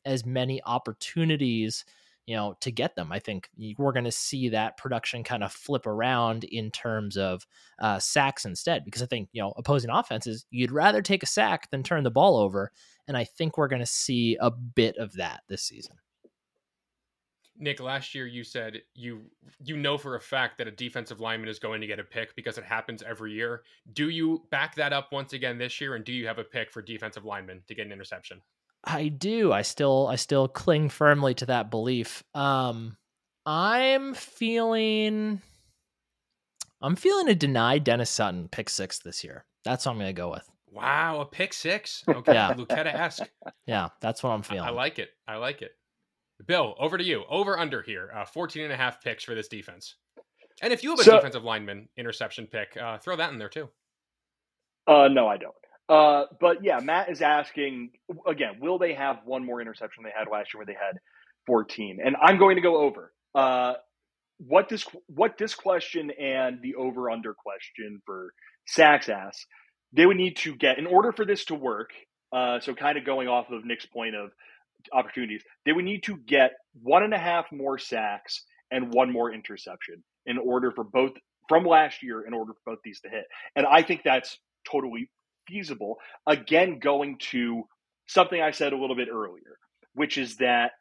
as 0.05 0.25
many 0.25 0.61
opportunities, 0.63 1.85
you 2.25 2.35
know, 2.35 2.55
to 2.61 2.71
get 2.71 2.95
them. 2.95 3.11
I 3.11 3.19
think 3.19 3.49
we're 3.77 3.91
going 3.91 4.05
to 4.05 4.11
see 4.11 4.49
that 4.49 4.77
production 4.77 5.23
kind 5.23 5.43
of 5.43 5.51
flip 5.51 5.85
around 5.85 6.43
in 6.43 6.71
terms 6.71 7.17
of 7.17 7.45
uh, 7.79 7.99
sacks 7.99 8.45
instead, 8.45 8.83
because 8.83 9.03
I 9.03 9.05
think, 9.05 9.29
you 9.31 9.41
know, 9.41 9.53
opposing 9.57 9.91
offenses, 9.91 10.45
you'd 10.49 10.71
rather 10.71 11.01
take 11.01 11.23
a 11.23 11.27
sack 11.27 11.69
than 11.69 11.83
turn 11.83 12.03
the 12.03 12.11
ball 12.11 12.37
over. 12.37 12.71
And 13.07 13.15
I 13.15 13.23
think 13.23 13.57
we're 13.57 13.67
going 13.67 13.81
to 13.81 13.85
see 13.85 14.37
a 14.41 14.49
bit 14.49 14.97
of 14.97 15.13
that 15.13 15.41
this 15.47 15.63
season. 15.63 15.97
Nick, 17.57 17.79
last 17.79 18.13
year 18.13 18.27
you 18.27 18.43
said 18.43 18.81
you 18.95 19.21
you 19.63 19.77
know 19.77 19.97
for 19.97 20.15
a 20.15 20.19
fact 20.19 20.57
that 20.57 20.67
a 20.67 20.71
defensive 20.71 21.21
lineman 21.21 21.47
is 21.47 21.57
going 21.57 21.79
to 21.79 21.87
get 21.87 21.99
a 21.99 22.03
pick 22.03 22.35
because 22.35 22.57
it 22.57 22.65
happens 22.65 23.01
every 23.01 23.31
year. 23.31 23.63
Do 23.93 24.09
you 24.09 24.43
back 24.49 24.75
that 24.75 24.91
up 24.91 25.13
once 25.13 25.31
again 25.31 25.57
this 25.57 25.79
year 25.79 25.95
and 25.95 26.03
do 26.03 26.11
you 26.11 26.27
have 26.27 26.37
a 26.37 26.43
pick 26.43 26.69
for 26.69 26.81
defensive 26.81 27.23
lineman 27.23 27.61
to 27.67 27.75
get 27.75 27.85
an 27.85 27.93
interception? 27.93 28.41
I 28.85 29.07
do. 29.07 29.51
I 29.51 29.61
still 29.63 30.07
I 30.07 30.15
still 30.15 30.47
cling 30.47 30.89
firmly 30.89 31.33
to 31.35 31.45
that 31.47 31.69
belief. 31.71 32.23
Um 32.33 32.97
I'm 33.45 34.13
feeling 34.13 35.41
I'm 36.81 36.95
feeling 36.95 37.29
a 37.29 37.35
denied 37.35 37.83
Dennis 37.83 38.09
Sutton 38.09 38.47
pick 38.49 38.69
6 38.69 38.99
this 38.99 39.23
year. 39.23 39.45
That's 39.63 39.85
what 39.85 39.93
I'm 39.93 39.97
going 39.97 40.07
to 40.09 40.13
go 40.13 40.29
with. 40.29 40.47
Wow, 40.71 41.21
a 41.21 41.25
pick 41.25 41.53
6. 41.53 42.03
Okay, 42.07 42.33
Yeah. 42.33 42.53
Lucetta-esque. 42.55 43.29
Yeah, 43.65 43.89
that's 44.01 44.21
what 44.21 44.31
I'm 44.31 44.41
I, 44.41 44.43
feeling. 44.43 44.63
I 44.65 44.69
like 44.71 44.99
it. 44.99 45.09
I 45.27 45.37
like 45.37 45.61
it. 45.63 45.71
Bill, 46.45 46.75
over 46.77 46.97
to 46.97 47.03
you. 47.03 47.23
Over 47.29 47.57
under 47.57 47.81
here. 47.81 48.11
Uh, 48.15 48.25
14 48.25 48.63
and 48.65 48.73
a 48.73 48.75
half 48.77 49.01
picks 49.01 49.23
for 49.23 49.33
this 49.33 49.47
defense. 49.47 49.95
And 50.61 50.71
if 50.73 50.83
you 50.83 50.91
have 50.91 50.99
a 50.99 51.03
So- 51.03 51.15
defensive 51.15 51.43
lineman 51.43 51.87
interception 51.97 52.45
pick, 52.47 52.77
uh, 52.77 52.97
throw 52.99 53.15
that 53.15 53.31
in 53.31 53.39
there 53.39 53.49
too. 53.49 53.69
Uh, 54.87 55.07
no, 55.07 55.27
I 55.27 55.37
don't. 55.37 55.55
Uh, 55.87 56.23
but 56.39 56.63
yeah, 56.63 56.79
Matt 56.79 57.09
is 57.09 57.21
asking 57.21 57.91
again. 58.27 58.53
Will 58.59 58.79
they 58.79 58.93
have 58.93 59.17
one 59.25 59.45
more 59.45 59.61
interception 59.61 60.03
they 60.03 60.09
had 60.17 60.27
last 60.31 60.53
year, 60.53 60.59
where 60.59 60.65
they 60.65 60.73
had 60.73 60.97
fourteen? 61.45 61.99
And 62.03 62.15
I'm 62.21 62.37
going 62.37 62.55
to 62.55 62.61
go 62.61 62.77
over. 62.77 63.13
Uh, 63.35 63.73
what 64.37 64.67
this 64.67 64.85
what 65.07 65.37
this 65.37 65.53
question 65.55 66.11
and 66.11 66.61
the 66.61 66.75
over 66.75 67.09
under 67.09 67.33
question 67.33 68.01
for 68.05 68.33
sacks 68.65 69.09
asks, 69.09 69.45
they 69.93 70.05
would 70.05 70.17
need 70.17 70.37
to 70.37 70.55
get 70.55 70.79
in 70.79 70.87
order 70.87 71.11
for 71.11 71.25
this 71.25 71.45
to 71.45 71.55
work. 71.55 71.91
Uh, 72.33 72.59
so 72.59 72.73
kind 72.73 72.97
of 72.97 73.05
going 73.05 73.27
off 73.27 73.49
of 73.51 73.63
Nick's 73.63 73.85
point 73.85 74.15
of 74.15 74.31
opportunities, 74.91 75.43
they 75.65 75.71
would 75.71 75.85
need 75.85 76.03
to 76.03 76.17
get 76.17 76.51
one 76.81 77.03
and 77.03 77.13
a 77.13 77.17
half 77.17 77.45
more 77.51 77.77
sacks 77.77 78.43
and 78.71 78.93
one 78.93 79.11
more 79.11 79.31
interception 79.31 80.03
in 80.25 80.37
order 80.37 80.71
for 80.71 80.83
both 80.83 81.11
from 81.47 81.63
last 81.63 82.01
year 82.03 82.25
in 82.25 82.33
order 82.33 82.53
for 82.53 82.73
both 82.73 82.79
these 82.83 82.99
to 83.01 83.09
hit. 83.09 83.25
And 83.55 83.65
I 83.65 83.83
think 83.83 84.01
that's 84.03 84.37
totally 84.69 85.09
feasible. 85.47 85.97
Again, 86.27 86.79
going 86.79 87.17
to 87.31 87.63
something 88.07 88.41
I 88.41 88.51
said 88.51 88.73
a 88.73 88.77
little 88.77 88.95
bit 88.95 89.09
earlier, 89.11 89.57
which 89.93 90.17
is 90.17 90.37
that 90.37 90.71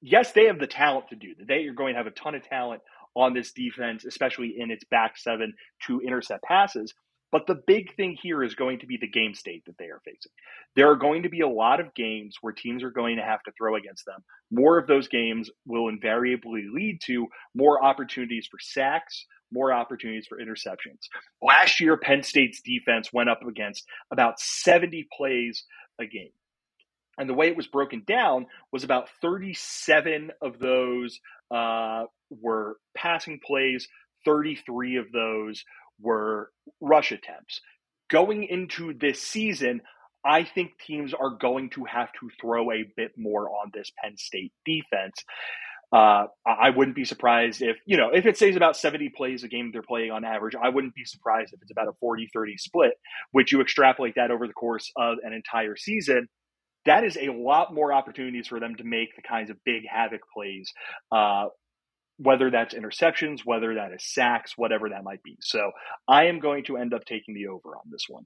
yes, 0.00 0.32
they 0.32 0.46
have 0.46 0.58
the 0.58 0.66
talent 0.66 1.08
to 1.08 1.16
do 1.16 1.34
that. 1.38 1.46
They 1.46 1.66
are 1.66 1.74
going 1.74 1.94
to 1.94 1.98
have 1.98 2.06
a 2.06 2.10
ton 2.10 2.34
of 2.34 2.46
talent 2.46 2.82
on 3.14 3.34
this 3.34 3.52
defense, 3.52 4.04
especially 4.04 4.54
in 4.58 4.70
its 4.70 4.84
back 4.84 5.16
seven 5.16 5.54
to 5.86 6.00
intercept 6.00 6.44
passes. 6.44 6.92
But 7.30 7.46
the 7.46 7.62
big 7.66 7.94
thing 7.96 8.18
here 8.20 8.42
is 8.42 8.54
going 8.54 8.80
to 8.80 8.86
be 8.86 8.98
the 9.00 9.08
game 9.08 9.34
state 9.34 9.64
that 9.64 9.78
they 9.78 9.86
are 9.86 10.02
facing. 10.04 10.32
There 10.76 10.90
are 10.90 10.96
going 10.96 11.22
to 11.22 11.30
be 11.30 11.40
a 11.40 11.48
lot 11.48 11.80
of 11.80 11.94
games 11.94 12.36
where 12.42 12.52
teams 12.52 12.82
are 12.82 12.90
going 12.90 13.16
to 13.16 13.22
have 13.22 13.42
to 13.44 13.52
throw 13.56 13.76
against 13.76 14.04
them. 14.04 14.22
More 14.50 14.76
of 14.78 14.86
those 14.86 15.08
games 15.08 15.50
will 15.64 15.88
invariably 15.88 16.66
lead 16.70 17.00
to 17.06 17.28
more 17.54 17.82
opportunities 17.82 18.48
for 18.50 18.58
sacks, 18.60 19.26
more 19.52 19.72
opportunities 19.72 20.26
for 20.26 20.38
interceptions. 20.38 21.08
Last 21.40 21.80
year, 21.80 21.96
Penn 21.96 22.22
State's 22.22 22.60
defense 22.62 23.12
went 23.12 23.30
up 23.30 23.42
against 23.46 23.84
about 24.10 24.40
70 24.40 25.08
plays 25.16 25.64
a 26.00 26.06
game. 26.06 26.30
And 27.18 27.28
the 27.28 27.34
way 27.34 27.48
it 27.48 27.56
was 27.56 27.66
broken 27.66 28.02
down 28.06 28.46
was 28.72 28.84
about 28.84 29.08
37 29.20 30.30
of 30.40 30.58
those 30.58 31.20
uh, 31.50 32.04
were 32.30 32.78
passing 32.96 33.38
plays, 33.44 33.86
33 34.24 34.96
of 34.96 35.12
those 35.12 35.62
were 36.00 36.50
rush 36.80 37.12
attempts. 37.12 37.60
Going 38.10 38.44
into 38.44 38.94
this 38.94 39.20
season, 39.20 39.82
I 40.24 40.44
think 40.44 40.72
teams 40.78 41.12
are 41.14 41.30
going 41.30 41.70
to 41.70 41.84
have 41.84 42.10
to 42.20 42.30
throw 42.40 42.70
a 42.70 42.84
bit 42.96 43.12
more 43.16 43.48
on 43.50 43.70
this 43.74 43.90
Penn 44.02 44.16
State 44.16 44.52
defense. 44.64 45.24
Uh, 45.92 46.26
I 46.46 46.70
wouldn't 46.70 46.96
be 46.96 47.04
surprised 47.04 47.60
if, 47.60 47.76
you 47.84 47.98
know, 47.98 48.08
if 48.14 48.24
it 48.24 48.38
says 48.38 48.56
about 48.56 48.78
70 48.78 49.10
plays 49.10 49.44
a 49.44 49.48
game 49.48 49.70
they're 49.72 49.82
playing 49.82 50.10
on 50.10 50.24
average, 50.24 50.54
I 50.54 50.70
wouldn't 50.70 50.94
be 50.94 51.04
surprised 51.04 51.52
if 51.52 51.60
it's 51.60 51.70
about 51.70 51.88
a 51.88 51.92
40 52.00 52.30
30 52.32 52.56
split, 52.56 52.92
which 53.32 53.52
you 53.52 53.60
extrapolate 53.60 54.14
that 54.16 54.30
over 54.30 54.46
the 54.46 54.54
course 54.54 54.90
of 54.96 55.18
an 55.22 55.34
entire 55.34 55.76
season. 55.76 56.28
That 56.86 57.04
is 57.04 57.18
a 57.20 57.30
lot 57.30 57.74
more 57.74 57.92
opportunities 57.92 58.48
for 58.48 58.58
them 58.58 58.74
to 58.76 58.84
make 58.84 59.14
the 59.16 59.22
kinds 59.22 59.50
of 59.50 59.56
big 59.64 59.82
havoc 59.86 60.22
plays, 60.34 60.72
uh, 61.12 61.46
whether 62.16 62.50
that's 62.50 62.74
interceptions, 62.74 63.40
whether 63.44 63.74
that 63.74 63.92
is 63.92 64.02
sacks, 64.02 64.54
whatever 64.56 64.88
that 64.88 65.04
might 65.04 65.22
be. 65.22 65.36
So 65.42 65.72
I 66.08 66.24
am 66.24 66.40
going 66.40 66.64
to 66.64 66.78
end 66.78 66.94
up 66.94 67.04
taking 67.04 67.34
the 67.34 67.48
over 67.48 67.76
on 67.76 67.90
this 67.90 68.06
one. 68.08 68.24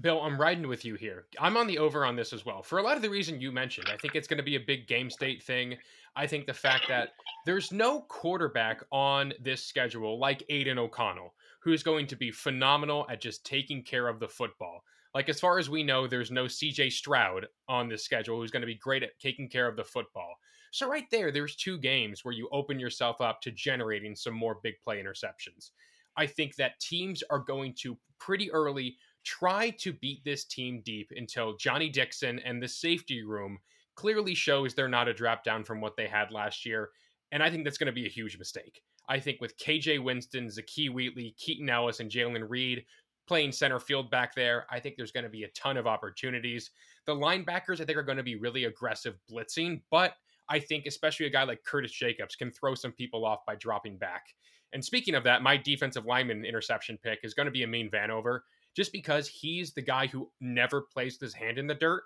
Bill, 0.00 0.20
I'm 0.22 0.40
riding 0.40 0.68
with 0.68 0.84
you 0.84 0.94
here. 0.94 1.26
I'm 1.38 1.56
on 1.56 1.66
the 1.66 1.78
over 1.78 2.04
on 2.04 2.16
this 2.16 2.32
as 2.32 2.46
well. 2.46 2.62
For 2.62 2.78
a 2.78 2.82
lot 2.82 2.96
of 2.96 3.02
the 3.02 3.10
reason 3.10 3.40
you 3.40 3.52
mentioned, 3.52 3.88
I 3.92 3.96
think 3.96 4.14
it's 4.14 4.28
going 4.28 4.38
to 4.38 4.44
be 4.44 4.56
a 4.56 4.60
big 4.60 4.86
game 4.86 5.10
state 5.10 5.42
thing. 5.42 5.76
I 6.16 6.26
think 6.26 6.46
the 6.46 6.54
fact 6.54 6.86
that 6.88 7.10
there's 7.44 7.72
no 7.72 8.02
quarterback 8.02 8.82
on 8.92 9.32
this 9.40 9.64
schedule 9.64 10.18
like 10.18 10.44
Aidan 10.48 10.78
O'Connell, 10.78 11.34
who's 11.62 11.82
going 11.82 12.06
to 12.08 12.16
be 12.16 12.30
phenomenal 12.30 13.06
at 13.10 13.20
just 13.20 13.44
taking 13.44 13.82
care 13.82 14.08
of 14.08 14.20
the 14.20 14.28
football. 14.28 14.82
Like, 15.14 15.28
as 15.28 15.40
far 15.40 15.58
as 15.58 15.68
we 15.68 15.82
know, 15.82 16.06
there's 16.06 16.30
no 16.30 16.44
CJ 16.44 16.92
Stroud 16.92 17.46
on 17.68 17.88
this 17.88 18.04
schedule 18.04 18.38
who's 18.38 18.52
going 18.52 18.62
to 18.62 18.66
be 18.66 18.76
great 18.76 19.02
at 19.02 19.18
taking 19.20 19.48
care 19.48 19.66
of 19.66 19.76
the 19.76 19.84
football. 19.84 20.34
So, 20.70 20.88
right 20.88 21.06
there, 21.10 21.32
there's 21.32 21.56
two 21.56 21.78
games 21.78 22.24
where 22.24 22.34
you 22.34 22.48
open 22.52 22.78
yourself 22.78 23.20
up 23.20 23.40
to 23.42 23.50
generating 23.50 24.14
some 24.14 24.34
more 24.34 24.58
big 24.62 24.74
play 24.84 25.02
interceptions. 25.02 25.70
I 26.16 26.26
think 26.26 26.56
that 26.56 26.78
teams 26.80 27.22
are 27.30 27.40
going 27.40 27.74
to 27.80 27.98
pretty 28.18 28.52
early 28.52 28.96
try 29.24 29.70
to 29.70 29.92
beat 29.92 30.24
this 30.24 30.44
team 30.44 30.82
deep 30.84 31.12
until 31.16 31.56
Johnny 31.56 31.88
Dixon 31.88 32.38
and 32.40 32.62
the 32.62 32.68
safety 32.68 33.22
room 33.22 33.58
clearly 33.94 34.34
shows 34.34 34.74
they're 34.74 34.88
not 34.88 35.08
a 35.08 35.14
drop 35.14 35.44
down 35.44 35.64
from 35.64 35.80
what 35.80 35.96
they 35.96 36.06
had 36.06 36.30
last 36.30 36.64
year. 36.64 36.90
And 37.32 37.42
I 37.42 37.50
think 37.50 37.64
that's 37.64 37.78
going 37.78 37.86
to 37.86 37.92
be 37.92 38.06
a 38.06 38.10
huge 38.10 38.38
mistake. 38.38 38.82
I 39.08 39.18
think 39.18 39.40
with 39.40 39.58
KJ 39.58 40.02
Winston, 40.02 40.46
Zakee 40.46 40.90
Wheatley, 40.90 41.34
Keaton 41.36 41.68
Ellis, 41.68 42.00
and 42.00 42.10
Jalen 42.10 42.48
Reed 42.48 42.84
playing 43.26 43.52
center 43.52 43.78
field 43.78 44.10
back 44.10 44.34
there, 44.34 44.66
I 44.70 44.80
think 44.80 44.96
there's 44.96 45.12
going 45.12 45.24
to 45.24 45.30
be 45.30 45.44
a 45.44 45.48
ton 45.48 45.76
of 45.76 45.86
opportunities. 45.86 46.70
The 47.06 47.14
linebackers, 47.14 47.80
I 47.80 47.84
think, 47.84 47.98
are 47.98 48.02
going 48.02 48.18
to 48.18 48.24
be 48.24 48.36
really 48.36 48.64
aggressive 48.64 49.16
blitzing, 49.30 49.82
but 49.90 50.14
I 50.48 50.58
think 50.58 50.86
especially 50.86 51.26
a 51.26 51.30
guy 51.30 51.44
like 51.44 51.62
Curtis 51.64 51.92
Jacobs 51.92 52.36
can 52.36 52.50
throw 52.50 52.74
some 52.74 52.92
people 52.92 53.24
off 53.24 53.46
by 53.46 53.54
dropping 53.56 53.98
back. 53.98 54.26
And 54.72 54.84
speaking 54.84 55.14
of 55.14 55.24
that, 55.24 55.42
my 55.42 55.56
defensive 55.56 56.06
lineman 56.06 56.44
interception 56.44 56.98
pick 57.02 57.20
is 57.22 57.34
going 57.34 57.46
to 57.46 57.52
be 57.52 57.64
Amin 57.64 57.90
Vanover 57.90 58.40
just 58.74 58.92
because 58.92 59.28
he's 59.28 59.72
the 59.72 59.82
guy 59.82 60.06
who 60.06 60.30
never 60.40 60.82
plays 60.82 61.18
his 61.20 61.34
hand 61.34 61.58
in 61.58 61.66
the 61.66 61.74
dirt. 61.74 62.02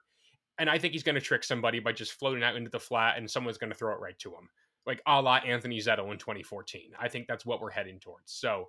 And 0.59 0.71
I 0.71 0.79
think 0.79 0.93
he's 0.93 1.03
going 1.03 1.17
to 1.17 1.21
trick 1.21 1.45
somebody 1.45 1.81
by 1.81 1.93
just 1.93 2.13
floating 2.13 2.45
out 2.45 2.57
into 2.57 2.71
the 2.71 2.81
flat 2.81 3.19
and 3.19 3.31
someone's 3.31 3.59
going 3.59 3.73
to 3.73 3.77
throw 3.77 3.93
it 3.93 4.01
right 4.01 4.19
to 4.21 4.31
him. 4.31 4.49
Like 4.87 5.03
a 5.07 5.21
la 5.21 5.37
Anthony 5.37 5.79
Zettel 5.79 6.13
in 6.13 6.19
2014. 6.19 6.93
I 6.99 7.09
think 7.09 7.27
that's 7.27 7.47
what 7.47 7.61
we're 7.61 7.71
heading 7.71 7.99
towards. 7.99 8.33
So 8.33 8.69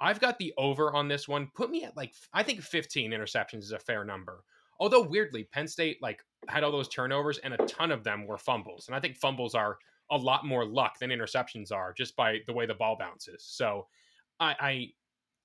I've 0.00 0.20
got 0.20 0.38
the 0.38 0.52
over 0.58 0.92
on 0.94 1.08
this 1.08 1.28
one. 1.28 1.50
Put 1.54 1.70
me 1.70 1.84
at 1.84 1.96
like, 1.96 2.12
I 2.34 2.42
think 2.42 2.60
15 2.60 3.12
interceptions 3.12 3.60
is 3.60 3.72
a 3.72 3.78
fair 3.78 4.04
number. 4.04 4.44
Although 4.80 5.02
weirdly, 5.02 5.44
Penn 5.44 5.68
State 5.68 6.02
like 6.02 6.24
had 6.48 6.64
all 6.64 6.72
those 6.72 6.88
turnovers 6.88 7.38
and 7.38 7.54
a 7.54 7.66
ton 7.66 7.92
of 7.92 8.02
them 8.02 8.26
were 8.26 8.38
fumbles. 8.38 8.88
And 8.88 8.96
I 8.96 9.00
think 9.00 9.16
fumbles 9.16 9.54
are 9.54 9.78
a 10.10 10.16
lot 10.16 10.44
more 10.44 10.66
luck 10.66 10.98
than 10.98 11.10
interceptions 11.10 11.72
are 11.72 11.92
just 11.92 12.16
by 12.16 12.38
the 12.46 12.52
way 12.52 12.66
the 12.66 12.74
ball 12.74 12.96
bounces. 12.98 13.44
So 13.46 13.86
I, 14.40 14.56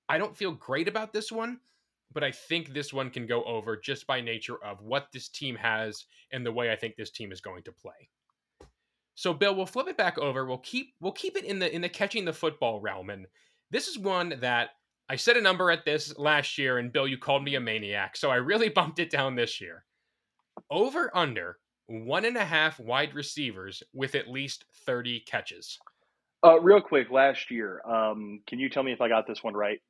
I, 0.08 0.14
I 0.14 0.18
don't 0.18 0.36
feel 0.36 0.52
great 0.52 0.88
about 0.88 1.12
this 1.12 1.30
one 1.30 1.60
but 2.12 2.24
I 2.24 2.30
think 2.32 2.72
this 2.72 2.92
one 2.92 3.10
can 3.10 3.26
go 3.26 3.44
over 3.44 3.76
just 3.76 4.06
by 4.06 4.20
nature 4.20 4.62
of 4.64 4.80
what 4.82 5.08
this 5.12 5.28
team 5.28 5.56
has 5.56 6.04
and 6.32 6.44
the 6.44 6.52
way 6.52 6.70
I 6.70 6.76
think 6.76 6.96
this 6.96 7.10
team 7.10 7.32
is 7.32 7.40
going 7.40 7.62
to 7.64 7.72
play. 7.72 8.08
So 9.14 9.34
Bill, 9.34 9.54
we'll 9.54 9.66
flip 9.66 9.88
it 9.88 9.96
back 9.96 10.16
over. 10.18 10.46
We'll 10.46 10.58
keep 10.58 10.94
we'll 11.00 11.12
keep 11.12 11.36
it 11.36 11.44
in 11.44 11.58
the 11.58 11.74
in 11.74 11.82
the 11.82 11.88
catching 11.88 12.24
the 12.24 12.32
football 12.32 12.80
realm. 12.80 13.10
And 13.10 13.26
this 13.70 13.88
is 13.88 13.98
one 13.98 14.34
that 14.40 14.70
I 15.10 15.16
set 15.16 15.36
a 15.36 15.40
number 15.40 15.70
at 15.70 15.84
this 15.84 16.16
last 16.18 16.58
year, 16.58 16.78
and 16.78 16.92
Bill, 16.92 17.08
you 17.08 17.18
called 17.18 17.42
me 17.42 17.54
a 17.54 17.60
maniac. 17.60 18.16
So 18.16 18.30
I 18.30 18.36
really 18.36 18.68
bumped 18.74 18.98
it 18.98 19.10
down 19.10 19.34
this 19.34 19.60
year. 19.60 19.84
Over 20.70 21.10
under 21.16 21.58
one 21.88 22.24
and 22.24 22.36
a 22.36 22.44
half 22.44 22.78
wide 22.78 23.14
receivers 23.14 23.82
with 23.92 24.14
at 24.14 24.28
least 24.28 24.64
30 24.86 25.20
catches. 25.20 25.78
Uh, 26.44 26.60
real 26.60 26.80
quick, 26.80 27.10
last 27.10 27.50
year, 27.50 27.80
um, 27.84 28.40
can 28.46 28.58
you 28.60 28.68
tell 28.68 28.82
me 28.82 28.92
if 28.92 29.00
I 29.00 29.08
got 29.08 29.26
this 29.26 29.42
one 29.42 29.54
right? 29.54 29.80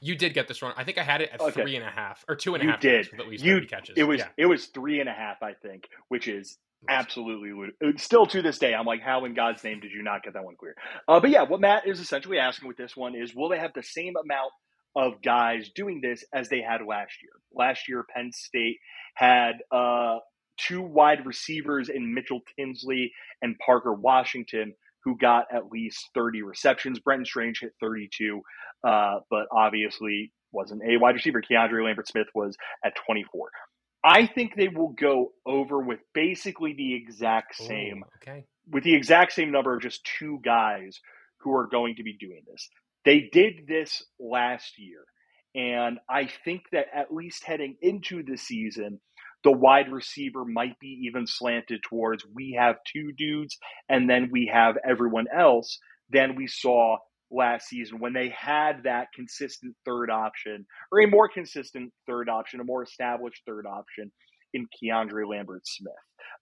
You 0.00 0.16
did 0.16 0.34
get 0.34 0.48
this 0.48 0.60
one. 0.62 0.72
I 0.76 0.84
think 0.84 0.98
I 0.98 1.02
had 1.02 1.20
it 1.20 1.30
at 1.32 1.40
Okay. 1.40 1.62
three 1.62 1.76
and 1.76 1.84
a 1.84 1.90
half 1.90 2.24
or 2.28 2.34
two 2.34 2.54
and 2.54 2.62
a 2.62 2.66
You 2.66 2.70
half. 2.72 2.80
did. 2.80 3.10
With 3.12 3.20
at 3.20 3.28
least 3.28 3.44
You- 3.44 3.54
30 3.54 3.66
catches. 3.66 3.98
It 3.98 4.04
was 4.04 4.20
Yeah. 4.20 4.28
it 4.36 4.46
was 4.46 4.66
three 4.66 5.00
and 5.00 5.08
a 5.08 5.12
half, 5.12 5.42
I 5.42 5.54
think, 5.54 5.88
which 6.08 6.26
is 6.28 6.58
absolutely 6.88 7.72
uh, 7.84 7.92
still 7.96 8.26
to 8.26 8.42
this 8.42 8.58
day. 8.58 8.74
I'm 8.74 8.86
like, 8.86 9.00
how 9.00 9.24
in 9.24 9.34
God's 9.34 9.62
name 9.62 9.78
did 9.80 9.92
you 9.92 10.02
not 10.02 10.24
get 10.24 10.32
that 10.34 10.44
one 10.44 10.56
clear? 10.56 10.74
Uh, 11.06 11.20
but 11.20 11.30
yeah, 11.30 11.42
what 11.42 11.60
Matt 11.60 11.86
is 11.86 12.00
essentially 12.00 12.38
asking 12.38 12.66
with 12.68 12.76
this 12.76 12.96
one 12.96 13.14
is, 13.14 13.34
will 13.34 13.48
they 13.48 13.58
have 13.58 13.72
the 13.74 13.82
same 13.84 14.14
amount 14.16 14.50
of 14.96 15.22
guys 15.22 15.70
doing 15.70 16.00
this 16.00 16.24
as 16.32 16.48
they 16.48 16.60
had 16.60 16.82
last 16.84 17.22
year? 17.22 17.32
Last 17.52 17.88
year, 17.88 18.04
Penn 18.12 18.32
State 18.32 18.80
had 19.14 19.62
uh, 19.70 20.18
two 20.56 20.82
wide 20.82 21.24
receivers 21.24 21.88
in 21.88 22.12
Mitchell 22.12 22.40
Tinsley 22.56 23.12
and 23.40 23.56
Parker 23.60 23.92
Washington 23.94 24.74
who 25.04 25.16
got 25.18 25.46
at 25.52 25.66
least 25.70 26.10
30 26.14 26.42
receptions. 26.42 26.98
Brenton 27.00 27.24
Strange 27.24 27.60
hit 27.60 27.72
32, 27.80 28.40
uh, 28.84 29.20
but 29.30 29.46
obviously 29.52 30.32
wasn't 30.52 30.82
a 30.82 30.98
wide 30.98 31.14
receiver. 31.14 31.42
Keandre 31.42 31.84
Lambert 31.84 32.08
Smith 32.08 32.28
was 32.34 32.56
at 32.84 32.94
24. 33.06 33.50
I 34.04 34.26
think 34.26 34.54
they 34.56 34.68
will 34.68 34.94
go 34.98 35.32
over 35.46 35.78
with 35.78 36.00
basically 36.12 36.74
the 36.74 36.94
exact 36.94 37.54
same 37.54 38.02
Ooh, 38.04 38.30
okay. 38.30 38.44
with 38.70 38.84
the 38.84 38.94
exact 38.94 39.32
same 39.32 39.52
number 39.52 39.74
of 39.74 39.82
just 39.82 40.06
two 40.18 40.40
guys 40.44 40.98
who 41.38 41.54
are 41.54 41.68
going 41.68 41.96
to 41.96 42.02
be 42.02 42.16
doing 42.18 42.42
this. 42.50 42.68
They 43.04 43.28
did 43.32 43.66
this 43.66 44.02
last 44.18 44.78
year. 44.78 45.04
And 45.54 45.98
I 46.08 46.28
think 46.44 46.62
that 46.72 46.86
at 46.94 47.12
least 47.12 47.44
heading 47.44 47.76
into 47.82 48.22
the 48.22 48.36
season, 48.36 49.00
the 49.44 49.52
wide 49.52 49.92
receiver 49.92 50.44
might 50.44 50.78
be 50.80 51.02
even 51.06 51.26
slanted 51.26 51.82
towards 51.82 52.24
we 52.34 52.56
have 52.58 52.76
two 52.92 53.12
dudes 53.12 53.58
and 53.88 54.08
then 54.08 54.30
we 54.30 54.50
have 54.52 54.76
everyone 54.88 55.26
else 55.36 55.78
than 56.10 56.36
we 56.36 56.46
saw 56.46 56.96
last 57.32 57.68
season 57.68 57.98
when 57.98 58.12
they 58.12 58.28
had 58.28 58.82
that 58.84 59.08
consistent 59.14 59.74
third 59.84 60.10
option 60.10 60.66
or 60.90 61.00
a 61.00 61.06
more 61.06 61.28
consistent 61.28 61.92
third 62.06 62.28
option, 62.28 62.60
a 62.60 62.64
more 62.64 62.82
established 62.82 63.42
third 63.46 63.66
option 63.66 64.12
in 64.54 64.66
Keandre 64.82 65.28
Lambert 65.28 65.66
Smith. 65.66 65.92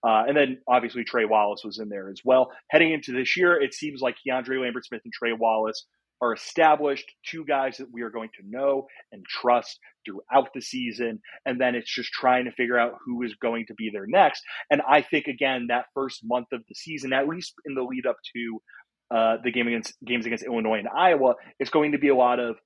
Uh, 0.04 0.24
and 0.26 0.36
then 0.36 0.58
obviously 0.68 1.04
Trey 1.04 1.24
Wallace 1.24 1.62
was 1.64 1.78
in 1.78 1.88
there 1.88 2.10
as 2.10 2.20
well. 2.24 2.50
Heading 2.70 2.92
into 2.92 3.12
this 3.12 3.36
year, 3.36 3.60
it 3.60 3.74
seems 3.74 4.00
like 4.00 4.16
Keandre 4.26 4.60
Lambert 4.60 4.84
Smith 4.84 5.02
and 5.04 5.12
Trey 5.12 5.32
Wallace 5.32 5.86
are 6.22 6.34
established, 6.34 7.10
two 7.24 7.44
guys 7.46 7.78
that 7.78 7.90
we 7.90 8.02
are 8.02 8.10
going 8.10 8.28
to 8.38 8.46
know 8.46 8.86
and 9.10 9.24
trust 9.24 9.78
throughout 10.04 10.48
the 10.54 10.60
season. 10.60 11.20
And 11.46 11.60
then 11.60 11.74
it's 11.74 11.92
just 11.92 12.12
trying 12.12 12.44
to 12.44 12.52
figure 12.52 12.78
out 12.78 12.98
who 13.04 13.22
is 13.22 13.34
going 13.40 13.66
to 13.68 13.74
be 13.74 13.90
there 13.92 14.06
next. 14.06 14.42
And 14.70 14.82
I 14.88 15.02
think, 15.02 15.26
again, 15.26 15.68
that 15.68 15.86
first 15.94 16.20
month 16.22 16.48
of 16.52 16.62
the 16.68 16.74
season, 16.74 17.12
at 17.12 17.28
least 17.28 17.54
in 17.64 17.74
the 17.74 17.82
lead 17.82 18.06
up 18.06 18.16
to 18.34 18.60
uh, 19.10 19.36
the 19.42 19.50
game 19.50 19.66
against 19.66 19.94
games 20.04 20.26
against 20.26 20.44
Illinois 20.44 20.78
and 20.78 20.88
Iowa, 20.88 21.34
it's 21.58 21.70
going 21.70 21.92
to 21.92 21.98
be 21.98 22.08
a 22.08 22.16
lot 22.16 22.38
of 22.38 22.56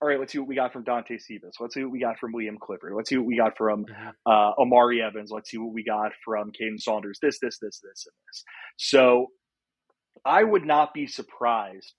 all 0.00 0.08
right, 0.08 0.18
let's 0.18 0.32
see 0.32 0.40
what 0.40 0.48
we 0.48 0.56
got 0.56 0.72
from 0.72 0.82
Dante 0.82 1.16
Cephas. 1.16 1.54
Let's 1.60 1.74
see 1.74 1.84
what 1.84 1.92
we 1.92 2.00
got 2.00 2.18
from 2.18 2.32
William 2.32 2.58
Clifford. 2.60 2.92
Let's 2.96 3.08
see 3.08 3.16
what 3.16 3.26
we 3.26 3.36
got 3.36 3.56
from 3.56 3.86
uh, 4.26 4.50
Omari 4.58 5.00
Evans. 5.00 5.30
Let's 5.32 5.48
see 5.48 5.58
what 5.58 5.72
we 5.72 5.84
got 5.84 6.10
from 6.24 6.50
Caden 6.50 6.80
Saunders. 6.80 7.20
This, 7.22 7.38
this, 7.40 7.58
this, 7.60 7.78
this, 7.78 8.06
and 8.06 8.14
this. 8.26 8.44
So 8.78 9.28
I 10.24 10.42
would 10.42 10.64
not 10.64 10.92
be 10.92 11.06
surprised 11.06 11.92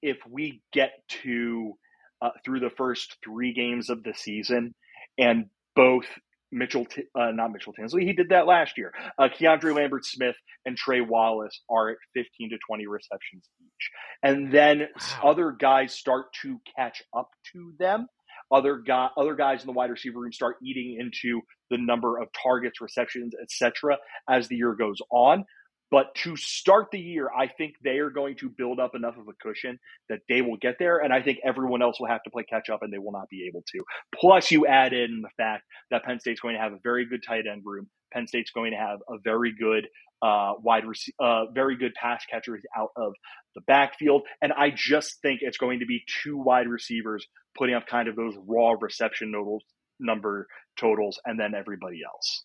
if 0.00 0.16
we 0.26 0.62
get 0.72 0.92
to 1.22 1.74
uh, 2.22 2.30
through 2.46 2.60
the 2.60 2.70
first 2.70 3.18
three 3.22 3.52
games 3.52 3.90
of 3.90 4.02
the 4.04 4.14
season 4.14 4.74
and 5.18 5.46
both 5.76 6.06
Mitchell, 6.52 6.84
T- 6.84 7.04
uh, 7.18 7.30
not 7.32 7.52
Mitchell 7.52 7.72
Tinsley, 7.72 8.04
he 8.04 8.12
did 8.12 8.30
that 8.30 8.46
last 8.46 8.76
year. 8.78 8.92
Uh, 9.18 9.28
Keandre 9.28 9.74
Lambert 9.74 10.04
Smith 10.04 10.36
and 10.66 10.76
Trey 10.76 11.00
Wallace 11.00 11.60
are 11.70 11.90
at 11.90 11.96
15 12.14 12.50
to 12.50 12.58
20 12.66 12.86
receptions 12.86 13.48
each. 13.60 13.90
And 14.22 14.52
then 14.52 14.88
Wow. 15.22 15.30
other 15.30 15.52
guys 15.52 15.92
start 15.94 16.26
to 16.42 16.60
catch 16.76 17.02
up 17.16 17.30
to 17.52 17.72
them. 17.78 18.06
Other 18.52 18.78
guy, 18.78 19.08
other 19.16 19.34
guys 19.36 19.60
in 19.62 19.66
the 19.68 19.72
wide 19.72 19.90
receiver 19.90 20.18
room 20.20 20.32
start 20.32 20.56
eating 20.62 20.96
into 20.98 21.40
the 21.70 21.78
number 21.78 22.18
of 22.20 22.28
targets, 22.32 22.80
receptions, 22.80 23.32
etc. 23.40 23.98
as 24.28 24.48
the 24.48 24.56
year 24.56 24.74
goes 24.74 24.98
on. 25.12 25.44
But 25.90 26.14
to 26.22 26.36
start 26.36 26.88
the 26.92 27.00
year, 27.00 27.28
I 27.36 27.48
think 27.48 27.74
they 27.82 27.98
are 27.98 28.10
going 28.10 28.36
to 28.36 28.48
build 28.48 28.78
up 28.78 28.94
enough 28.94 29.16
of 29.16 29.26
a 29.28 29.32
cushion 29.40 29.78
that 30.08 30.20
they 30.28 30.40
will 30.40 30.56
get 30.56 30.76
there, 30.78 30.98
and 30.98 31.12
I 31.12 31.20
think 31.20 31.38
everyone 31.44 31.82
else 31.82 31.98
will 31.98 32.06
have 32.06 32.22
to 32.24 32.30
play 32.30 32.44
catch 32.44 32.70
up, 32.70 32.82
and 32.82 32.92
they 32.92 32.98
will 32.98 33.12
not 33.12 33.28
be 33.28 33.46
able 33.48 33.64
to. 33.72 33.80
Plus, 34.14 34.50
you 34.50 34.66
add 34.66 34.92
in 34.92 35.22
the 35.22 35.30
fact 35.36 35.64
that 35.90 36.04
Penn 36.04 36.20
State's 36.20 36.40
going 36.40 36.54
to 36.54 36.60
have 36.60 36.72
a 36.72 36.78
very 36.82 37.06
good 37.06 37.22
tight 37.26 37.44
end 37.50 37.62
room. 37.64 37.88
Penn 38.12 38.26
State's 38.26 38.50
going 38.50 38.70
to 38.72 38.76
have 38.76 39.00
a 39.08 39.18
very 39.22 39.52
good 39.58 39.88
uh, 40.22 40.54
wide, 40.62 40.84
rec- 40.86 41.14
uh, 41.18 41.46
very 41.52 41.76
good 41.76 41.94
pass 41.94 42.24
catchers 42.30 42.62
out 42.76 42.90
of 42.96 43.14
the 43.54 43.60
backfield, 43.62 44.22
and 44.40 44.52
I 44.52 44.70
just 44.74 45.20
think 45.22 45.40
it's 45.42 45.58
going 45.58 45.80
to 45.80 45.86
be 45.86 46.04
two 46.22 46.36
wide 46.36 46.68
receivers 46.68 47.26
putting 47.58 47.74
up 47.74 47.86
kind 47.86 48.08
of 48.08 48.14
those 48.14 48.34
raw 48.46 48.74
reception 48.80 49.32
totals, 49.32 49.64
number 49.98 50.46
totals, 50.78 51.18
and 51.24 51.38
then 51.38 51.54
everybody 51.54 52.00
else. 52.04 52.44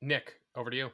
Nick, 0.00 0.32
over 0.56 0.70
to 0.70 0.76
you. 0.76 0.90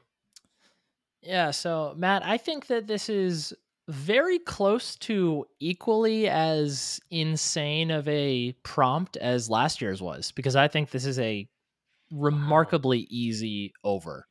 Yeah, 1.22 1.50
so 1.50 1.94
Matt, 1.96 2.24
I 2.24 2.38
think 2.38 2.66
that 2.68 2.86
this 2.86 3.08
is 3.08 3.52
very 3.88 4.38
close 4.38 4.96
to 4.96 5.44
equally 5.58 6.28
as 6.28 7.00
insane 7.10 7.90
of 7.90 8.06
a 8.08 8.52
prompt 8.62 9.16
as 9.16 9.50
last 9.50 9.80
year's 9.80 10.00
was 10.00 10.32
because 10.32 10.56
I 10.56 10.68
think 10.68 10.90
this 10.90 11.04
is 11.04 11.18
a 11.18 11.48
remarkably 12.12 13.00
easy 13.10 13.72
over. 13.84 14.26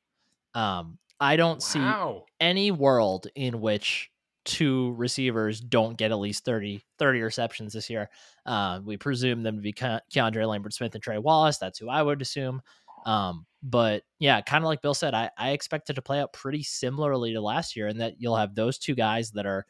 Um, 0.56 0.98
I 1.20 1.36
don't 1.36 1.62
see 1.62 1.80
any 2.40 2.72
world 2.72 3.28
in 3.36 3.60
which 3.60 4.10
two 4.46 4.94
receivers 4.94 5.60
don't 5.60 5.98
get 5.98 6.12
at 6.12 6.20
least 6.20 6.46
30, 6.46 6.82
30 6.98 7.22
receptions 7.22 7.74
this 7.74 7.90
year. 7.90 8.10
Uh, 8.46 8.80
we 8.84 8.98
presume 8.98 9.44
them 9.44 9.58
to 9.58 9.62
be 9.62 9.74
Ke- 9.74 10.02
Keandre 10.12 10.48
Lambert 10.48 10.74
Smith 10.74 10.96
and 10.96 11.04
Trey 11.04 11.18
Wallace. 11.18 11.58
That's 11.58 11.78
who 11.78 11.90
I 11.90 12.02
would 12.02 12.22
assume. 12.22 12.62
Um, 13.06 13.46
but 13.62 14.04
yeah, 14.20 14.42
kind 14.42 14.64
of 14.64 14.68
like 14.68 14.82
Bill 14.82 14.94
said, 14.94 15.14
I, 15.14 15.30
I 15.38 15.52
expect 15.52 15.90
it 15.90 15.94
to 15.94 16.02
play 16.02 16.20
out 16.20 16.34
pretty 16.34 16.64
similarly 16.64 17.34
to 17.34 17.42
last 17.42 17.76
year, 17.76 17.88
and 17.88 18.00
that 18.00 18.16
you'll 18.20 18.38
have 18.38 18.56
those 18.56 18.78
two 18.78 18.96
guys 18.96 19.32
that 19.32 19.46
are, 19.46 19.66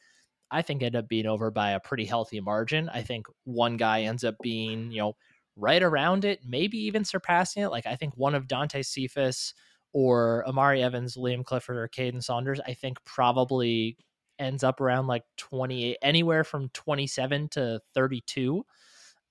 I 0.51 0.61
think, 0.61 0.83
end 0.83 0.95
up 0.95 1.07
being 1.07 1.25
over 1.25 1.51
by 1.51 1.71
a 1.71 1.79
pretty 1.79 2.05
healthy 2.05 2.39
margin. 2.39 2.89
I 2.89 3.01
think 3.01 3.27
one 3.45 3.77
guy 3.77 4.01
ends 4.03 4.23
up 4.23 4.35
being, 4.41 4.91
you 4.91 4.99
know, 4.99 5.15
right 5.55 5.81
around 5.81 6.25
it, 6.25 6.39
maybe 6.45 6.77
even 6.77 7.03
surpassing 7.03 7.63
it. 7.63 7.69
Like 7.69 7.85
I 7.85 7.95
think 7.95 8.13
one 8.15 8.35
of 8.35 8.47
Dante 8.47 8.81
Cephas 8.81 9.53
or 9.91 10.47
Omari 10.47 10.83
Evans, 10.83 11.17
Liam 11.17 11.43
Clifford, 11.43 11.77
or 11.77 11.87
Caden 11.87 12.23
Saunders, 12.23 12.59
I 12.65 12.73
think 12.73 13.03
probably 13.05 13.97
ends 14.37 14.63
up 14.63 14.79
around 14.79 15.07
like 15.07 15.23
28, 15.37 15.97
anywhere 16.01 16.43
from 16.43 16.69
27 16.69 17.49
to 17.49 17.81
32. 17.93 18.65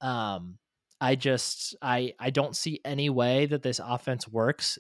Um, 0.01 0.59
I 1.01 1.15
just 1.15 1.77
I 1.83 2.15
I 2.19 2.31
don't 2.31 2.57
see 2.57 2.81
any 2.85 3.11
way 3.11 3.47
that 3.47 3.63
this 3.63 3.81
offense 3.83 4.27
works 4.29 4.79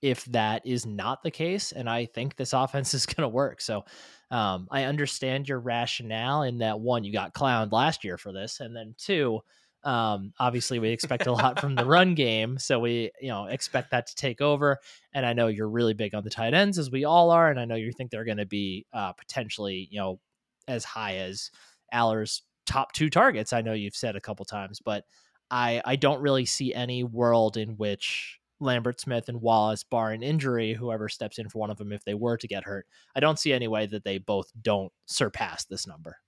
if 0.00 0.24
that 0.26 0.66
is 0.66 0.84
not 0.84 1.22
the 1.22 1.30
case, 1.30 1.72
and 1.72 1.88
I 1.88 2.06
think 2.06 2.36
this 2.36 2.52
offense 2.52 2.94
is 2.94 3.06
going 3.06 3.22
to 3.22 3.28
work. 3.28 3.60
So 3.60 3.84
um, 4.30 4.66
I 4.70 4.84
understand 4.84 5.48
your 5.48 5.60
rationale 5.60 6.42
in 6.42 6.58
that 6.58 6.80
one, 6.80 7.04
you 7.04 7.12
got 7.12 7.34
clowned 7.34 7.72
last 7.72 8.02
year 8.02 8.18
for 8.18 8.32
this, 8.32 8.60
and 8.60 8.74
then 8.74 8.94
two, 8.98 9.40
um, 9.84 10.32
obviously 10.38 10.78
we 10.78 10.90
expect 10.90 11.26
a 11.26 11.32
lot 11.32 11.60
from 11.60 11.74
the 11.74 11.84
run 11.84 12.14
game, 12.14 12.58
so 12.58 12.78
we 12.78 13.10
you 13.20 13.28
know 13.28 13.46
expect 13.46 13.90
that 13.90 14.06
to 14.08 14.14
take 14.14 14.40
over. 14.40 14.78
And 15.12 15.26
I 15.26 15.32
know 15.32 15.48
you're 15.48 15.68
really 15.68 15.94
big 15.94 16.14
on 16.14 16.24
the 16.24 16.30
tight 16.30 16.54
ends, 16.54 16.78
as 16.78 16.90
we 16.90 17.04
all 17.04 17.30
are, 17.30 17.50
and 17.50 17.60
I 17.60 17.64
know 17.64 17.74
you 17.74 17.92
think 17.92 18.10
they're 18.10 18.24
going 18.24 18.38
to 18.38 18.46
be 18.46 18.86
uh, 18.92 19.12
potentially 19.12 19.88
you 19.90 20.00
know 20.00 20.20
as 20.68 20.84
high 20.84 21.16
as 21.16 21.50
Allar's 21.92 22.42
top 22.64 22.92
two 22.92 23.10
targets. 23.10 23.52
I 23.52 23.62
know 23.62 23.72
you've 23.72 23.96
said 23.96 24.16
a 24.16 24.20
couple 24.20 24.44
times, 24.44 24.80
but 24.84 25.04
I 25.52 25.82
I 25.84 25.96
don't 25.96 26.22
really 26.22 26.46
see 26.46 26.74
any 26.74 27.04
world 27.04 27.56
in 27.56 27.76
which 27.76 28.40
Lambert 28.58 29.00
Smith 29.00 29.28
and 29.28 29.42
Wallace, 29.42 29.84
bar 29.84 30.12
an 30.12 30.22
injury, 30.22 30.72
whoever 30.72 31.08
steps 31.08 31.38
in 31.38 31.48
for 31.48 31.58
one 31.58 31.70
of 31.70 31.78
them 31.78 31.92
if 31.92 32.04
they 32.04 32.14
were 32.14 32.36
to 32.38 32.48
get 32.48 32.64
hurt, 32.64 32.86
I 33.14 33.20
don't 33.20 33.38
see 33.38 33.52
any 33.52 33.68
way 33.68 33.86
that 33.86 34.04
they 34.04 34.18
both 34.18 34.50
don't 34.60 34.92
surpass 35.06 35.64
this 35.64 35.86
number. 35.86 36.18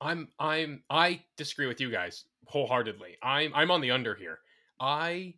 I'm 0.00 0.28
I'm 0.38 0.82
I 0.90 1.22
disagree 1.36 1.66
with 1.66 1.80
you 1.80 1.90
guys 1.90 2.24
wholeheartedly. 2.46 3.16
I'm 3.22 3.52
I'm 3.54 3.70
on 3.70 3.80
the 3.80 3.92
under 3.92 4.14
here. 4.14 4.40
I 4.78 5.34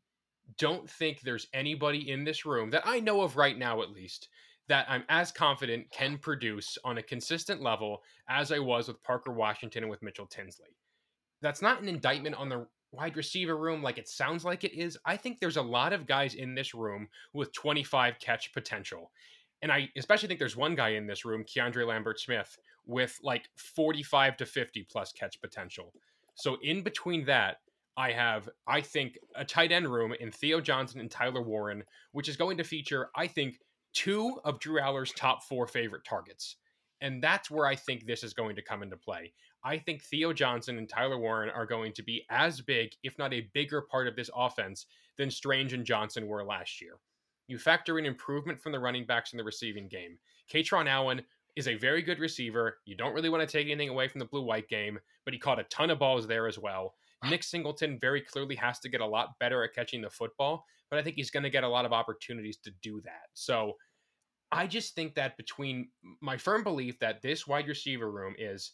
don't 0.59 0.89
think 0.91 1.21
there's 1.21 1.47
anybody 1.53 2.11
in 2.11 2.25
this 2.25 2.45
room 2.45 2.71
that 2.71 2.83
I 2.85 3.01
know 3.01 3.23
of 3.23 3.37
right 3.37 3.57
now 3.57 3.83
at 3.83 3.91
least 3.91 4.29
that 4.69 4.87
I'm 4.89 5.05
as 5.09 5.31
confident 5.31 5.91
can 5.93 6.19
produce 6.19 6.77
on 6.85 6.99
a 6.99 7.03
consistent 7.03 7.63
level 7.63 8.03
as 8.29 8.51
I 8.51 8.59
was 8.59 8.89
with 8.89 9.03
Parker 9.05 9.33
Washington 9.33 9.85
and 9.85 9.91
with 9.91 10.03
Mitchell 10.03 10.27
Tinsley. 10.27 10.77
That's 11.43 11.63
not 11.63 11.81
an 11.81 11.89
indictment 11.89 12.37
on 12.37 12.49
the 12.49 12.67
wide 12.93 13.17
receiver 13.17 13.57
room 13.57 13.83
like 13.83 13.99
it 13.99 14.09
sounds 14.09 14.45
like 14.45 14.65
it 14.65 14.73
is. 14.73 14.97
I 15.05 15.17
think 15.17 15.39
there's 15.39 15.57
a 15.57 15.63
lot 15.63 15.93
of 15.93 16.07
guys 16.07 16.35
in 16.35 16.55
this 16.55 16.75
room 16.75 17.09
with 17.35 17.53
25 17.53 18.19
catch 18.19 18.53
potential. 18.53 19.11
And 19.63 19.73
I 19.73 19.89
especially 19.97 20.29
think 20.29 20.39
there's 20.39 20.57
one 20.57 20.75
guy 20.75 20.91
in 20.91 21.07
this 21.07 21.25
room, 21.25 21.45
Keandre 21.45 21.87
Lambert 21.87 22.21
Smith, 22.21 22.57
with 22.87 23.19
like 23.23 23.49
45 23.57 24.37
to 24.39 24.47
50 24.47 24.87
plus 24.91 25.13
catch 25.13 25.41
potential. 25.41 25.93
So 26.35 26.57
in 26.63 26.83
between 26.83 27.25
that, 27.27 27.57
I 27.97 28.13
have, 28.13 28.49
I 28.67 28.83
think, 28.83 29.19
a 29.35 29.45
tight 29.45 29.73
end 29.73 29.89
room 29.89 30.15
in 30.21 30.31
Theo 30.31 30.61
Johnson 30.61 31.01
and 31.01 31.11
Tyler 31.11 31.43
Warren, 31.43 31.83
which 32.13 32.29
is 32.29 32.37
going 32.37 32.59
to 32.59 32.65
feature, 32.65 33.09
I 33.17 33.27
think, 33.27 33.59
two 33.95 34.39
of 34.45 34.61
Drew 34.61 34.79
Allar's 34.79 35.13
top 35.13 35.43
four 35.43 35.67
favorite 35.67 36.05
targets. 36.05 36.57
And 37.01 37.23
that's 37.23 37.51
where 37.51 37.67
I 37.67 37.75
think 37.75 38.07
this 38.07 38.23
is 38.23 38.35
going 38.35 38.57
to 38.57 38.63
come 38.63 38.83
into 38.83 38.97
play. 38.97 39.33
I 39.67 39.79
think 39.79 40.05
Theo 40.05 40.33
Johnson 40.33 40.79
and 40.79 40.89
Tyler 40.89 41.19
Warren 41.19 41.51
are 41.51 41.67
going 41.67 41.93
to 41.95 42.03
be 42.05 42.25
as 42.31 42.61
big, 42.61 42.93
if 43.03 43.19
not 43.19 43.35
a 43.35 43.49
bigger 43.53 43.83
part 43.83 44.07
of 44.07 44.15
this 44.15 44.31
offense 44.33 44.87
than 45.19 45.29
Strange 45.29 45.73
and 45.73 45.85
Johnson 45.85 46.29
were 46.29 46.45
last 46.45 46.81
year. 46.81 47.01
You 47.49 47.59
factor 47.59 47.99
in 47.99 48.07
improvement 48.07 48.63
from 48.63 48.71
the 48.71 48.79
running 48.79 49.07
backs 49.07 49.33
in 49.33 49.39
the 49.39 49.43
receiving 49.43 49.89
game. 49.89 50.19
Kaytron 50.49 50.89
Allen 50.89 51.21
is 51.57 51.67
a 51.67 51.75
very 51.75 52.01
good 52.01 52.21
receiver. 52.21 52.79
You 52.85 52.97
don't 52.97 53.13
really 53.13 53.29
want 53.29 53.41
to 53.41 53.53
take 53.53 53.67
anything 53.67 53.89
away 53.89 54.07
from 54.07 54.21
the 54.21 54.27
blue 54.27 54.45
white 54.45 54.69
game, 54.69 55.01
but 55.25 55.35
he 55.35 55.41
caught 55.41 55.59
a 55.59 55.65
ton 55.65 55.91
of 55.91 55.99
balls 55.99 56.29
there 56.29 56.47
as 56.47 56.61
well. 56.61 56.95
Nick 57.29 57.43
Singleton 57.43 57.99
very 58.01 58.21
clearly 58.21 58.55
has 58.55 58.79
to 58.81 58.89
get 58.89 59.01
a 59.01 59.07
lot 59.07 59.37
better 59.41 59.65
at 59.65 59.75
catching 59.75 60.01
the 60.01 60.11
football, 60.11 60.65
but 60.91 61.01
I 61.01 61.03
think 61.03 61.17
he's 61.17 61.33
going 61.33 61.43
to 61.43 61.51
get 61.51 61.65
a 61.65 61.69
lot 61.69 61.85
of 61.85 61.93
opportunities 61.93 62.59
to 62.59 62.71
do 62.83 63.01
that. 63.01 63.31
So 63.35 63.73
I 64.53 64.69
just 64.69 64.95
think 64.95 65.17
that 65.17 65.37
between 65.37 65.89
my 66.21 66.37
firm 66.37 66.63
belief 66.63 67.01
that 67.01 67.21
this 67.21 67.49
wide 67.49 67.67
receiver 67.67 68.13
room 68.13 68.37
is 68.39 68.73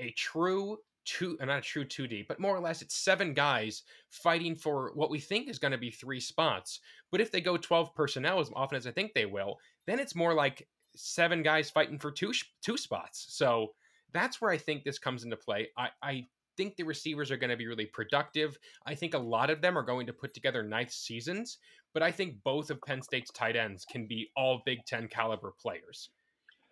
a 0.00 0.10
true 0.12 0.78
two, 1.04 1.38
uh, 1.40 1.44
not 1.46 1.58
a 1.58 1.62
true 1.62 1.84
2D, 1.84 2.26
but 2.28 2.38
more 2.38 2.54
or 2.54 2.60
less 2.60 2.82
it's 2.82 2.94
seven 2.94 3.32
guys 3.32 3.82
fighting 4.10 4.54
for 4.54 4.92
what 4.94 5.10
we 5.10 5.18
think 5.18 5.48
is 5.48 5.58
going 5.58 5.72
to 5.72 5.78
be 5.78 5.90
three 5.90 6.20
spots. 6.20 6.80
But 7.10 7.20
if 7.20 7.32
they 7.32 7.40
go 7.40 7.56
12 7.56 7.94
personnel 7.94 8.40
as 8.40 8.50
often 8.54 8.76
as 8.76 8.86
I 8.86 8.90
think 8.90 9.14
they 9.14 9.26
will, 9.26 9.58
then 9.86 9.98
it's 9.98 10.14
more 10.14 10.34
like 10.34 10.68
seven 10.94 11.42
guys 11.42 11.70
fighting 11.70 11.98
for 11.98 12.10
two 12.10 12.32
two 12.62 12.76
spots. 12.76 13.26
So 13.30 13.68
that's 14.12 14.40
where 14.40 14.50
I 14.50 14.58
think 14.58 14.84
this 14.84 14.98
comes 14.98 15.24
into 15.24 15.36
play. 15.36 15.68
I, 15.76 15.88
I 16.02 16.26
think 16.56 16.76
the 16.76 16.84
receivers 16.84 17.30
are 17.30 17.36
going 17.36 17.50
to 17.50 17.56
be 17.56 17.66
really 17.66 17.86
productive. 17.86 18.58
I 18.84 18.94
think 18.94 19.14
a 19.14 19.18
lot 19.18 19.50
of 19.50 19.62
them 19.62 19.78
are 19.78 19.82
going 19.82 20.06
to 20.06 20.12
put 20.12 20.34
together 20.34 20.62
nice 20.62 20.94
seasons, 20.94 21.58
but 21.94 22.02
I 22.02 22.10
think 22.10 22.42
both 22.42 22.70
of 22.70 22.82
Penn 22.82 23.00
State's 23.00 23.30
tight 23.30 23.56
ends 23.56 23.84
can 23.84 24.06
be 24.06 24.28
all 24.36 24.62
Big 24.66 24.78
Ten 24.86 25.08
caliber 25.08 25.52
players 25.60 26.10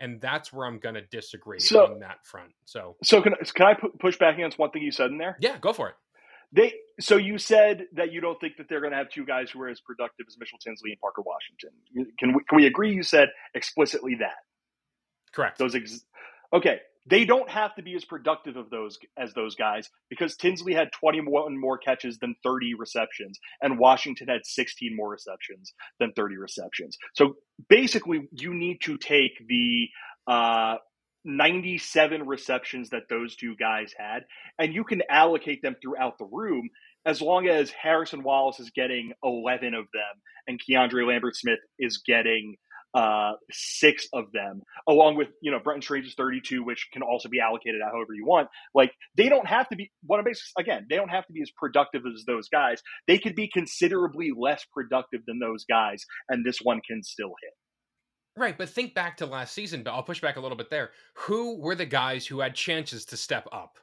and 0.01 0.21
that's 0.21 0.53
where 0.53 0.67
I'm 0.67 0.79
going 0.79 0.95
to 0.95 1.03
disagree 1.03 1.61
so, 1.61 1.87
on 1.87 2.01
that 2.01 2.25
front. 2.25 2.53
So, 2.65 2.97
so 3.03 3.23
can 3.23 3.35
can 3.55 3.67
I 3.67 3.75
push 3.99 4.19
back 4.19 4.35
against 4.35 4.59
one 4.59 4.71
thing 4.71 4.83
you 4.83 4.93
said 4.93 5.11
in 5.11 5.19
there? 5.19 5.37
Yeah, 5.41 5.59
go 5.59 5.73
for 5.73 5.89
it. 5.89 5.95
They 6.53 6.75
so 7.01 7.17
you 7.17 7.39
said 7.39 7.87
that 7.95 8.13
you 8.13 8.21
don't 8.21 8.41
think 8.41 8.57
that 8.59 8.69
they're 8.69 8.81
going 8.81 8.93
to 8.93 8.97
have 8.97 9.11
two 9.11 9.25
guys 9.25 9.51
who 9.51 9.61
are 9.63 9.69
as 9.69 9.81
productive 9.81 10.27
as 10.29 10.37
Mitchell 10.39 10.59
Tinsley 10.59 10.91
and 10.91 11.01
Parker 11.01 11.23
Washington. 11.23 11.71
Can 12.19 12.35
we, 12.35 12.41
can 12.49 12.57
we 12.57 12.67
agree? 12.67 12.95
You 12.95 13.03
said 13.03 13.29
explicitly 13.55 14.17
that. 14.21 14.37
Correct. 15.33 15.59
Those 15.59 15.75
ex- 15.75 16.05
okay. 16.53 16.81
They 17.09 17.25
don't 17.25 17.49
have 17.49 17.75
to 17.77 17.83
be 17.83 17.95
as 17.95 18.05
productive 18.05 18.57
of 18.57 18.71
those 18.71 18.99
as 19.17 19.33
those 19.35 19.55
guys 19.55 19.89
because 20.11 20.37
Tinsley 20.37 20.75
had 20.75 20.89
21 20.93 21.59
more 21.59 21.79
catches 21.79 22.19
than 22.19 22.35
30 22.43 22.75
receptions, 22.75 23.39
and 23.63 23.79
Washington 23.79 24.29
had 24.29 24.45
16 24.45 24.95
more 24.95 25.11
receptions 25.11 25.73
than 26.01 26.13
30 26.13 26.37
receptions. 26.37 26.99
So 27.15 27.37
basically, 27.69 28.29
you 28.33 28.55
need 28.55 28.81
to 28.83 28.99
take 28.99 29.33
the 29.47 29.89
uh, 30.27 30.77
97 31.25 32.27
receptions 32.27 32.91
that 32.91 33.09
those 33.09 33.37
two 33.37 33.55
guys 33.57 33.93
had, 33.97 34.25
and 34.59 34.75
you 34.75 34.85
can 34.85 35.03
allocate 35.09 35.63
them 35.63 35.77
throughout 35.81 36.19
the 36.19 36.27
room 36.27 36.69
as 37.05 37.23
long 37.23 37.47
as 37.47 37.71
Harrison 37.71 38.25
Wallace 38.25 38.59
is 38.59 38.71
getting 38.71 39.13
11 39.23 39.75
of 39.75 39.87
them 39.93 40.23
and 40.49 40.61
Keandre 40.61 41.07
Lambert 41.07 41.37
Smith 41.37 41.61
is 41.79 42.03
getting 42.05 42.57
uh, 42.95 43.33
six 43.51 44.09
of 44.13 44.33
them, 44.33 44.63
along 44.89 45.17
with 45.17 45.29
you 45.43 45.51
know 45.51 45.59
Brenton 45.59 45.83
Strange's 45.83 46.15
32, 46.15 46.65
which 46.65 46.89
can 46.93 47.03
also 47.03 47.29
be 47.29 47.41
allocated 47.41 47.81
however 47.83 48.15
you 48.15 48.25
want. 48.27 48.49
Like 48.75 48.93
they 49.17 49.29
don't 49.29 49.47
have 49.47 49.69
to 49.69 49.77
be 49.77 49.91
what 50.05 50.19
I'm 50.19 50.25
basically 50.25 50.63
again, 50.63 50.87
they 50.89 50.97
don't 50.97 51.11
have 51.11 51.27
to 51.27 51.33
be 51.33 51.43
as 51.43 51.51
productive 51.57 52.03
as 52.07 52.25
those 52.27 52.49
guys. 52.49 52.83
They 53.07 53.19
could 53.19 53.35
be 53.35 53.49
considerably 53.53 54.31
less 54.37 54.65
productive 54.73 55.21
than 55.27 55.39
those 55.39 55.65
guys, 55.65 56.05
and 56.29 56.45
this 56.45 56.59
one 56.59 56.81
can 56.89 57.03
still 57.03 57.35
hit. 57.43 57.53
Right, 58.39 58.57
but 58.57 58.69
think 58.69 58.95
back 58.95 59.17
to 59.19 59.27
last 59.27 59.55
season. 59.55 59.83
But 59.83 59.93
I'll 59.93 60.03
push 60.03 60.21
back 60.21 60.37
a 60.37 60.41
little 60.41 60.59
bit 60.59 60.69
there. 60.69 60.91
Who 61.15 61.59
were 61.59 61.75
the 61.75 61.87
guys 61.87 62.27
who 62.27 62.41
had 62.41 62.55
chances 62.55 63.07
to 63.07 63.17
step 63.17 63.49
up? 63.51 63.79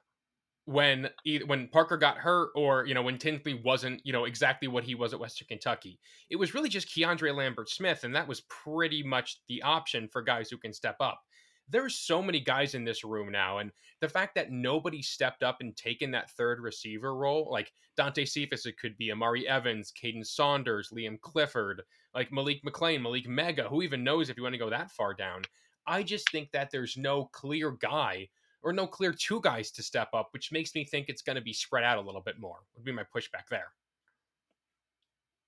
When 0.65 1.09
either 1.25 1.45
when 1.45 1.67
Parker 1.67 1.97
got 1.97 2.17
hurt 2.17 2.51
or 2.55 2.85
you 2.85 2.93
know 2.93 3.01
when 3.01 3.17
Tinsley 3.17 3.53
wasn't 3.53 4.01
you 4.05 4.13
know 4.13 4.25
exactly 4.25 4.67
what 4.67 4.85
he 4.85 4.95
was 4.95 5.13
at 5.13 5.19
Western 5.19 5.47
Kentucky. 5.47 5.99
It 6.29 6.37
was 6.37 6.53
really 6.53 6.69
just 6.69 6.87
Keandre 6.87 7.35
Lambert 7.35 7.69
Smith, 7.69 8.03
and 8.03 8.15
that 8.15 8.27
was 8.27 8.41
pretty 8.41 9.03
much 9.03 9.41
the 9.49 9.61
option 9.61 10.07
for 10.07 10.21
guys 10.21 10.49
who 10.49 10.57
can 10.57 10.71
step 10.73 10.95
up. 11.01 11.21
There's 11.69 11.95
so 11.95 12.21
many 12.21 12.39
guys 12.39 12.75
in 12.75 12.85
this 12.85 13.03
room 13.03 13.31
now, 13.31 13.57
and 13.57 13.71
the 13.99 14.09
fact 14.09 14.35
that 14.35 14.51
nobody 14.51 15.01
stepped 15.01 15.43
up 15.43 15.57
and 15.61 15.75
taken 15.75 16.11
that 16.11 16.31
third 16.31 16.59
receiver 16.59 17.15
role, 17.15 17.49
like 17.49 17.71
Dante 17.95 18.25
Cephas, 18.25 18.65
it 18.65 18.77
could 18.77 18.97
be 18.97 19.11
Omari 19.11 19.47
Evans, 19.47 19.91
Kaden 19.91 20.25
Saunders, 20.25 20.91
Liam 20.93 21.19
Clifford, 21.21 21.83
like 22.13 22.31
Malik 22.31 22.61
McClain, 22.63 23.01
Malick 23.01 23.27
Meiga, 23.27 23.69
Who 23.69 23.81
even 23.81 24.03
knows 24.03 24.29
if 24.29 24.37
you 24.37 24.43
want 24.43 24.53
to 24.53 24.59
go 24.59 24.69
that 24.69 24.91
far 24.91 25.13
down? 25.13 25.43
I 25.87 26.03
just 26.03 26.29
think 26.31 26.51
that 26.51 26.69
there's 26.71 26.97
no 26.97 27.25
clear 27.25 27.71
guy 27.71 28.29
or 28.63 28.73
no 28.73 28.87
clear 28.87 29.13
two 29.13 29.41
guys 29.41 29.71
to 29.71 29.83
step 29.83 30.09
up, 30.13 30.29
which 30.31 30.51
makes 30.51 30.73
me 30.73 30.85
think 30.85 31.09
it's 31.09 31.21
going 31.21 31.35
to 31.35 31.41
be 31.41 31.53
spread 31.53 31.83
out 31.83 31.97
a 31.97 32.01
little 32.01 32.21
bit 32.21 32.39
more. 32.39 32.57
Would 32.75 32.85
be 32.85 32.91
my 32.91 33.03
pushback 33.03 33.47
there. 33.49 33.67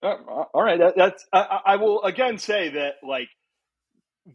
Uh, 0.03 0.15
all 0.53 0.63
right, 0.63 0.79
that, 0.79 0.93
that's 0.95 1.25
I, 1.33 1.59
I, 1.65 1.75
will 1.77 2.03
again 2.03 2.37
say 2.37 2.69
that 2.69 2.95
like 3.01 3.29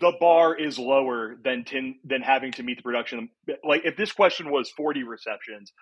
the 0.00 0.12
bar 0.18 0.56
is 0.56 0.78
lower 0.78 1.36
than 1.44 1.64
ten, 1.64 1.96
than 2.04 2.22
having 2.22 2.52
to 2.52 2.62
meet 2.62 2.78
the 2.78 2.82
production. 2.82 3.28
Like 3.62 3.82
if 3.84 3.96
this 3.96 4.10
question 4.10 4.50
was 4.50 4.70
forty 4.70 5.04
receptions, 5.04 5.72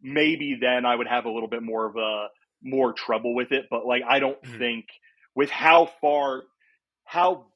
maybe 0.00 0.58
then 0.60 0.84
I 0.84 0.94
would 0.94 1.08
have 1.08 1.24
a 1.24 1.30
little 1.30 1.48
bit 1.48 1.62
more 1.62 1.86
of 1.86 1.96
a 1.96 2.28
more 2.62 2.92
trouble 2.92 3.34
with 3.34 3.50
it. 3.50 3.66
But 3.70 3.86
like 3.86 4.02
I 4.08 4.20
don't 4.20 4.40
mm-hmm. 4.42 4.58
think 4.58 4.86
with 5.34 5.50
how 5.50 5.90
far 6.00 6.42
how 7.04 7.46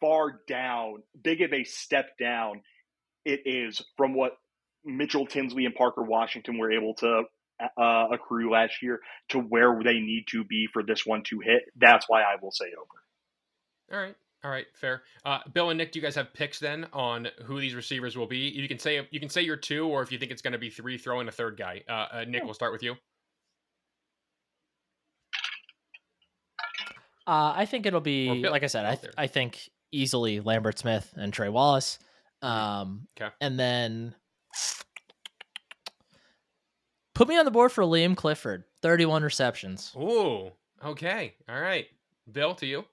far 0.00 0.40
down 0.46 1.02
big 1.20 1.40
of 1.40 1.52
a 1.52 1.64
step 1.64 2.16
down 2.18 2.60
it 3.24 3.42
is 3.46 3.82
from 3.96 4.14
what 4.14 4.38
Mitchell 4.84 5.26
Tinsley 5.26 5.64
and 5.64 5.74
Parker 5.74 6.02
Washington 6.02 6.58
were 6.58 6.72
able 6.72 6.94
to 6.94 7.22
uh, 7.78 8.08
accrue 8.12 8.50
last 8.50 8.82
year 8.82 9.00
to 9.30 9.38
where 9.38 9.80
they 9.82 10.00
need 10.00 10.26
to 10.28 10.44
be 10.44 10.66
for 10.72 10.82
this 10.82 11.06
one 11.06 11.22
to 11.24 11.40
hit. 11.40 11.62
That's 11.76 12.08
why 12.08 12.22
I 12.22 12.36
will 12.40 12.50
say 12.50 12.66
over. 12.66 13.92
All 13.92 14.04
right. 14.06 14.16
All 14.44 14.50
right, 14.50 14.66
fair. 14.74 15.02
Uh, 15.24 15.38
Bill 15.54 15.70
and 15.70 15.78
Nick, 15.78 15.92
do 15.92 15.98
you 15.98 16.02
guys 16.02 16.14
have 16.16 16.34
picks 16.34 16.58
then 16.58 16.86
on 16.92 17.28
who 17.44 17.58
these 17.60 17.74
receivers 17.74 18.14
will 18.14 18.26
be? 18.26 18.50
You 18.50 18.68
can 18.68 18.78
say 18.78 19.08
you 19.10 19.18
can 19.18 19.30
say 19.30 19.40
your 19.40 19.56
two, 19.56 19.86
or 19.86 20.02
if 20.02 20.12
you 20.12 20.18
think 20.18 20.30
it's 20.30 20.42
going 20.42 20.52
to 20.52 20.58
be 20.58 20.68
three, 20.68 20.98
throw 20.98 21.20
in 21.20 21.28
a 21.28 21.32
third 21.32 21.56
guy. 21.56 21.82
Uh, 21.88 22.06
uh, 22.12 22.24
Nick, 22.28 22.44
we'll 22.44 22.52
start 22.52 22.70
with 22.70 22.82
you. 22.82 22.92
Uh, 27.26 27.54
I 27.56 27.64
think 27.64 27.86
it'll 27.86 28.02
be 28.02 28.46
like 28.46 28.62
I 28.62 28.66
said. 28.66 28.84
I 28.84 28.94
th- 28.96 29.14
I 29.16 29.26
think 29.28 29.70
easily 29.92 30.40
Lambert 30.40 30.78
Smith 30.78 31.10
and 31.16 31.32
Tre 31.32 31.48
Wallace. 31.48 31.98
Um, 32.44 33.08
okay. 33.18 33.32
And 33.40 33.58
then 33.58 34.14
put 37.14 37.26
me 37.26 37.38
on 37.38 37.46
the 37.46 37.50
board 37.50 37.72
for 37.72 37.84
Liam 37.84 38.14
Clifford, 38.14 38.64
31 38.82 39.22
receptions. 39.22 39.92
Ooh, 39.96 40.50
okay. 40.84 41.34
All 41.48 41.58
right. 41.58 41.86
Bill, 42.30 42.54
to 42.56 42.66
you. 42.66 42.84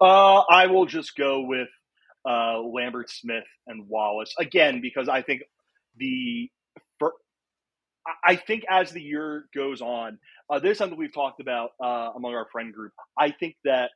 Uh, 0.00 0.38
I 0.50 0.66
will 0.66 0.86
just 0.86 1.16
go 1.16 1.42
with 1.42 1.68
uh, 2.26 2.60
Lambert 2.60 3.10
Smith 3.10 3.44
and 3.66 3.86
Wallace 3.88 4.34
again 4.38 4.80
because 4.80 5.08
I 5.08 5.20
think 5.20 5.42
the 5.98 6.50
for, 6.98 7.12
I 8.24 8.36
think 8.36 8.64
as 8.70 8.92
the 8.92 9.02
year 9.02 9.44
goes 9.54 9.82
on, 9.82 10.18
uh, 10.48 10.58
this 10.58 10.72
is 10.72 10.78
something 10.78 10.98
we've 10.98 11.12
talked 11.12 11.40
about 11.40 11.72
uh, 11.82 12.12
among 12.16 12.34
our 12.34 12.46
friend 12.50 12.72
group. 12.72 12.92
I 13.18 13.32
think 13.32 13.56
that 13.64 13.90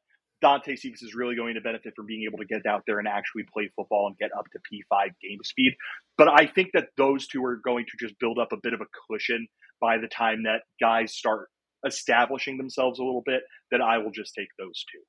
Dante 0.44 0.76
Cephas 0.76 1.00
is 1.00 1.14
really 1.14 1.36
going 1.36 1.54
to 1.54 1.62
benefit 1.62 1.94
from 1.96 2.04
being 2.04 2.24
able 2.28 2.36
to 2.36 2.44
get 2.44 2.66
out 2.66 2.82
there 2.86 2.98
and 2.98 3.08
actually 3.08 3.44
play 3.50 3.70
football 3.74 4.08
and 4.08 4.18
get 4.18 4.28
up 4.36 4.44
to 4.52 4.58
P5 4.58 5.06
game 5.22 5.38
speed. 5.42 5.72
But 6.18 6.28
I 6.28 6.46
think 6.46 6.72
that 6.74 6.88
those 6.98 7.26
two 7.26 7.42
are 7.42 7.56
going 7.64 7.86
to 7.86 8.06
just 8.06 8.18
build 8.20 8.38
up 8.38 8.52
a 8.52 8.58
bit 8.62 8.74
of 8.74 8.82
a 8.82 8.86
cushion 9.10 9.48
by 9.80 9.96
the 9.96 10.06
time 10.06 10.42
that 10.42 10.64
guys 10.78 11.14
start 11.16 11.48
establishing 11.86 12.58
themselves 12.58 12.98
a 12.98 13.02
little 13.02 13.22
bit, 13.24 13.40
that 13.70 13.80
I 13.80 13.96
will 13.96 14.10
just 14.10 14.34
take 14.34 14.48
those 14.58 14.84
two. 14.92 15.00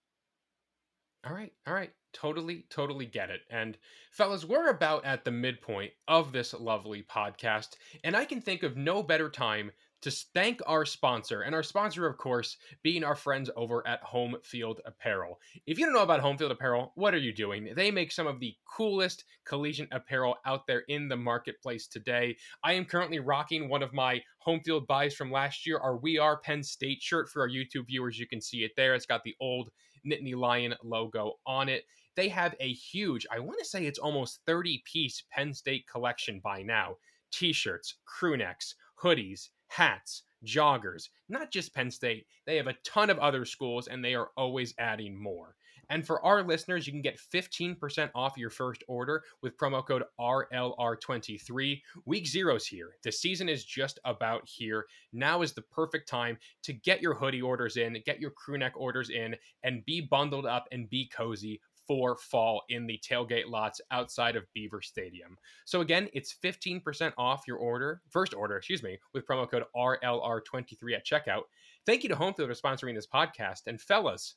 All 1.30 1.36
right. 1.36 1.52
All 1.68 1.74
right. 1.74 1.92
Totally, 2.14 2.66
totally 2.70 3.06
get 3.06 3.30
it. 3.30 3.42
And 3.50 3.78
fellas, 4.12 4.46
we're 4.46 4.70
about 4.70 5.04
at 5.04 5.26
the 5.26 5.32
midpoint 5.32 5.92
of 6.08 6.32
this 6.32 6.54
lovely 6.54 7.04
podcast. 7.04 7.72
And 8.06 8.16
I 8.16 8.24
can 8.24 8.40
think 8.40 8.64
of 8.64 8.78
no 8.78 9.04
better 9.04 9.30
time 9.30 9.72
to 10.06 10.12
thank 10.36 10.62
our 10.68 10.86
sponsor, 10.86 11.42
and 11.42 11.56
our 11.56 11.64
sponsor, 11.64 12.06
of 12.06 12.20
course, 12.20 12.58
being 12.84 13.04
our 13.04 13.16
friends 13.16 13.50
over 13.56 13.86
at 13.88 14.04
Homefield 14.04 14.78
Apparel. 14.86 15.40
If 15.66 15.80
you 15.80 15.86
don't 15.86 15.96
know 15.96 16.04
about 16.04 16.22
Homefield 16.22 16.52
Apparel, 16.52 16.92
what 16.94 17.16
are 17.16 17.18
you 17.18 17.34
doing? 17.34 17.74
They 17.76 17.90
make 17.90 18.12
some 18.12 18.28
of 18.28 18.40
the 18.40 18.54
coolest 18.72 19.24
collegiate 19.46 19.90
apparel 19.92 20.36
out 20.46 20.68
there 20.68 20.84
in 20.90 21.08
the 21.08 21.18
marketplace 21.18 21.88
today. 21.88 22.38
I 22.64 22.74
am 22.74 22.86
currently 22.86 23.18
rocking 23.18 23.68
one 23.68 23.82
of 23.82 23.94
my 23.94 24.22
home 24.38 24.60
field 24.64 24.86
buys 24.86 25.16
from 25.16 25.32
last 25.32 25.66
year, 25.66 25.80
our 25.80 25.98
We 25.98 26.20
Are 26.20 26.38
Penn 26.38 26.62
State 26.62 27.02
shirt 27.02 27.28
for 27.28 27.42
our 27.42 27.50
YouTube 27.50 27.88
viewers. 27.88 28.20
You 28.20 28.28
can 28.28 28.42
see 28.42 28.60
it 28.60 28.74
there. 28.78 28.94
It's 28.94 29.08
got 29.08 29.24
the 29.24 29.36
old 29.42 29.72
Nittany 30.06 30.36
Lion 30.36 30.76
logo 30.84 31.40
on 31.48 31.68
it. 31.68 31.86
They 32.16 32.30
have 32.30 32.54
a 32.60 32.72
huge, 32.72 33.26
I 33.32 33.40
want 33.40 33.58
to 33.58 33.66
say 33.66 33.88
it's 33.88 33.98
almost 33.98 34.42
30 34.46 34.84
piece 34.86 35.24
Penn 35.32 35.52
State 35.52 35.88
collection 35.92 36.42
by 36.44 36.62
now 36.62 36.98
t 37.32 37.52
shirts, 37.52 37.96
crew 38.06 38.38
necks, 38.38 38.76
hoodies, 39.02 39.50
hats, 39.76 40.24
joggers, 40.46 41.10
not 41.28 41.52
just 41.52 41.74
Penn 41.74 41.92
State. 41.92 42.26
They 42.46 42.56
have 42.56 42.68
a 42.68 42.78
ton 42.86 43.10
of 43.10 43.20
other 43.20 43.44
schools 43.44 43.88
and 43.88 44.04
they 44.04 44.16
are 44.16 44.30
always 44.38 44.74
adding 44.80 45.22
more. 45.22 45.56
And 45.90 46.06
for 46.06 46.24
our 46.26 46.42
listeners, 46.44 46.88
you 46.88 46.94
can 46.94 47.02
get 47.02 47.20
15% 47.20 48.10
off 48.16 48.38
your 48.38 48.50
first 48.50 48.84
order 48.88 49.24
with 49.44 49.58
promo 49.58 49.86
code 49.86 50.04
RLR23. 50.20 51.82
Week 52.06 52.26
zero's 52.26 52.66
here. 52.66 52.96
The 53.04 53.12
season 53.12 53.50
is 53.50 53.66
just 53.66 54.00
about 54.06 54.42
here. 54.46 54.86
Now 55.14 55.42
is 55.42 55.54
the 55.54 55.62
perfect 55.62 56.10
time 56.10 56.38
to 56.64 56.74
get 56.74 57.02
your 57.02 57.14
hoodie 57.14 57.42
orders 57.42 57.78
in, 57.78 58.02
get 58.06 58.20
your 58.20 58.32
crew 58.32 58.58
neck 58.58 58.74
orders 58.76 59.10
in, 59.10 59.36
and 59.64 59.86
be 59.86 60.02
bundled 60.02 60.46
up 60.46 60.68
and 60.72 60.90
be 60.90 61.08
cozy 61.16 61.60
for 61.88 62.18
fall 62.18 62.64
in 62.70 62.88
the 62.88 63.00
tailgate 63.08 63.48
lots 63.48 63.82
outside 63.92 64.36
of 64.36 64.52
Beaver 64.54 64.82
Stadium. 64.82 65.38
So 65.66 65.82
again, 65.82 66.10
it's 66.14 66.36
15% 66.44 67.14
off 67.18 67.44
your 67.48 67.58
order, 67.58 68.02
first 68.10 68.34
order, 68.34 68.58
excuse 68.58 68.84
me, 68.84 68.98
with 69.14 69.28
promo 69.28 69.50
code 69.50 69.64
RLR23 69.76 70.96
at 70.96 71.06
checkout. 71.06 71.44
Thank 71.86 72.04
you 72.04 72.10
to 72.10 72.16
Homefield 72.16 72.48
for 72.48 72.54
sponsoring 72.54 72.96
this 72.96 73.08
podcast. 73.08 73.68
And 73.68 73.80
fellas, 73.80 74.36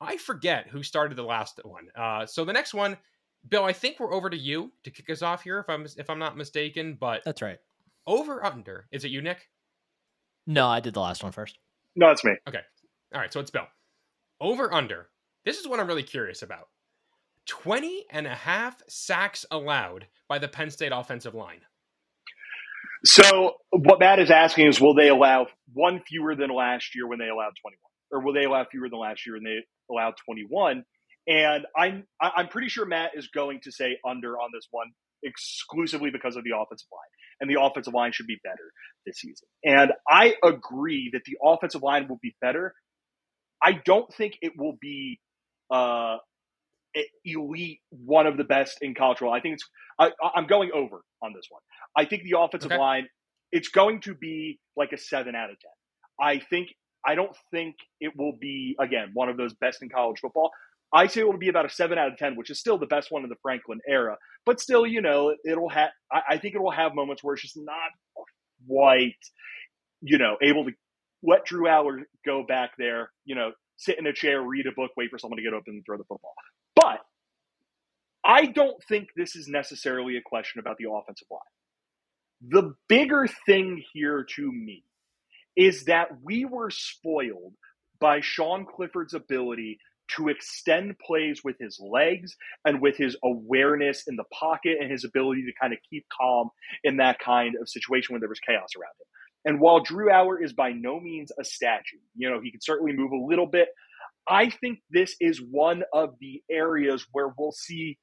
I 0.00 0.16
forget 0.16 0.68
who 0.68 0.82
started 0.82 1.16
the 1.16 1.22
last 1.22 1.60
one. 1.64 1.88
Uh, 1.94 2.26
so 2.26 2.44
the 2.44 2.52
next 2.52 2.74
one, 2.74 2.96
Bill, 3.48 3.64
I 3.64 3.72
think 3.72 3.98
we're 3.98 4.12
over 4.12 4.30
to 4.30 4.36
you 4.36 4.72
to 4.84 4.90
kick 4.90 5.08
us 5.10 5.22
off 5.22 5.42
here, 5.42 5.58
if 5.58 5.68
I'm 5.68 5.86
if 5.96 6.10
I'm 6.10 6.18
not 6.18 6.36
mistaken. 6.36 6.96
But 6.98 7.22
that's 7.24 7.42
right. 7.42 7.58
Over 8.06 8.44
under 8.44 8.86
is 8.92 9.04
it 9.04 9.10
you, 9.10 9.22
Nick? 9.22 9.48
No, 10.46 10.66
I 10.66 10.80
did 10.80 10.94
the 10.94 11.00
last 11.00 11.22
one 11.22 11.32
first. 11.32 11.58
No, 11.96 12.10
it's 12.10 12.24
me. 12.24 12.32
Okay, 12.48 12.60
all 13.14 13.20
right. 13.20 13.32
So 13.32 13.40
it's 13.40 13.50
Bill. 13.50 13.66
Over 14.40 14.72
under. 14.72 15.08
This 15.44 15.58
is 15.58 15.66
what 15.66 15.80
I'm 15.80 15.86
really 15.86 16.02
curious 16.02 16.42
about. 16.42 16.68
20 17.50 18.06
and 18.10 18.28
a 18.28 18.34
half 18.34 18.80
sacks 18.88 19.44
allowed 19.50 20.06
by 20.28 20.38
the 20.38 20.46
Penn 20.46 20.70
State 20.70 20.92
offensive 20.94 21.34
line. 21.34 21.62
So 23.04 23.54
what 23.70 23.98
Matt 23.98 24.20
is 24.20 24.30
asking 24.30 24.68
is, 24.68 24.80
will 24.80 24.94
they 24.94 25.08
allow 25.08 25.48
one 25.72 26.00
fewer 26.06 26.36
than 26.36 26.50
last 26.50 26.94
year 26.94 27.08
when 27.08 27.18
they 27.18 27.28
allowed 27.28 27.54
21, 27.60 27.76
or 28.12 28.24
will 28.24 28.34
they 28.34 28.44
allow 28.44 28.64
fewer 28.70 28.88
than 28.88 29.00
last 29.00 29.26
year 29.26 29.34
when 29.34 29.42
they 29.42 29.58
allowed 29.92 30.14
21? 30.24 30.84
And 31.26 31.66
I'm 31.76 32.04
I'm 32.20 32.46
pretty 32.46 32.68
sure 32.68 32.86
Matt 32.86 33.12
is 33.16 33.28
going 33.34 33.60
to 33.64 33.72
say 33.72 33.98
under 34.08 34.38
on 34.38 34.50
this 34.54 34.68
one 34.70 34.86
exclusively 35.24 36.10
because 36.10 36.36
of 36.36 36.44
the 36.44 36.50
offensive 36.50 36.88
line, 36.92 37.10
and 37.40 37.50
the 37.50 37.60
offensive 37.60 37.94
line 37.94 38.12
should 38.12 38.28
be 38.28 38.38
better 38.44 38.70
this 39.06 39.18
season. 39.18 39.48
And 39.64 39.90
I 40.08 40.34
agree 40.44 41.10
that 41.14 41.22
the 41.24 41.36
offensive 41.42 41.82
line 41.82 42.06
will 42.08 42.20
be 42.22 42.36
better. 42.40 42.74
I 43.60 43.72
don't 43.72 44.12
think 44.14 44.38
it 44.40 44.52
will 44.56 44.76
be 44.80 45.18
uh, 45.70 46.18
elite, 47.24 47.80
one 47.90 48.26
of 48.26 48.36
the 48.36 48.44
best 48.44 48.78
in 48.82 48.94
college 48.94 49.18
football. 49.18 49.34
I 49.34 49.40
think 49.40 49.54
it's. 49.54 49.68
I, 49.98 50.10
am 50.36 50.46
going 50.46 50.70
over 50.72 51.02
on 51.22 51.32
this 51.34 51.46
one. 51.50 51.60
I 51.96 52.04
think 52.04 52.22
the 52.24 52.38
offensive 52.38 52.72
okay. 52.72 52.80
line. 52.80 53.08
It's 53.52 53.68
going 53.68 54.00
to 54.02 54.14
be 54.14 54.60
like 54.76 54.92
a 54.92 54.98
seven 54.98 55.34
out 55.34 55.50
of 55.50 55.56
ten. 55.60 55.70
I 56.20 56.38
think. 56.38 56.68
I 57.06 57.14
don't 57.14 57.34
think 57.50 57.76
it 58.00 58.12
will 58.16 58.36
be 58.38 58.76
again 58.78 59.10
one 59.14 59.28
of 59.28 59.36
those 59.36 59.54
best 59.54 59.82
in 59.82 59.88
college 59.88 60.20
football. 60.20 60.50
I 60.92 61.06
say 61.06 61.20
it 61.20 61.26
will 61.26 61.38
be 61.38 61.48
about 61.48 61.66
a 61.66 61.70
seven 61.70 61.98
out 61.98 62.08
of 62.08 62.18
ten, 62.18 62.36
which 62.36 62.50
is 62.50 62.58
still 62.58 62.78
the 62.78 62.86
best 62.86 63.10
one 63.10 63.22
in 63.22 63.28
the 63.28 63.36
Franklin 63.42 63.80
era. 63.88 64.16
But 64.44 64.60
still, 64.60 64.86
you 64.86 65.00
know, 65.00 65.34
it'll 65.48 65.68
have. 65.68 65.90
I, 66.12 66.20
I 66.30 66.38
think 66.38 66.54
it 66.54 66.62
will 66.62 66.70
have 66.70 66.94
moments 66.94 67.22
where 67.22 67.34
it's 67.34 67.42
just 67.42 67.56
not 67.56 67.90
quite, 68.68 69.16
you 70.02 70.18
know, 70.18 70.36
able 70.42 70.64
to 70.64 70.72
let 71.22 71.44
Drew 71.44 71.66
Allar 71.66 72.02
go 72.24 72.44
back 72.46 72.72
there, 72.78 73.10
you 73.24 73.34
know, 73.34 73.52
sit 73.76 73.98
in 73.98 74.06
a 74.06 74.12
chair, 74.12 74.42
read 74.42 74.66
a 74.66 74.72
book, 74.72 74.90
wait 74.96 75.10
for 75.10 75.18
someone 75.18 75.36
to 75.36 75.42
get 75.42 75.52
open 75.52 75.74
and 75.74 75.82
throw 75.84 75.96
the 75.96 76.04
football. 76.04 76.34
But 76.80 77.00
I 78.24 78.46
don't 78.46 78.82
think 78.84 79.08
this 79.16 79.36
is 79.36 79.48
necessarily 79.48 80.16
a 80.16 80.22
question 80.22 80.60
about 80.60 80.76
the 80.78 80.90
offensive 80.90 81.28
line. 81.30 81.40
The 82.48 82.74
bigger 82.88 83.26
thing 83.46 83.82
here 83.92 84.26
to 84.36 84.52
me 84.52 84.84
is 85.56 85.84
that 85.84 86.08
we 86.22 86.44
were 86.44 86.70
spoiled 86.70 87.54
by 88.00 88.20
Sean 88.20 88.64
Clifford's 88.64 89.14
ability 89.14 89.78
to 90.16 90.28
extend 90.28 90.98
plays 90.98 91.42
with 91.44 91.56
his 91.60 91.78
legs 91.80 92.36
and 92.64 92.80
with 92.80 92.96
his 92.96 93.16
awareness 93.22 94.04
in 94.08 94.16
the 94.16 94.24
pocket 94.32 94.78
and 94.80 94.90
his 94.90 95.04
ability 95.04 95.42
to 95.42 95.52
kind 95.60 95.72
of 95.72 95.78
keep 95.88 96.06
calm 96.08 96.50
in 96.82 96.96
that 96.96 97.18
kind 97.18 97.54
of 97.60 97.68
situation 97.68 98.12
when 98.12 98.20
there 98.20 98.28
was 98.28 98.40
chaos 98.40 98.70
around 98.76 98.94
him. 98.98 99.06
And 99.44 99.60
while 99.60 99.80
Drew 99.80 100.10
Allar 100.10 100.42
is 100.42 100.52
by 100.52 100.72
no 100.72 101.00
means 101.00 101.30
a 101.38 101.44
statue, 101.44 101.98
you 102.16 102.28
know, 102.28 102.40
he 102.40 102.50
can 102.50 102.60
certainly 102.60 102.92
move 102.92 103.12
a 103.12 103.16
little 103.16 103.46
bit, 103.46 103.68
I 104.28 104.50
think 104.50 104.80
this 104.90 105.16
is 105.20 105.40
one 105.40 105.82
of 105.92 106.14
the 106.20 106.42
areas 106.50 107.06
where 107.12 107.32
we'll 107.36 107.52
see 107.52 107.98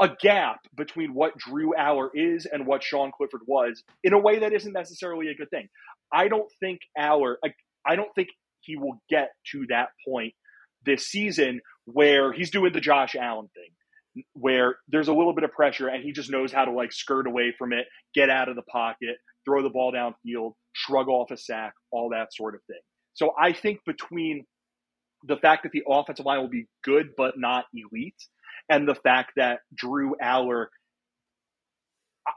a 0.00 0.08
gap 0.20 0.58
between 0.76 1.14
what 1.14 1.36
Drew 1.38 1.72
Allar 1.78 2.08
is 2.14 2.46
and 2.50 2.66
what 2.66 2.82
Sean 2.82 3.12
Clifford 3.16 3.42
was 3.46 3.82
in 4.02 4.12
a 4.12 4.18
way 4.18 4.40
that 4.40 4.52
isn't 4.52 4.72
necessarily 4.72 5.28
a 5.28 5.34
good 5.34 5.50
thing. 5.50 5.68
I 6.12 6.28
don't 6.28 6.50
think 6.60 6.80
Allar, 6.98 7.36
I 7.86 7.96
don't 7.96 8.12
think 8.14 8.28
he 8.60 8.76
will 8.76 9.00
get 9.08 9.30
to 9.52 9.66
that 9.68 9.88
point 10.06 10.34
this 10.84 11.06
season 11.06 11.60
where 11.84 12.32
he's 12.32 12.50
doing 12.50 12.72
the 12.72 12.80
Josh 12.80 13.14
Allen 13.14 13.48
thing, 13.54 14.24
where 14.32 14.76
there's 14.88 15.08
a 15.08 15.14
little 15.14 15.34
bit 15.34 15.44
of 15.44 15.52
pressure 15.52 15.88
and 15.88 16.02
he 16.02 16.12
just 16.12 16.30
knows 16.30 16.52
how 16.52 16.64
to 16.64 16.72
like 16.72 16.92
skirt 16.92 17.26
away 17.26 17.54
from 17.56 17.72
it, 17.72 17.86
get 18.14 18.28
out 18.28 18.48
of 18.48 18.56
the 18.56 18.62
pocket, 18.62 19.16
throw 19.44 19.62
the 19.62 19.70
ball 19.70 19.92
downfield, 19.92 20.52
shrug 20.72 21.08
off 21.08 21.30
a 21.30 21.36
sack, 21.36 21.74
all 21.90 22.10
that 22.10 22.34
sort 22.34 22.54
of 22.54 22.60
thing. 22.66 22.80
So 23.14 23.32
I 23.40 23.52
think 23.52 23.80
between 23.86 24.44
the 25.24 25.36
fact 25.36 25.62
that 25.64 25.72
the 25.72 25.82
offensive 25.88 26.26
line 26.26 26.40
will 26.40 26.48
be 26.48 26.66
good 26.82 27.10
but 27.16 27.38
not 27.38 27.64
elite, 27.74 28.26
and 28.68 28.88
the 28.88 28.94
fact 28.94 29.32
that 29.36 29.60
Drew 29.74 30.14
Allar 30.22 30.66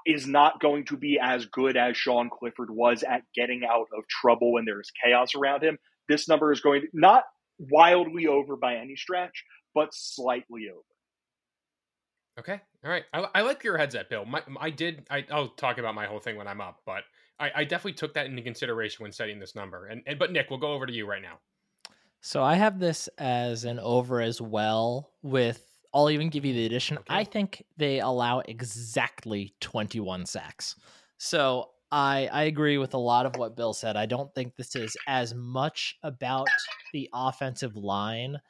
is 0.06 0.28
not 0.28 0.60
going 0.60 0.86
to 0.86 0.98
be 0.98 1.20
as 1.22 1.46
good 1.46 1.78
as 1.78 1.96
Sean 1.96 2.30
Clifford 2.30 2.70
was 2.72 3.04
at 3.04 3.22
getting 3.36 3.64
out 3.64 3.88
of 3.96 4.08
trouble 4.08 4.54
when 4.54 4.66
there's 4.66 4.92
chaos 5.04 5.36
around 5.36 5.64
him. 5.64 5.78
This 6.10 6.28
number 6.28 6.52
is 6.52 6.62
going 6.62 6.82
to 6.82 6.88
not 6.94 7.24
wildly 7.60 8.28
over 8.28 8.56
by 8.56 8.76
any 8.76 8.96
stretch, 8.96 9.44
but 9.74 9.90
slightly 9.94 10.70
over. 10.72 10.82
Okay. 12.40 12.60
All 12.84 12.92
right. 12.92 13.04
I, 13.14 13.28
I 13.36 13.42
like 13.42 13.64
your 13.64 13.78
heads 13.78 13.96
at 13.96 14.10
Bill. 14.10 14.26
My, 14.26 14.42
I 14.60 14.70
did. 14.70 15.08
I, 15.10 15.26
will 15.30 15.50
talk 15.50 15.78
about 15.78 15.96
my 15.96 16.06
whole 16.06 16.20
thing 16.20 16.36
when 16.36 16.48
I'm 16.48 16.62
up, 16.62 16.82
but 16.86 17.04
I, 17.40 17.52
I, 17.56 17.64
definitely 17.64 17.94
took 17.94 18.14
that 18.16 18.26
into 18.26 18.42
consideration 18.42 19.04
when 19.04 19.14
setting 19.14 19.40
this 19.40 19.56
number. 19.56 19.88
And, 19.88 20.02
and 20.06 20.20
but 20.20 20.32
Nick, 20.32 20.50
we'll 20.50 20.60
go 20.60 20.74
over 20.74 20.86
to 20.86 20.92
you 20.92 21.08
right 21.08 21.22
now. 21.22 21.40
So 22.26 22.42
I 22.42 22.56
have 22.56 22.80
this 22.80 23.08
as 23.20 23.66
an 23.66 23.78
over 23.78 24.20
as 24.20 24.42
well 24.42 25.12
with 25.22 25.64
I'll 25.94 26.10
even 26.10 26.30
give 26.30 26.44
you 26.44 26.56
the 26.56 26.66
addition. 26.66 26.98
Okay. 26.98 27.06
I 27.08 27.24
think 27.24 27.64
they 27.78 28.00
allow 28.00 28.40
exactly 28.40 29.54
21 29.62 30.26
sacks. 30.26 30.76
So 31.20 31.70
I 31.92 32.28
I 32.34 32.44
agree 32.46 32.80
with 32.80 32.96
a 32.96 32.98
lot 32.98 33.28
of 33.28 33.36
what 33.36 33.56
Bill 33.56 33.74
said. 33.74 33.96
I 33.96 34.08
don't 34.08 34.34
think 34.34 34.56
this 34.56 34.76
is 34.76 34.98
as 35.08 35.36
much 35.36 35.98
about 36.02 36.48
the 36.94 37.08
offensive 37.14 37.76
line. 37.76 38.42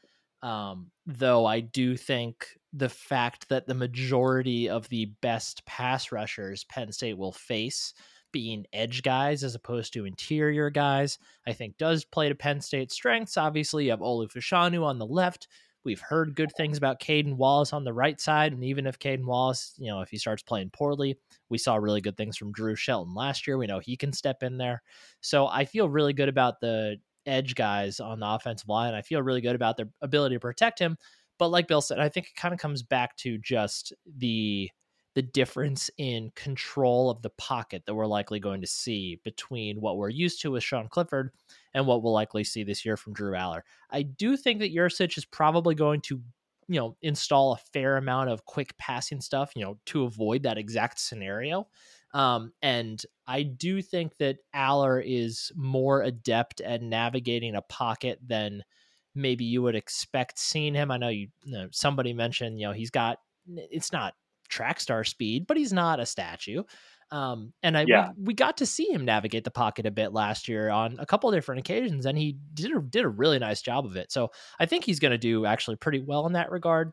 Um, 0.42 0.90
though 1.06 1.46
I 1.46 1.60
do 1.60 1.98
think 1.98 2.48
the 2.72 2.88
fact 2.88 3.50
that 3.50 3.68
the 3.68 3.74
majority 3.74 4.70
of 4.70 4.88
the 4.88 5.08
best 5.20 5.66
pass 5.66 6.14
rushers 6.14 6.64
Penn 6.64 6.94
State 6.94 7.18
will 7.18 7.34
face 7.34 7.94
being 8.36 8.66
edge 8.74 9.02
guys 9.02 9.46
as 9.46 9.56
opposed 9.56 9.94
to 9.94 10.04
interior 10.04 10.70
guys, 10.70 11.18
I 11.48 11.54
think 11.54 11.78
does 11.78 12.04
play 12.04 12.28
to 12.28 12.36
Penn 12.36 12.60
State's 12.60 12.94
strengths. 12.94 13.38
Obviously, 13.38 13.86
you 13.86 13.92
have 13.92 14.02
Olu 14.02 14.30
Fashanu 14.30 14.84
on 14.84 15.00
the 15.00 15.06
left. 15.06 15.48
We've 15.86 16.02
heard 16.02 16.36
good 16.36 16.52
things 16.58 16.78
about 16.78 17.00
Caden 17.00 17.38
Wallace 17.38 17.72
on 17.72 17.86
the 17.86 17.94
right 17.94 18.20
side. 18.20 18.52
And 18.52 18.62
even 18.62 18.88
if 18.88 19.00
Caden 19.00 19.24
Wallace, 19.24 19.74
you 19.78 19.88
know, 19.88 20.02
if 20.02 20.10
he 20.10 20.18
starts 20.18 20.44
playing 20.44 20.72
poorly, 20.72 21.18
we 21.48 21.58
saw 21.58 21.78
really 21.78 22.02
good 22.02 22.18
things 22.18 22.36
from 22.36 22.52
Drew 22.52 22.76
Shelton 22.76 23.14
last 23.14 23.48
year. 23.48 23.58
We 23.58 23.68
know 23.68 23.80
he 23.80 23.96
can 23.96 24.12
step 24.12 24.44
in 24.44 24.58
there. 24.58 24.82
So 25.22 25.48
I 25.48 25.64
feel 25.64 25.88
really 25.88 26.12
good 26.12 26.28
about 26.28 26.60
the 26.60 26.98
edge 27.26 27.56
guys 27.56 28.02
on 28.02 28.20
the 28.20 28.28
offensive 28.28 28.68
line. 28.68 28.94
I 28.94 29.02
feel 29.02 29.22
really 29.22 29.40
good 29.40 29.56
about 29.56 29.78
their 29.78 29.88
ability 30.02 30.36
to 30.36 30.42
protect 30.42 30.78
him. 30.78 30.98
But 31.40 31.52
like 31.52 31.70
Bill 31.70 31.80
said, 31.80 32.00
I 32.00 32.10
think 32.10 32.26
it 32.26 32.36
kind 32.36 32.54
of 32.54 32.60
comes 32.60 32.84
back 32.84 33.16
to 33.20 33.38
just 33.38 33.94
the 34.18 34.70
the 35.16 35.22
difference 35.22 35.90
in 35.98 36.30
control 36.36 37.10
of 37.10 37.22
the 37.22 37.30
pocket 37.32 37.84
that 37.86 37.96
we're 37.96 38.06
likely 38.06 38.40
going 38.40 38.60
to 38.62 38.68
see 38.68 39.20
between 39.24 39.80
what 39.80 39.98
we're 39.98 40.10
used 40.10 40.42
to 40.42 40.52
with 40.52 40.64
Sean 40.64 40.90
Clifford 40.90 41.32
and 41.74 41.88
what 41.88 42.04
we'll 42.04 42.14
likely 42.14 42.44
see 42.44 42.64
this 42.64 42.86
year 42.86 42.98
from 42.98 43.14
Drew 43.14 43.32
Allar. 43.32 43.62
I 43.90 44.04
do 44.04 44.36
think 44.36 44.60
that 44.60 44.76
Yurcich 44.76 45.18
is 45.18 45.24
probably 45.24 45.74
going 45.74 46.02
to, 46.02 46.22
you 46.68 46.80
know, 46.80 46.98
install 47.02 47.54
a 47.54 47.58
fair 47.72 47.96
amount 47.96 48.30
of 48.30 48.46
quick 48.46 48.78
passing 48.78 49.22
stuff, 49.22 49.54
you 49.56 49.64
know, 49.64 49.80
to 49.88 50.04
avoid 50.04 50.44
that 50.44 50.58
exact 50.58 51.00
scenario. 51.00 51.68
Um, 52.14 52.52
and 52.62 53.02
I 53.26 53.44
do 53.44 53.82
think 53.82 54.18
that 54.18 54.38
Allar 54.54 55.02
is 55.06 55.52
more 55.56 56.02
adept 56.02 56.60
at 56.60 56.82
navigating 56.82 57.56
a 57.56 57.62
pocket 57.62 58.20
than 58.26 58.64
maybe 59.16 59.46
you 59.46 59.62
would 59.62 59.76
expect 59.76 60.40
seeing 60.40 60.74
him. 60.74 60.92
I 60.92 60.98
know 60.98 61.08
you, 61.08 61.30
you 61.46 61.54
know, 61.54 61.70
somebody 61.72 62.12
mentioned, 62.14 62.60
you 62.60 62.68
know, 62.68 62.74
he's 62.74 62.92
got 62.92 63.20
it's 63.48 63.94
not 63.94 64.14
track 64.56 64.80
star 64.80 65.04
speed, 65.04 65.46
but 65.48 65.58
he's 65.58 65.74
not 65.74 66.00
a 66.00 66.06
statue. 66.06 66.64
Um, 67.12 67.54
and 67.62 67.78
I 67.78 67.86
Yeah. 67.88 68.10
we, 68.18 68.28
we 68.28 68.34
got 68.34 68.58
to 68.58 68.66
see 68.66 68.90
him 68.90 69.06
navigate 69.06 69.44
the 69.44 69.52
pocket 69.52 69.86
a 69.86 69.92
bit 69.92 70.12
last 70.12 70.48
year 70.48 70.70
on 70.70 70.96
a 70.98 71.06
couple 71.06 71.30
different 71.32 71.60
occasions, 71.60 72.06
and 72.06 72.18
he 72.18 72.38
did 72.54 72.72
a, 72.76 72.80
did 72.82 73.04
a 73.06 73.10
really 73.10 73.38
nice 73.38 73.62
job 73.62 73.86
of 73.86 73.96
it. 73.96 74.12
So 74.12 74.32
I 74.60 74.66
think 74.66 74.84
he's 74.86 75.00
going 75.00 75.12
to 75.12 75.18
do 75.18 75.46
actually 75.46 75.76
pretty 75.76 76.00
well 76.00 76.26
in 76.26 76.34
that 76.34 76.52
regard. 76.52 76.92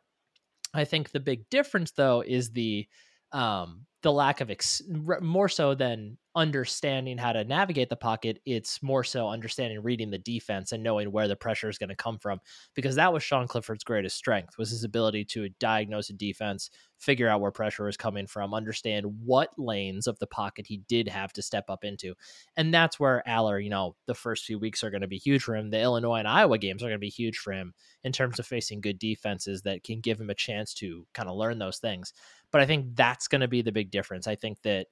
I 0.75 0.85
think 0.85 1.11
the 1.11 1.21
big 1.21 1.49
difference 1.51 1.93
though 1.93 2.23
is 2.27 2.51
the 2.51 2.87
um, 3.33 3.87
the 4.03 4.13
lack 4.13 4.41
of 4.41 4.51
ex- 4.51 4.83
more 5.21 5.49
so 5.49 5.75
than 5.75 6.19
understanding 6.35 7.19
how 7.19 7.33
to 7.33 7.45
navigate 7.45 7.91
the 7.91 7.97
pocket. 7.97 8.41
It's 8.47 8.83
more 8.83 9.05
so 9.05 9.29
understanding 9.29 9.83
reading 9.83 10.11
the 10.11 10.19
defense 10.19 10.73
and 10.73 10.83
knowing 10.83 11.13
where 11.13 11.29
the 11.29 11.37
pressure 11.37 11.69
is 11.69 11.79
going 11.79 11.91
to 11.91 11.97
come 11.97 12.19
from 12.19 12.41
because 12.75 12.97
that 12.97 13.13
was 13.13 13.23
Sean 13.23 13.47
Clifford's 13.47 13.85
greatest 13.85 14.17
strength 14.17 14.57
was 14.57 14.71
his 14.71 14.85
ability 14.85 15.25
to 15.27 15.51
diagnose 15.61 16.09
a 16.09 16.15
defense, 16.15 16.71
figure 16.99 17.29
out 17.29 17.41
where 17.41 17.51
pressure 17.51 17.85
was 17.85 17.99
coming 17.99 18.27
from, 18.27 18.55
understand 18.55 19.05
what 19.25 19.51
lanes 19.59 20.07
of 20.07 20.19
the 20.21 20.27
pocket 20.27 20.67
he 20.67 20.79
did 20.89 21.07
have 21.09 21.33
to 21.35 21.43
step 21.43 21.65
up 21.69 21.85
into. 21.85 22.15
And 22.57 22.73
that's 22.73 22.99
where 22.99 23.23
Allar, 23.27 23.63
you 23.63 23.71
know, 23.71 23.97
the 24.07 24.15
first 24.15 24.47
few 24.47 24.59
weeks 24.59 24.83
are 24.83 24.91
going 24.91 25.03
to 25.03 25.09
be 25.09 25.19
huge 25.19 25.43
for 25.43 25.55
him. 25.55 25.71
The 25.71 25.81
Illinois 25.81 26.19
and 26.19 26.29
Iowa 26.29 26.57
games 26.57 26.83
are 26.83 26.87
going 26.87 26.95
to 26.95 26.99
be 26.99 27.11
huge 27.11 27.39
for 27.39 27.53
him 27.53 27.75
in 28.05 28.13
terms 28.13 28.39
of 28.39 28.47
facing 28.47 28.81
good 28.81 28.99
defenses 28.99 29.63
that 29.63 29.85
can 29.85 30.01
give 30.01 30.19
him 30.19 30.31
a 30.31 30.35
chance 30.35 30.73
to 30.75 31.07
kind 31.13 31.29
of 31.29 31.37
learn 31.37 31.59
those 31.59 31.79
things. 31.79 32.15
But 32.51 32.63
I 32.63 32.67
think 32.67 32.97
that's 32.97 33.29
going 33.29 33.43
to 33.43 33.49
be 33.49 33.61
the 33.61 33.73
big 33.73 33.91
difference. 33.91 34.27
I 34.27 34.37
think 34.37 34.63
that 34.63 34.87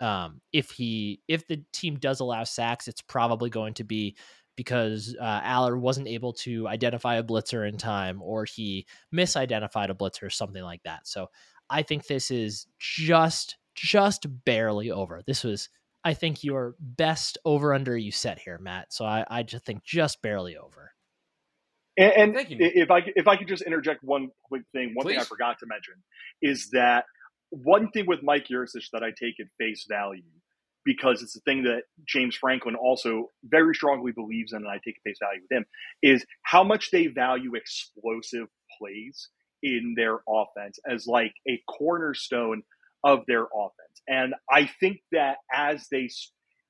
um, 0.00 0.40
if 0.52 0.70
he 0.70 1.20
if 1.28 1.46
the 1.46 1.62
team 1.72 1.96
does 1.98 2.20
allow 2.20 2.44
sacks, 2.44 2.88
it's 2.88 3.02
probably 3.02 3.50
going 3.50 3.74
to 3.74 3.84
be 3.84 4.16
because 4.56 5.16
uh, 5.20 5.40
Allar 5.40 5.78
wasn't 5.78 6.08
able 6.08 6.32
to 6.34 6.68
identify 6.68 7.16
a 7.16 7.22
blitzer 7.22 7.66
in 7.68 7.78
time, 7.78 8.20
or 8.22 8.44
he 8.44 8.86
misidentified 9.14 9.90
a 9.90 9.94
blitzer, 9.94 10.24
or 10.24 10.30
something 10.30 10.62
like 10.62 10.82
that. 10.84 11.06
So 11.06 11.28
I 11.70 11.82
think 11.82 12.06
this 12.06 12.30
is 12.30 12.66
just 12.78 13.56
just 13.74 14.26
barely 14.44 14.90
over. 14.90 15.22
This 15.26 15.44
was, 15.44 15.68
I 16.04 16.14
think, 16.14 16.44
your 16.44 16.74
best 16.78 17.38
over 17.44 17.72
under 17.72 17.96
you 17.96 18.12
set 18.12 18.38
here, 18.38 18.58
Matt. 18.58 18.92
So 18.92 19.04
I, 19.04 19.24
I 19.30 19.42
just 19.42 19.64
think 19.64 19.82
just 19.82 20.20
barely 20.20 20.56
over. 20.56 20.92
And, 21.96 22.12
and 22.12 22.34
Thank 22.34 22.50
you, 22.50 22.56
if 22.60 22.90
I 22.90 23.00
if 23.16 23.26
I 23.26 23.36
could 23.36 23.48
just 23.48 23.62
interject 23.62 24.02
one 24.02 24.30
quick 24.44 24.62
thing, 24.72 24.92
one 24.94 25.06
thing 25.06 25.18
I 25.18 25.24
forgot 25.24 25.58
to 25.60 25.66
mention 25.66 25.94
is 26.40 26.70
that 26.70 27.04
one 27.52 27.90
thing 27.90 28.06
with 28.06 28.22
Mike 28.22 28.46
Yurcich 28.48 28.90
that 28.92 29.02
I 29.02 29.10
take 29.10 29.38
at 29.40 29.46
face 29.58 29.86
value 29.88 30.22
because 30.84 31.22
it's 31.22 31.34
the 31.34 31.40
thing 31.40 31.62
that 31.64 31.82
James 32.08 32.34
Franklin 32.34 32.74
also 32.74 33.28
very 33.44 33.74
strongly 33.74 34.10
believes 34.10 34.52
in, 34.52 34.58
and 34.58 34.68
I 34.68 34.80
take 34.84 34.96
at 34.96 35.02
face 35.04 35.18
value 35.22 35.42
with 35.42 35.58
him 35.58 35.64
is 36.02 36.24
how 36.42 36.64
much 36.64 36.90
they 36.90 37.06
value 37.06 37.54
explosive 37.54 38.48
plays 38.78 39.28
in 39.62 39.94
their 39.96 40.20
offense 40.28 40.78
as 40.90 41.06
like 41.06 41.32
a 41.48 41.62
cornerstone 41.68 42.62
of 43.04 43.20
their 43.26 43.44
offense. 43.44 44.02
And 44.08 44.34
I 44.50 44.68
think 44.80 44.98
that 45.12 45.36
as 45.52 45.86
they 45.90 46.08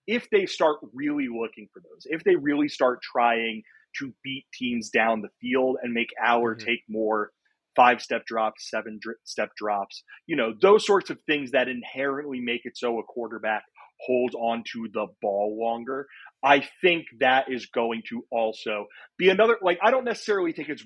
if 0.06 0.28
they 0.30 0.46
start 0.46 0.78
really 0.92 1.28
looking 1.28 1.68
for 1.72 1.80
those, 1.80 2.06
if 2.06 2.24
they 2.24 2.34
really 2.34 2.68
start 2.68 3.00
trying 3.02 3.62
to 3.98 4.12
beat 4.24 4.44
teams 4.52 4.90
down 4.90 5.22
the 5.22 5.28
field 5.40 5.76
and 5.82 5.92
make 5.92 6.10
our 6.22 6.54
Mhm. 6.54 6.64
take 6.64 6.82
more 6.88 7.32
five 7.76 8.00
step 8.00 8.24
drops, 8.26 8.68
seven 8.70 8.98
dr- 9.00 9.16
step 9.24 9.50
drops, 9.56 10.02
you 10.26 10.36
know, 10.36 10.52
those 10.60 10.86
sorts 10.86 11.10
of 11.10 11.18
things 11.26 11.52
that 11.52 11.68
inherently 11.68 12.40
make 12.40 12.62
it 12.64 12.76
so 12.76 12.98
a 12.98 13.02
quarterback 13.02 13.62
holds 14.00 14.34
on 14.34 14.64
to 14.72 14.88
the 14.92 15.06
ball 15.20 15.58
longer. 15.60 16.06
I 16.42 16.64
think 16.80 17.06
that 17.20 17.50
is 17.50 17.66
going 17.66 18.02
to 18.08 18.24
also 18.30 18.86
be 19.16 19.28
another 19.28 19.58
like 19.62 19.78
I 19.82 19.90
don't 19.90 20.04
necessarily 20.04 20.52
think 20.52 20.68
it's 20.68 20.84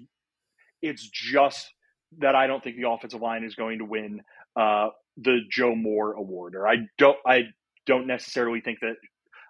it's 0.82 1.09
just 1.09 1.72
that 2.18 2.34
I 2.34 2.47
don't 2.47 2.62
think 2.62 2.76
the 2.76 2.89
offensive 2.89 3.20
line 3.20 3.45
is 3.45 3.55
going 3.55 3.78
to 3.78 3.84
win 3.84 4.20
uh, 4.55 4.89
the 5.16 5.41
Joe 5.51 5.74
Moore 5.74 6.12
award 6.12 6.55
or 6.55 6.68
I 6.68 6.76
don't 6.99 7.16
I 7.26 7.45
don't 7.87 8.07
necessarily 8.07 8.61
think 8.61 8.80
that 8.80 8.97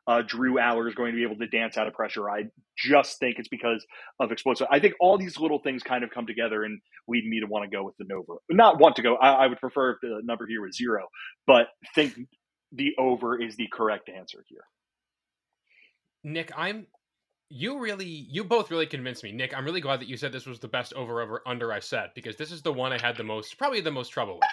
uh, 0.06 0.22
Drew 0.26 0.54
Allar 0.54 0.88
is 0.88 0.94
going 0.94 1.12
to 1.12 1.16
be 1.16 1.24
able 1.24 1.36
to 1.36 1.46
dance 1.48 1.76
out 1.76 1.86
of 1.86 1.94
pressure. 1.94 2.30
I 2.30 2.44
just 2.76 3.18
think 3.18 3.38
it's 3.38 3.48
because 3.48 3.84
of 4.20 4.30
explosive. 4.30 4.68
I 4.70 4.78
think 4.78 4.94
all 5.00 5.18
these 5.18 5.38
little 5.38 5.58
things 5.58 5.82
kind 5.82 6.04
of 6.04 6.10
come 6.10 6.26
together 6.26 6.62
and 6.64 6.80
lead 7.08 7.26
me 7.26 7.40
to 7.40 7.46
want 7.46 7.68
to 7.68 7.76
go 7.76 7.84
with 7.84 7.96
the 7.98 8.04
Nova. 8.08 8.38
Not 8.50 8.78
want 8.78 8.96
to 8.96 9.02
go. 9.02 9.16
I, 9.16 9.32
I 9.32 9.46
would 9.48 9.58
prefer 9.58 9.92
if 9.92 9.98
the 10.02 10.20
number 10.24 10.46
here 10.46 10.62
was 10.62 10.76
zero, 10.76 11.08
but 11.46 11.68
think 11.94 12.14
the 12.72 12.92
over 12.98 13.40
is 13.40 13.56
the 13.56 13.68
correct 13.72 14.08
answer 14.08 14.44
here. 14.48 14.64
Nick, 16.22 16.52
I'm 16.56 16.86
you 17.48 17.78
really 17.78 18.06
you 18.06 18.44
both 18.44 18.70
really 18.70 18.86
convinced 18.86 19.22
me. 19.22 19.32
Nick, 19.32 19.56
I'm 19.56 19.64
really 19.64 19.80
glad 19.80 20.00
that 20.00 20.08
you 20.08 20.16
said 20.16 20.32
this 20.32 20.46
was 20.46 20.58
the 20.58 20.68
best 20.68 20.92
over 20.94 21.20
over 21.20 21.42
under 21.46 21.72
I 21.72 21.80
said 21.80 22.10
because 22.14 22.36
this 22.36 22.50
is 22.50 22.62
the 22.62 22.72
one 22.72 22.92
I 22.92 23.00
had 23.00 23.16
the 23.16 23.24
most 23.24 23.56
probably 23.58 23.80
the 23.80 23.90
most 23.90 24.10
trouble 24.10 24.34
with. 24.34 24.48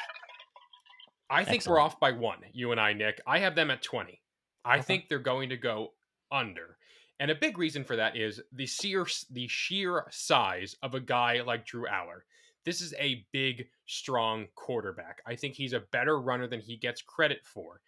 I 1.30 1.44
think 1.44 1.66
we're 1.66 1.80
off 1.80 2.00
by 2.00 2.12
one, 2.12 2.38
you 2.54 2.72
and 2.72 2.80
I, 2.80 2.94
Nick. 2.94 3.20
I 3.26 3.40
have 3.40 3.56
them 3.56 3.72
at 3.72 3.82
20. 3.82 4.22
I 4.66 4.80
Okay. 4.80 4.82
think 4.82 5.08
they're 5.08 5.20
going 5.20 5.50
to 5.50 5.58
go 5.58 5.94
under. 6.32 6.78
And 7.20 7.30
a 7.32 7.36
big 7.36 7.58
reason 7.58 7.84
for 7.84 7.96
that 7.96 8.18
is 8.18 8.42
the 8.52 8.66
sheer 8.66 9.06
the 9.30 9.48
sheer 9.48 10.06
size 10.10 10.76
of 10.82 10.96
a 10.96 11.00
guy 11.00 11.42
like 11.42 11.66
Drew 11.66 11.86
Allar. 11.88 12.22
This 12.66 12.82
is 12.82 12.94
a 12.98 13.26
big, 13.32 13.70
strong 13.86 14.48
quarterback. 14.56 15.22
I 15.26 15.36
think 15.36 15.56
he's 15.56 15.74
a 15.74 15.82
better 15.82 16.20
runner 16.20 16.48
than 16.48 16.62
he 16.62 16.78
gets 16.78 17.02
credit 17.02 17.46
for. 17.46 17.82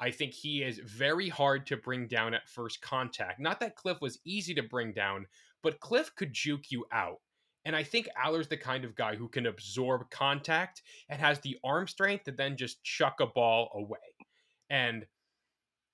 I 0.00 0.10
think 0.10 0.32
he 0.32 0.62
is 0.62 0.78
very 0.78 1.28
hard 1.28 1.66
to 1.66 1.76
bring 1.76 2.08
down 2.08 2.34
at 2.34 2.48
first 2.48 2.80
contact. 2.80 3.38
Not 3.38 3.60
that 3.60 3.76
Cliff 3.76 4.00
was 4.00 4.18
easy 4.24 4.54
to 4.54 4.62
bring 4.62 4.92
down, 4.92 5.26
but 5.62 5.80
Cliff 5.80 6.14
could 6.16 6.32
juke 6.32 6.70
you 6.72 6.86
out. 6.90 7.20
And 7.64 7.76
I 7.76 7.84
think 7.84 8.08
Allar's 8.18 8.48
the 8.48 8.56
kind 8.56 8.84
of 8.84 8.96
guy 8.96 9.14
who 9.14 9.28
can 9.28 9.46
absorb 9.46 10.10
contact 10.10 10.82
and 11.08 11.20
has 11.20 11.38
the 11.40 11.58
arm 11.62 11.86
strength 11.86 12.24
to 12.24 12.32
then 12.32 12.56
just 12.56 12.82
chuck 12.82 13.20
a 13.20 13.26
ball 13.26 13.70
away. 13.74 14.16
And 14.68 15.06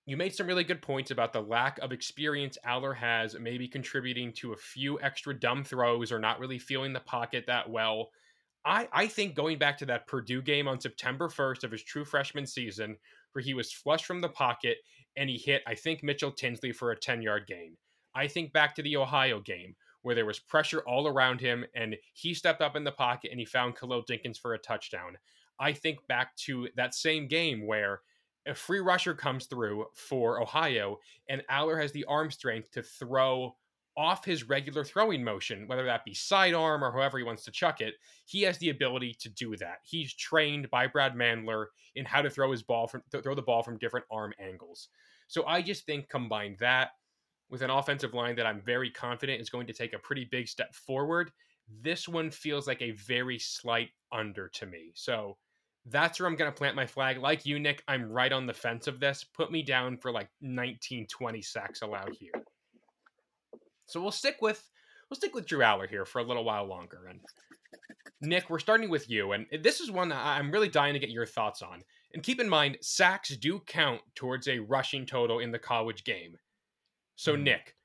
you 0.08 0.16
made 0.16 0.34
some 0.34 0.46
really 0.46 0.64
good 0.64 0.80
points 0.80 1.10
about 1.10 1.34
the 1.34 1.42
lack 1.42 1.78
of 1.80 1.92
experience 1.92 2.56
Allar 2.66 2.96
has, 2.96 3.36
maybe 3.38 3.68
contributing 3.68 4.32
to 4.36 4.54
a 4.54 4.56
few 4.56 4.98
extra 5.02 5.38
dumb 5.38 5.62
throws 5.64 6.10
or 6.10 6.18
not 6.18 6.40
really 6.40 6.58
feeling 6.58 6.94
the 6.94 7.00
pocket 7.00 7.44
that 7.46 7.68
well. 7.68 8.08
I, 8.64 8.88
I 8.90 9.06
think 9.06 9.34
going 9.34 9.58
back 9.58 9.76
to 9.78 9.86
that 9.86 10.06
Purdue 10.06 10.40
game 10.40 10.66
on 10.66 10.80
September 10.80 11.28
1st 11.28 11.62
of 11.62 11.72
his 11.72 11.82
true 11.82 12.06
freshman 12.06 12.46
season, 12.46 12.96
where 13.32 13.42
he 13.42 13.52
was 13.52 13.70
flush 13.70 14.06
from 14.06 14.22
the 14.22 14.30
pocket 14.30 14.78
and 15.14 15.28
he 15.28 15.36
hit, 15.36 15.60
I 15.66 15.74
think, 15.74 16.02
Mitchell 16.02 16.32
Tinsley 16.32 16.72
for 16.72 16.90
a 16.90 16.98
10 16.98 17.20
yard 17.20 17.46
gain. 17.46 17.76
I 18.14 18.28
think 18.28 18.54
back 18.54 18.74
to 18.76 18.82
the 18.82 18.96
Ohio 18.96 19.40
game 19.40 19.76
where 20.00 20.14
there 20.14 20.24
was 20.24 20.38
pressure 20.38 20.80
all 20.86 21.06
around 21.06 21.42
him 21.42 21.66
and 21.74 21.96
he 22.14 22.32
stepped 22.32 22.62
up 22.62 22.76
in 22.76 22.84
the 22.84 22.92
pocket 22.92 23.30
and 23.30 23.38
he 23.38 23.44
found 23.44 23.76
Khalil 23.76 24.04
Dinkins 24.04 24.38
for 24.38 24.54
a 24.54 24.58
touchdown. 24.58 25.18
I 25.60 25.74
think 25.74 25.98
back 26.08 26.34
to 26.46 26.68
that 26.76 26.94
same 26.94 27.28
game 27.28 27.66
where 27.66 28.00
a 28.48 28.54
free 28.54 28.80
rusher 28.80 29.14
comes 29.14 29.46
through 29.46 29.86
for 29.94 30.40
Ohio 30.40 30.98
and 31.28 31.42
Allar 31.50 31.80
has 31.80 31.92
the 31.92 32.04
arm 32.06 32.30
strength 32.30 32.70
to 32.72 32.82
throw 32.82 33.54
off 33.98 34.24
his 34.24 34.48
regular 34.48 34.84
throwing 34.84 35.24
motion, 35.24 35.66
whether 35.66 35.84
that 35.84 36.04
be 36.04 36.14
sidearm 36.14 36.84
or 36.84 36.92
however 36.92 37.18
he 37.18 37.24
wants 37.24 37.44
to 37.44 37.50
chuck 37.50 37.80
it, 37.80 37.94
he 38.26 38.42
has 38.42 38.56
the 38.58 38.70
ability 38.70 39.12
to 39.18 39.28
do 39.28 39.56
that. 39.56 39.78
He's 39.82 40.14
trained 40.14 40.70
by 40.70 40.86
Brad 40.86 41.14
Mandler 41.14 41.66
in 41.96 42.04
how 42.04 42.22
to 42.22 42.30
throw 42.30 42.52
his 42.52 42.62
ball 42.62 42.86
from 42.86 43.02
th- 43.10 43.24
throw 43.24 43.34
the 43.34 43.42
ball 43.42 43.64
from 43.64 43.76
different 43.76 44.06
arm 44.10 44.32
angles. 44.38 44.88
So 45.26 45.44
I 45.46 45.62
just 45.62 45.84
think 45.84 46.08
combine 46.08 46.56
that 46.60 46.90
with 47.50 47.62
an 47.62 47.70
offensive 47.70 48.14
line 48.14 48.36
that 48.36 48.46
I'm 48.46 48.60
very 48.60 48.90
confident 48.90 49.40
is 49.40 49.50
going 49.50 49.66
to 49.66 49.72
take 49.72 49.94
a 49.94 49.98
pretty 49.98 50.28
big 50.30 50.46
step 50.46 50.74
forward. 50.74 51.32
This 51.82 52.06
one 52.06 52.30
feels 52.30 52.68
like 52.68 52.80
a 52.80 52.92
very 52.92 53.38
slight 53.40 53.90
under 54.12 54.48
to 54.48 54.66
me. 54.66 54.92
So 54.94 55.36
that's 55.90 56.18
where 56.20 56.28
I'm 56.28 56.36
going 56.36 56.50
to 56.50 56.56
plant 56.56 56.76
my 56.76 56.86
flag. 56.86 57.18
Like 57.18 57.46
you, 57.46 57.58
Nick, 57.58 57.82
I'm 57.88 58.10
right 58.10 58.32
on 58.32 58.46
the 58.46 58.54
fence 58.54 58.86
of 58.86 59.00
this. 59.00 59.24
Put 59.24 59.50
me 59.50 59.62
down 59.62 59.96
for 59.96 60.12
like 60.12 60.28
19, 60.40 61.06
20 61.06 61.42
sacks 61.42 61.82
allowed 61.82 62.14
here. 62.18 62.32
So 63.86 64.00
we'll 64.00 64.10
stick 64.10 64.36
with 64.40 64.62
we'll 65.08 65.16
stick 65.16 65.34
with 65.34 65.46
Drew 65.46 65.60
Allar 65.60 65.88
here 65.88 66.04
for 66.04 66.18
a 66.18 66.22
little 66.24 66.44
while 66.44 66.66
longer. 66.66 67.06
And 67.08 67.20
Nick, 68.20 68.50
we're 68.50 68.58
starting 68.58 68.90
with 68.90 69.08
you, 69.08 69.32
and 69.32 69.46
this 69.62 69.80
is 69.80 69.90
one 69.90 70.12
I'm 70.12 70.50
really 70.50 70.68
dying 70.68 70.94
to 70.94 70.98
get 70.98 71.10
your 71.10 71.26
thoughts 71.26 71.62
on. 71.62 71.82
And 72.12 72.22
keep 72.22 72.40
in 72.40 72.48
mind, 72.48 72.78
sacks 72.80 73.34
do 73.36 73.60
count 73.60 74.00
towards 74.14 74.48
a 74.48 74.58
rushing 74.58 75.06
total 75.06 75.38
in 75.38 75.52
the 75.52 75.58
college 75.58 76.04
game. 76.04 76.36
So 77.16 77.36
Mhm. 77.36 77.42
Nick, 77.42 77.76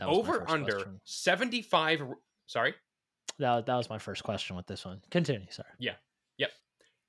over 0.00 0.48
under 0.48 0.72
question. 0.72 1.00
75 1.04 2.02
sorry 2.46 2.74
That, 3.38 3.66
that 3.66 3.76
was 3.76 3.88
my 3.88 3.98
first 3.98 4.24
question 4.24 4.56
with 4.56 4.66
this 4.66 4.84
one. 4.84 5.00
Continue. 5.10 5.50
Sorry. 5.50 5.68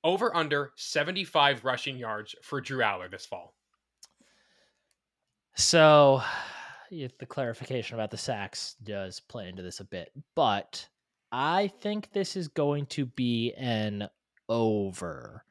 Over 0.04 0.36
under 0.36 0.72
75 0.76 1.64
rushing 1.64 1.96
yards 1.96 2.36
for 2.42 2.60
Drew 2.60 2.78
Allar 2.78 3.10
this 3.10 3.26
fall. 3.26 3.56
So, 5.56 6.22
the 6.90 7.26
clarification 7.28 7.94
about 7.94 8.10
the 8.10 8.16
sacks 8.18 8.76
does 8.82 9.20
play 9.20 9.48
into 9.48 9.62
this 9.62 9.80
a 9.80 9.84
bit, 9.84 10.10
but 10.34 10.88
I 11.32 11.68
think 11.68 12.12
this 12.12 12.36
is 12.36 12.48
going 12.48 12.86
to 12.86 13.06
be 13.06 13.52
an 13.54 14.08
over. 14.48 15.44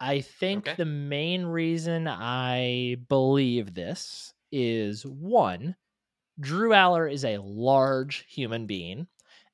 I 0.00 0.20
think 0.20 0.68
Okay. 0.68 0.76
the 0.76 0.84
main 0.84 1.44
reason 1.44 2.08
I 2.08 2.96
believe 3.08 3.74
this 3.74 4.34
is 4.52 5.04
one, 5.06 5.76
Drew 6.40 6.70
Allar 6.70 7.10
is 7.12 7.24
a 7.24 7.38
large 7.38 8.26
human 8.28 8.66
being. 8.66 9.08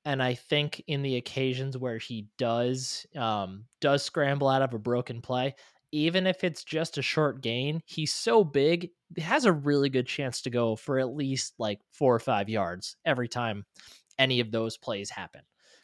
And 0.04 0.22
I 0.22 0.34
think 0.34 0.82
in 0.86 1.02
the 1.02 1.16
occasions 1.16 1.78
where 1.78 1.98
he 1.98 2.26
does 2.36 3.06
um, 3.16 3.64
does 3.80 4.02
scramble 4.02 4.48
out 4.48 4.62
of 4.62 4.74
a 4.74 4.78
broken 4.78 5.22
play, 5.22 5.54
even 5.92 6.26
if 6.26 6.42
it's 6.42 6.64
just 6.64 6.98
a 6.98 7.02
short 7.02 7.40
gain, 7.40 7.80
he's 7.86 8.12
so 8.12 8.42
big, 8.42 8.90
he 9.14 9.22
has 9.22 9.44
a 9.44 9.52
really 9.52 9.88
good 9.88 10.06
chance 10.06 10.42
to 10.42 10.50
go 10.50 10.74
for 10.74 10.98
at 10.98 11.14
least 11.14 11.54
like 11.58 11.80
four 11.92 12.14
or 12.14 12.18
five 12.18 12.48
yards 12.48 12.96
every 13.04 13.28
time 13.28 13.64
any 14.18 14.40
of 14.40 14.50
those 14.50 14.76
plays 14.76 15.08
happen. 15.08 15.42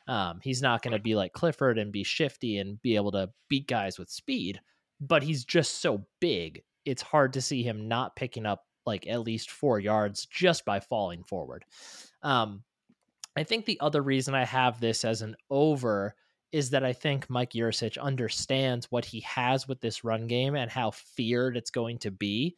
Um, 0.08 0.40
he's 0.42 0.62
not 0.62 0.82
going 0.82 0.92
to 0.92 0.98
be 0.98 1.14
like 1.14 1.32
Clifford 1.32 1.78
and 1.78 1.92
be 1.92 2.02
shifty 2.02 2.58
and 2.58 2.82
be 2.82 2.96
able 2.96 3.12
to 3.12 3.30
beat 3.48 3.68
guys 3.68 3.98
with 3.98 4.10
speed, 4.10 4.60
but 5.00 5.22
he's 5.22 5.44
just 5.44 5.80
so 5.80 6.04
big. 6.20 6.62
It's 6.84 7.02
hard 7.02 7.32
to 7.34 7.40
see 7.40 7.62
him 7.62 7.86
not 7.86 8.16
picking 8.16 8.46
up 8.46 8.64
like 8.86 9.06
at 9.06 9.20
least 9.20 9.50
four 9.50 9.78
yards 9.78 10.26
just 10.26 10.64
by 10.64 10.80
falling 10.80 11.22
forward. 11.22 11.64
Um, 12.22 12.64
I 13.36 13.44
think 13.44 13.64
the 13.64 13.80
other 13.80 14.02
reason 14.02 14.34
I 14.34 14.44
have 14.44 14.80
this 14.80 15.04
as 15.04 15.22
an 15.22 15.36
over 15.50 16.14
is 16.52 16.70
that 16.70 16.84
I 16.84 16.92
think 16.92 17.30
Mike 17.30 17.52
Yurcich 17.52 17.98
understands 17.98 18.90
what 18.90 19.04
he 19.04 19.20
has 19.20 19.68
with 19.68 19.80
this 19.80 20.02
run 20.02 20.26
game 20.26 20.56
and 20.56 20.70
how 20.70 20.90
feared 20.90 21.56
it's 21.56 21.70
going 21.70 21.98
to 21.98 22.10
be. 22.10 22.56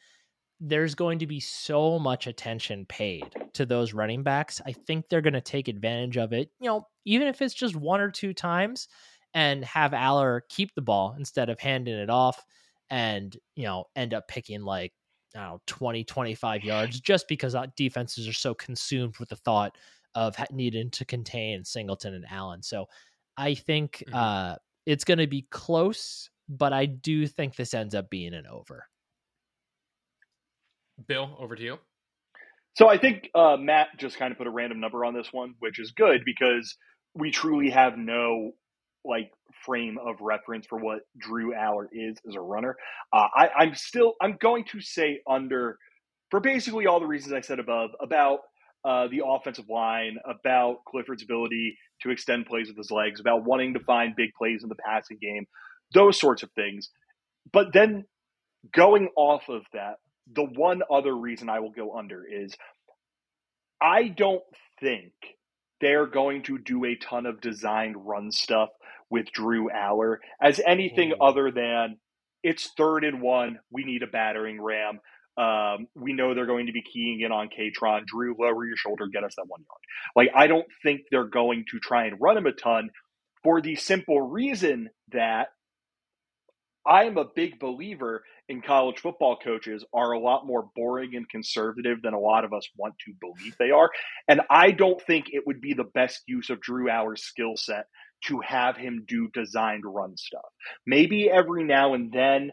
There's 0.61 0.95
going 0.95 1.18
to 1.18 1.27
be 1.27 1.41
so 1.41 1.99
much 1.99 2.27
attention 2.27 2.87
paid 2.87 3.35
to 3.55 3.66
those 3.66 3.93
running 3.93 4.23
backs. 4.23 4.61
I 4.64 4.73
think 4.73 5.09
they're 5.09 5.20
going 5.20 5.33
to 5.35 5.41
take 5.41 5.68
advantage 5.68 6.16
of 6.16 6.33
it, 6.33 6.51
you 6.61 6.68
know, 6.68 6.87
even 7.05 7.29
if 7.29 7.43
it's 7.43 7.55
just 7.55 7.77
one 7.77 8.01
or 8.01 8.11
two 8.11 8.33
times 8.33 8.89
and 9.35 9.64
have 9.64 9.91
Allar 9.91 10.41
keep 10.49 10.75
the 10.75 10.83
ball 10.83 11.14
instead 11.18 11.51
of 11.51 11.59
handing 11.59 11.97
it 11.97 12.11
off 12.11 12.43
and, 12.91 13.37
you 13.57 13.64
know, 13.64 13.87
end 13.97 14.14
up 14.14 14.29
picking 14.29 14.62
like, 14.62 14.93
I 15.35 15.41
don't 15.41 15.49
know, 15.49 15.61
20, 15.66 16.05
25 16.05 16.64
yards 16.64 17.01
just 17.01 17.27
because 17.29 17.55
uh, 17.55 17.66
defenses 17.77 18.29
are 18.29 18.33
so 18.33 18.55
consumed 18.55 19.18
with 19.18 19.31
the 19.31 19.37
thought 19.37 19.77
of 20.14 20.36
needing 20.50 20.90
to 20.90 21.04
contain 21.04 21.64
Singleton 21.64 22.14
and 22.14 22.26
Allen. 22.30 22.62
So 22.62 22.86
I 23.36 23.54
think 23.54 24.02
Mhm. 24.08 24.14
uh, 24.14 24.56
it's 24.86 25.04
going 25.04 25.18
to 25.18 25.26
be 25.26 25.42
close, 25.50 26.28
but 26.48 26.72
I 26.72 26.86
do 26.86 27.26
think 27.26 27.56
this 27.56 27.74
ends 27.74 27.94
up 27.94 28.10
being 28.10 28.34
an 28.34 28.46
over. 28.46 28.88
Bill, 31.06 31.36
over 31.38 31.56
to 31.56 31.62
you. 31.62 31.78
So 32.74 32.88
I 32.88 32.96
think 32.96 33.28
uh, 33.34 33.56
Matt 33.58 33.88
just 33.98 34.16
kind 34.16 34.32
of 34.32 34.38
put 34.38 34.46
a 34.46 34.50
random 34.50 34.80
number 34.80 35.04
on 35.04 35.14
this 35.14 35.32
one, 35.32 35.54
which 35.58 35.78
is 35.78 35.92
good 35.92 36.22
because 36.24 36.76
we 37.14 37.30
truly 37.30 37.70
have 37.70 37.98
no 37.98 38.52
like 39.04 39.30
frame 39.64 39.98
of 39.98 40.16
reference 40.20 40.66
for 40.66 40.78
what 40.78 41.00
Drew 41.18 41.52
Allar 41.52 41.86
is 41.92 42.16
as 42.28 42.34
a 42.34 42.40
runner. 42.40 42.76
Uh, 43.12 43.26
I, 43.34 43.48
I'm 43.58 43.74
still 43.74 44.14
I'm 44.22 44.36
going 44.40 44.64
to 44.72 44.80
say 44.80 45.20
under 45.28 45.78
for 46.30 46.40
basically 46.40 46.86
all 46.86 47.00
the 47.00 47.06
reasons 47.06 47.32
I 47.34 47.40
said 47.40 47.58
above 47.58 47.90
about 48.00 48.40
uh, 48.85 49.09
the 49.09 49.22
offensive 49.26 49.68
line, 49.68 50.18
about 50.24 50.85
Clifford's 50.87 51.22
ability 51.22 51.76
to 52.03 52.11
extend 52.11 52.47
plays 52.47 52.68
with 52.68 52.76
his 52.76 52.91
legs, 52.91 53.20
about 53.20 53.45
wanting 53.45 53.74
to 53.74 53.80
find 53.80 54.16
big 54.16 54.30
plays 54.37 54.62
in 54.62 54.68
the 54.68 54.74
passing 54.76 55.18
game, 55.20 55.47
those 55.95 56.18
sorts 56.18 56.43
of 56.43 56.51
things. 56.53 56.91
But 57.53 57.72
then 57.72 58.05
going 58.72 59.09
off 59.16 59.49
of 59.49 59.62
that, 59.72 59.97
the 60.33 60.45
one 60.45 60.83
other 60.91 61.14
reason 61.16 61.49
I 61.49 61.61
will 61.61 61.72
go 61.72 61.97
under 61.97 62.24
is 62.24 62.55
I 63.80 64.09
don't 64.09 64.43
think 64.80 65.12
they're 65.80 66.07
going 66.07 66.45
to 66.45 66.59
do 66.59 66.85
a 66.85 66.95
ton 66.97 67.26
of 67.26 67.41
designed 67.41 67.97
run 68.07 68.30
stuff 68.30 68.70
with 69.11 69.26
Drew 69.33 69.68
Allar 69.68 70.18
as 70.41 70.61
anything 70.66 71.11
Mm. 71.11 71.16
other 71.20 71.51
than 71.51 71.99
it's 72.43 72.70
third 72.76 73.05
and 73.05 73.20
one. 73.20 73.59
We 73.70 73.85
need 73.85 74.03
a 74.03 74.07
battering 74.07 74.61
ram. 74.61 75.01
Um, 75.37 75.87
we 75.95 76.12
know 76.12 76.35
they're 76.35 76.47
going 76.47 76.66
to 76.66 76.72
be 76.72 76.83
keying 76.83 77.20
in 77.20 77.33
on 77.33 77.49
Kaytron. 77.49 78.07
Drew, 78.07 78.35
lower 78.39 78.66
your 78.66 78.76
shoulder, 78.76 79.07
get 79.07 79.24
us 79.24 79.35
that 79.37 79.47
one 79.49 79.61
yard. 79.61 79.80
Like, 80.14 80.37
I 80.37 80.47
don't 80.47 80.66
think 80.83 81.03
they're 81.11 81.24
going 81.24 81.64
to 81.70 81.78
try 81.78 82.07
and 82.07 82.20
run 82.20 82.37
him 82.37 82.47
a 82.47 82.53
ton 82.53 82.91
for 83.43 83.61
the 83.61 83.76
simple 83.76 84.20
reason 84.20 84.91
that 85.12 85.49
I'm 86.87 87.16
a 87.16 87.24
big 87.24 87.59
believer 87.59 88.24
in 88.49 88.61
college 88.61 88.99
football 88.99 89.37
coaches 89.43 89.85
are 89.95 90.12
a 90.12 90.18
lot 90.18 90.47
more 90.47 90.68
boring 90.74 91.14
and 91.14 91.28
conservative 91.28 92.03
than 92.03 92.12
a 92.12 92.18
lot 92.18 92.45
of 92.45 92.53
us 92.53 92.68
want 92.76 92.95
to 93.07 93.12
believe 93.20 93.57
they 93.59 93.70
are. 93.70 93.91
And 94.28 94.41
I 94.51 94.72
don't 94.72 95.01
think 95.01 95.26
it 95.30 95.47
would 95.47 95.61
be 95.61 95.74
the 95.74 95.85
best 95.85 96.22
use 96.26 96.51
of 96.51 96.61
Drew 96.61 96.89
Allar's 96.89 97.22
skill 97.22 97.57
set 97.57 97.87
to 98.26 98.41
have 98.41 98.76
him 98.76 99.05
do 99.07 99.28
designed 99.33 99.85
run 99.87 100.16
stuff. 100.16 100.43
Maybe 100.87 101.30
every 101.30 101.64
now 101.64 101.95
and 101.95 102.12
then 102.12 102.51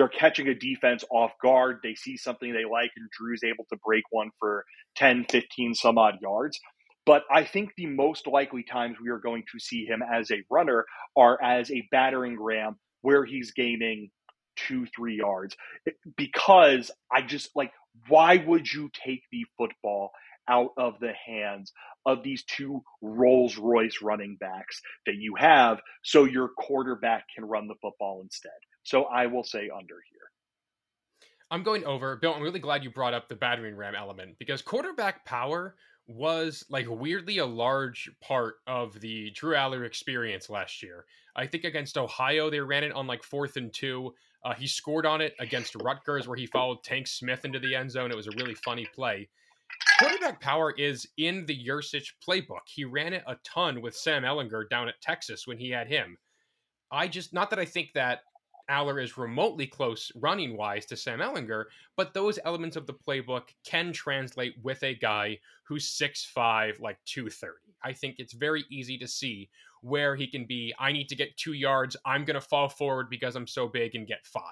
they're 0.00 0.08
catching 0.08 0.48
a 0.48 0.54
defense 0.54 1.04
off 1.10 1.32
guard, 1.42 1.80
they 1.82 1.94
see 1.94 2.16
something 2.16 2.54
they 2.54 2.64
like, 2.64 2.90
and 2.96 3.10
Drew's 3.10 3.42
able 3.44 3.66
to 3.70 3.78
break 3.84 4.04
one 4.08 4.30
for 4.38 4.64
10, 4.96 5.26
15 5.30 5.74
some 5.74 5.98
odd 5.98 6.14
yards. 6.22 6.58
But 7.04 7.24
I 7.30 7.44
think 7.44 7.72
the 7.76 7.84
most 7.84 8.26
likely 8.26 8.62
times 8.62 8.96
we 8.98 9.10
are 9.10 9.18
going 9.18 9.42
to 9.52 9.60
see 9.60 9.84
him 9.84 10.02
as 10.02 10.30
a 10.30 10.42
runner 10.50 10.86
are 11.18 11.38
as 11.42 11.70
a 11.70 11.86
battering 11.90 12.40
ram 12.40 12.76
where 13.02 13.26
he's 13.26 13.52
gaining 13.52 14.08
two, 14.56 14.86
three 14.96 15.16
yards. 15.18 15.54
Because 16.16 16.90
I 17.12 17.20
just 17.20 17.50
like, 17.54 17.72
why 18.08 18.38
would 18.38 18.72
you 18.72 18.88
take 19.04 19.20
the 19.30 19.44
football 19.58 20.12
out 20.48 20.70
of 20.76 20.94
the 21.00 21.12
hands 21.26 21.72
of 22.06 22.22
these 22.22 22.44
two 22.44 22.82
Rolls 23.02 23.56
Royce 23.56 24.00
running 24.02 24.36
backs 24.40 24.80
that 25.06 25.16
you 25.16 25.34
have 25.38 25.80
so 26.02 26.24
your 26.24 26.48
quarterback 26.48 27.24
can 27.34 27.44
run 27.44 27.68
the 27.68 27.74
football 27.80 28.20
instead? 28.22 28.50
So 28.82 29.04
I 29.04 29.26
will 29.26 29.44
say 29.44 29.70
under 29.70 29.96
here. 30.10 30.20
I'm 31.50 31.62
going 31.62 31.84
over. 31.84 32.16
Bill, 32.16 32.34
I'm 32.34 32.42
really 32.42 32.60
glad 32.60 32.84
you 32.84 32.90
brought 32.90 33.14
up 33.14 33.28
the 33.28 33.34
battering 33.34 33.76
ram 33.76 33.94
element 33.94 34.36
because 34.38 34.62
quarterback 34.62 35.24
power 35.24 35.74
was 36.06 36.64
like 36.68 36.86
weirdly 36.88 37.38
a 37.38 37.46
large 37.46 38.10
part 38.20 38.56
of 38.66 39.00
the 39.00 39.30
Drew 39.30 39.54
Allar 39.54 39.84
experience 39.84 40.48
last 40.48 40.82
year. 40.82 41.04
I 41.36 41.46
think 41.46 41.64
against 41.64 41.98
Ohio, 41.98 42.50
they 42.50 42.60
ran 42.60 42.84
it 42.84 42.92
on 42.92 43.06
like 43.06 43.22
fourth 43.22 43.56
and 43.56 43.72
two. 43.72 44.14
Uh, 44.44 44.54
he 44.54 44.66
scored 44.66 45.06
on 45.06 45.20
it 45.20 45.34
against 45.38 45.74
Rutgers, 45.74 46.26
where 46.26 46.36
he 46.36 46.46
followed 46.46 46.82
Tank 46.82 47.06
Smith 47.06 47.44
into 47.44 47.58
the 47.58 47.74
end 47.74 47.90
zone. 47.90 48.10
It 48.10 48.16
was 48.16 48.26
a 48.26 48.36
really 48.36 48.54
funny 48.54 48.86
play. 48.94 49.28
Quarterback 50.00 50.40
power 50.40 50.72
is 50.72 51.06
in 51.18 51.44
the 51.44 51.66
Yurcich 51.66 52.12
playbook. 52.26 52.66
He 52.66 52.86
ran 52.86 53.12
it 53.12 53.22
a 53.26 53.36
ton 53.44 53.82
with 53.82 53.94
Sam 53.94 54.22
Ehlinger 54.22 54.68
down 54.70 54.88
at 54.88 55.00
Texas 55.02 55.46
when 55.46 55.58
he 55.58 55.68
had 55.68 55.88
him. 55.88 56.16
I 56.90 57.06
just, 57.06 57.34
not 57.34 57.50
that 57.50 57.58
I 57.58 57.66
think 57.66 57.90
that 57.94 58.20
Allar 58.70 59.02
is 59.02 59.18
remotely 59.18 59.66
close 59.66 60.10
running 60.14 60.56
wise 60.56 60.86
to 60.86 60.96
Sam 60.96 61.18
Ehlinger, 61.18 61.64
but 61.96 62.14
those 62.14 62.38
elements 62.44 62.76
of 62.76 62.86
the 62.86 62.94
playbook 62.94 63.48
can 63.64 63.92
translate 63.92 64.54
with 64.62 64.82
a 64.84 64.94
guy 64.94 65.38
who's 65.64 65.90
6'5, 65.90 66.80
like 66.80 66.98
230. 67.04 67.52
I 67.84 67.92
think 67.92 68.16
it's 68.18 68.32
very 68.32 68.64
easy 68.70 68.96
to 68.98 69.08
see 69.08 69.50
where 69.82 70.16
he 70.16 70.26
can 70.26 70.46
be. 70.46 70.72
I 70.78 70.92
need 70.92 71.08
to 71.08 71.16
get 71.16 71.36
two 71.36 71.52
yards. 71.52 71.96
I'm 72.06 72.24
going 72.24 72.34
to 72.34 72.40
fall 72.40 72.68
forward 72.68 73.10
because 73.10 73.36
I'm 73.36 73.46
so 73.46 73.68
big 73.68 73.94
and 73.94 74.06
get 74.06 74.26
five. 74.26 74.42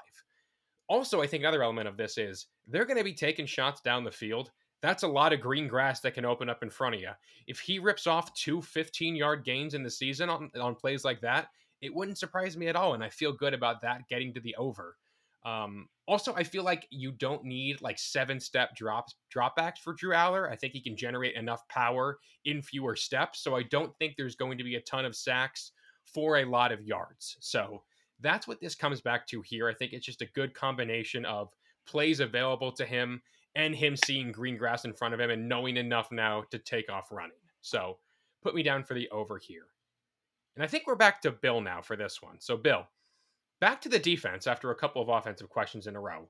Also, 0.89 1.23
I 1.23 1.27
think 1.27 1.43
another 1.43 1.63
element 1.63 1.87
of 1.89 1.97
this 1.97 2.19
is 2.19 2.47
they're 2.67 2.87
going 2.87 2.99
to 2.99 3.05
be 3.05 3.15
taking 3.15 3.47
shots 3.47 3.81
down 3.81 4.05
the 4.05 4.11
field. 4.11 4.51
That's 4.81 5.03
a 5.03 5.09
lot 5.09 5.33
of 5.33 5.41
green 5.41 5.67
grass 5.67 6.01
that 6.01 6.15
can 6.15 6.25
open 6.25 6.49
up 6.49 6.63
in 6.63 6.71
front 6.71 6.95
of 6.95 7.01
you. 7.01 7.11
If 7.47 7.59
he 7.59 7.79
rips 7.79 8.07
off 8.07 8.35
two 8.35 8.63
15 8.63 9.17
yard 9.17 9.45
gains 9.45 9.75
in 9.75 9.83
the 9.83 9.91
season 9.91 10.31
on, 10.31 10.51
on 10.61 10.75
plays 10.75 11.05
like 11.05 11.21
that, 11.23 11.49
it 11.81 11.95
wouldn't 11.95 12.19
surprise 12.19 12.57
me 12.57 12.69
at 12.69 12.77
all. 12.77 12.95
And 12.95 13.03
I 13.03 13.09
feel 13.09 13.33
good 13.33 13.55
about 13.55 13.81
that 13.83 14.09
getting 14.09 14.33
to 14.35 14.41
the 14.41 14.55
over. 14.57 14.97
Um, 15.45 15.89
also, 16.07 16.35
I 16.35 16.43
feel 16.43 16.65
like 16.65 16.87
you 16.91 17.13
don't 17.13 17.45
need 17.45 17.81
like 17.81 17.99
seven 17.99 18.41
step 18.41 18.75
drops 18.75 19.15
dropbacks 19.35 19.79
for 19.79 19.95
Drew 19.95 20.13
Allar. 20.13 20.51
I 20.51 20.57
think 20.57 20.73
he 20.73 20.81
can 20.81 20.97
generate 20.97 21.37
enough 21.37 21.67
power 21.69 22.19
in 22.45 22.63
fewer 22.63 22.97
steps. 22.97 23.41
So 23.41 23.57
I 23.57 23.63
don't 23.65 23.97
think 23.99 24.15
there's 24.17 24.37
going 24.37 24.59
to 24.59 24.65
be 24.65 24.77
a 24.77 24.81
ton 24.83 25.05
of 25.05 25.17
sacks 25.17 25.73
for 26.05 26.39
a 26.39 26.45
lot 26.45 26.73
of 26.73 26.83
yards. 26.83 27.37
So 27.41 27.83
that's 28.21 28.49
what 28.49 28.61
this 28.61 28.75
comes 28.75 29.01
back 29.01 29.27
to 29.29 29.43
here. 29.43 29.69
I 29.69 29.75
think 29.75 29.93
it's 29.93 30.07
just 30.07 30.23
a 30.23 30.33
good 30.35 30.55
combination 30.55 31.25
of 31.25 31.53
plays 31.87 32.21
available 32.21 32.73
to 32.73 32.85
him 32.85 33.23
and 33.59 33.75
him 33.75 33.97
seeing 33.97 34.31
green 34.31 34.57
grass 34.57 34.85
in 34.85 34.93
front 34.93 35.13
of 35.13 35.21
him 35.21 35.31
and 35.31 35.49
knowing 35.49 35.77
enough 35.77 36.13
now 36.13 36.45
to 36.51 36.59
take 36.59 36.89
off 36.89 37.11
running. 37.11 37.33
So 37.61 37.99
put 38.41 38.55
me 38.55 38.63
down 38.63 38.85
for 38.85 38.95
the 38.95 39.09
over 39.11 39.37
here. 39.37 39.67
And 40.55 40.63
I 40.63 40.69
think 40.69 40.87
we're 40.87 40.95
back 40.95 41.21
to 41.23 41.33
Bill 41.33 41.61
now 41.61 41.83
for 41.83 41.97
this 41.97 42.23
one. 42.23 42.37
So, 42.39 42.57
Bill, 42.57 42.87
back 43.61 43.81
to 43.83 43.89
the 43.89 43.99
defense 43.99 44.47
after 44.47 44.71
a 44.71 44.77
couple 44.77 45.03
of 45.03 45.09
offensive 45.09 45.49
questions 45.49 45.89
in 45.89 45.97
a 45.97 46.01
row. 46.01 46.29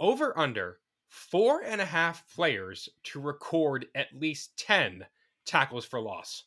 Over 0.00 0.36
under 0.38 0.78
four 1.08 1.62
and 1.62 1.82
a 1.82 1.86
half 1.86 2.24
players 2.34 2.88
to 3.04 3.20
record 3.20 3.86
at 3.94 4.06
least 4.18 4.56
10 4.56 5.04
tackles 5.44 5.84
for 5.84 6.00
loss. 6.00 6.44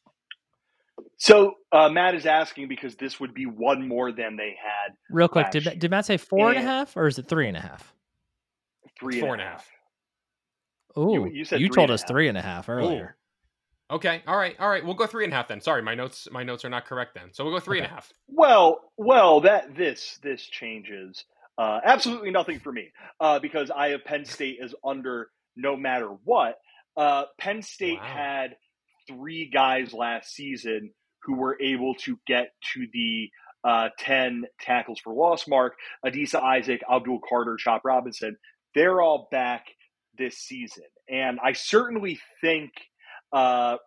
So 1.17 1.53
uh, 1.71 1.89
Matt 1.89 2.15
is 2.15 2.25
asking 2.25 2.67
because 2.67 2.95
this 2.95 3.19
would 3.19 3.33
be 3.35 3.45
one 3.45 3.87
more 3.87 4.11
than 4.11 4.35
they 4.35 4.55
had 4.59 4.95
Real 5.11 5.27
quick, 5.27 5.51
did, 5.51 5.79
did 5.79 5.91
Matt 5.91 6.05
say 6.05 6.17
four 6.17 6.49
and 6.49 6.57
a 6.57 6.61
half 6.61 6.97
or 6.97 7.07
is 7.07 7.19
it 7.19 7.27
three 7.27 7.47
and 7.47 7.57
a 7.57 7.61
half? 7.61 7.93
three 8.99 9.19
Four 9.19 9.33
and 9.33 9.41
and 9.41 9.41
a 9.41 9.45
a 9.45 9.49
half. 9.57 9.67
Ooh, 10.97 11.13
You- 11.13 11.31
you 11.31 11.45
said 11.45 11.59
three 11.59 11.69
told 11.69 11.91
us 11.91 12.01
half. 12.01 12.07
three 12.09 12.27
and 12.27 12.37
a 12.37 12.41
half 12.41 12.69
earlier. 12.69 13.17
Okay. 13.89 14.23
All 14.25 14.37
right. 14.37 14.55
All 14.59 14.69
right. 14.69 14.83
We'll 14.85 14.93
go 14.95 15.05
three 15.05 15.25
and 15.25 15.33
a 15.33 15.35
half 15.35 15.47
then. 15.49 15.59
Sorry, 15.61 15.81
my 15.81 15.95
notes 15.95 16.27
my 16.31 16.43
notes 16.43 16.63
are 16.63 16.69
not 16.69 16.85
correct 16.85 17.13
then. 17.13 17.33
So 17.33 17.43
we'll 17.43 17.53
go 17.53 17.59
three 17.59 17.77
and 17.79 17.87
a 17.87 17.89
half. 17.89 18.11
Well, 18.27 18.79
well, 18.97 19.41
that 19.41 19.75
this 19.75 20.17
this 20.23 20.41
changes 20.43 21.25
uh, 21.57 21.79
absolutely 21.83 22.31
nothing 22.31 22.59
for 22.59 22.71
me 22.71 22.89
uh, 23.19 23.39
because 23.39 23.69
I 23.69 23.89
have 23.89 24.05
Penn 24.05 24.23
State 24.25 24.59
as 24.63 24.73
under 24.83 25.29
no 25.57 25.75
matter 25.75 26.07
what. 26.23 26.55
Uh, 26.95 27.25
Penn 27.37 27.61
State 27.61 27.99
Wow. 27.99 28.05
had 28.05 28.55
three 29.07 29.49
guys 29.49 29.93
last 29.93 30.33
season 30.33 30.93
who 31.23 31.35
were 31.35 31.57
able 31.61 31.95
to 31.95 32.17
get 32.25 32.53
to 32.73 32.87
the 32.93 33.29
uh, 33.63 33.89
ten 33.99 34.45
tackles 34.61 34.99
for 35.01 35.13
loss 35.13 35.47
mark. 35.49 35.73
Adisa 36.05 36.41
Isaac, 36.41 36.81
Abdul 36.89 37.19
Carter, 37.27 37.57
Chop 37.57 37.81
Robinson. 37.83 38.37
They're 38.73 39.01
all 39.01 39.27
back 39.31 39.65
this 40.17 40.37
season, 40.37 40.83
and 41.09 41.39
I 41.43 41.53
certainly 41.53 42.19
think. 42.41 42.71
Uh, 43.33 43.77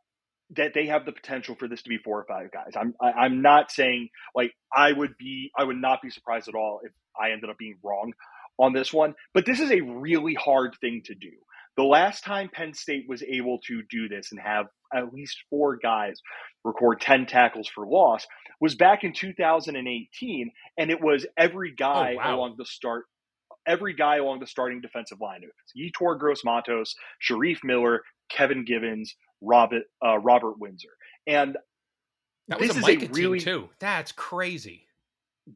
that 0.57 0.73
they 0.75 0.87
have 0.87 1.07
the 1.07 1.13
potential 1.13 1.57
for 1.59 1.67
this 1.69 1.83
to 1.83 1.89
be 1.89 1.99
four 1.99 2.21
or 2.21 2.25
five 2.27 2.51
guys. 2.53 2.73
I'm 2.77 2.95
I, 3.01 3.13
I'm 3.13 3.43
not 3.43 3.71
saying 3.73 4.11
like 4.35 4.53
I 4.73 4.93
would 4.93 5.17
be 5.19 5.51
I 5.59 5.65
would 5.65 5.79
not 5.79 6.03
be 6.03 6.11
surprised 6.11 6.49
at 6.49 6.55
all 6.55 6.81
if 6.85 6.93
I 7.19 7.31
ended 7.33 7.49
up 7.51 7.57
being 7.59 7.79
wrong 7.83 8.13
on 8.59 8.73
this 8.75 8.93
one, 8.93 9.15
but 9.33 9.47
this 9.47 9.59
is 9.59 9.71
a 9.73 9.81
really 9.81 10.35
hard 10.35 10.77
thing 10.81 11.03
to 11.07 11.15
do. 11.15 11.31
The 11.77 11.83
last 11.83 12.25
time 12.25 12.51
Penn 12.53 12.75
State 12.75 13.07
was 13.09 13.23
able 13.23 13.59
to 13.67 13.83
do 13.91 14.07
this 14.09 14.31
and 14.33 14.41
have 14.41 14.67
at 14.95 15.13
least 15.13 15.39
four 15.51 15.77
guys 15.77 16.21
record 16.63 17.01
10 17.01 17.27
tackles 17.27 17.67
for 17.67 17.87
loss 17.87 18.27
was 18.61 18.75
back 18.77 19.03
in 19.03 19.13
2018 19.15 20.51
and 20.79 20.91
it 20.91 21.01
was 21.01 21.27
every 21.37 21.73
guy 21.75 22.13
Oh, 22.15 22.17
wow. 22.19 22.37
along 22.37 22.55
the 22.59 22.67
start 22.67 23.05
every 23.67 23.95
guy 23.95 24.17
along 24.17 24.41
the 24.41 24.47
starting 24.47 24.81
defensive 24.81 25.21
line. 25.21 25.43
It 25.43 25.49
was 25.49 25.93
Yetur 25.93 26.19
Gross 26.19 26.45
Matos, 26.45 26.95
Shareef 27.23 27.59
Miller, 27.65 28.03
Kevin 28.31 28.65
Givens, 28.65 29.15
Robert 29.41 29.85
uh, 30.05 30.19
Robert 30.19 30.59
Windsor. 30.59 30.91
And 31.27 31.57
That 32.49 32.61
was 32.61 32.69
this 32.69 32.77
a 32.77 32.91
is 32.91 33.03
a 33.09 33.13
really 33.13 33.41
too. 33.41 33.69
That's 33.81 34.13
crazy. 34.13 34.87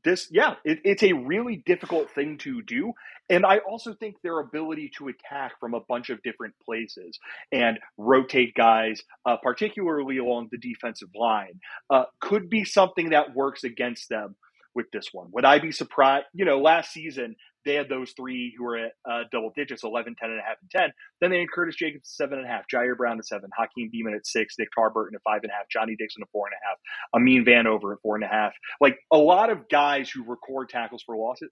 this 0.04 0.28
yeah 0.30 0.54
it, 0.64 0.80
it's 0.84 1.02
a 1.02 1.12
really 1.14 1.62
difficult 1.64 2.10
thing 2.10 2.36
to 2.36 2.60
do 2.62 2.92
and 3.30 3.46
i 3.46 3.58
also 3.58 3.94
think 3.94 4.16
their 4.22 4.38
ability 4.38 4.90
to 4.96 5.08
attack 5.08 5.58
from 5.58 5.72
a 5.72 5.80
bunch 5.88 6.10
of 6.10 6.22
different 6.22 6.54
places 6.62 7.18
and 7.52 7.78
rotate 7.96 8.54
guys 8.54 9.02
uh, 9.24 9.36
particularly 9.42 10.18
along 10.18 10.48
the 10.50 10.58
defensive 10.58 11.08
line 11.14 11.58
uh, 11.88 12.04
could 12.20 12.50
be 12.50 12.64
something 12.64 13.10
that 13.10 13.34
works 13.34 13.64
against 13.64 14.10
them 14.10 14.36
with 14.74 14.90
this 14.92 15.08
one 15.12 15.28
would 15.32 15.46
i 15.46 15.58
be 15.58 15.72
surprised 15.72 16.26
you 16.34 16.44
know 16.44 16.60
last 16.60 16.92
season 16.92 17.34
they 17.64 17.74
had 17.74 17.88
those 17.88 18.12
three 18.12 18.54
who 18.56 18.64
were 18.64 18.76
at 18.76 18.92
uh, 19.10 19.24
double 19.32 19.52
digits 19.56 19.84
11 19.84 20.16
10 20.18 20.30
and 20.30 20.38
a 20.38 20.42
half 20.42 20.56
and 20.60 20.70
10 20.70 20.90
then 21.20 21.30
they 21.30 21.40
had 21.40 21.50
curtis 21.50 21.76
jacobs 21.76 22.02
at 22.02 22.06
seven 22.06 22.38
and 22.38 22.46
a 22.46 22.50
half 22.50 22.64
jair 22.72 22.96
brown 22.96 23.18
at 23.18 23.26
seven 23.26 23.50
hakeem 23.58 23.90
beamon 23.94 24.14
at 24.14 24.26
six 24.26 24.54
nick 24.58 24.68
tarburton 24.78 25.14
at 25.14 25.22
five 25.24 25.40
and 25.42 25.50
a 25.50 25.54
half 25.54 25.68
johnny 25.70 25.96
dixon 25.98 26.22
at 26.22 26.28
four 26.30 26.46
and 26.46 26.54
a 26.54 26.68
half 26.68 26.78
amin 27.14 27.44
vanover 27.44 27.92
at 27.92 28.00
four 28.02 28.14
and 28.14 28.24
a 28.24 28.28
half 28.28 28.52
like 28.80 28.98
a 29.12 29.18
lot 29.18 29.50
of 29.50 29.68
guys 29.68 30.10
who 30.10 30.24
record 30.24 30.68
tackles 30.68 31.02
for 31.02 31.16
losses. 31.16 31.50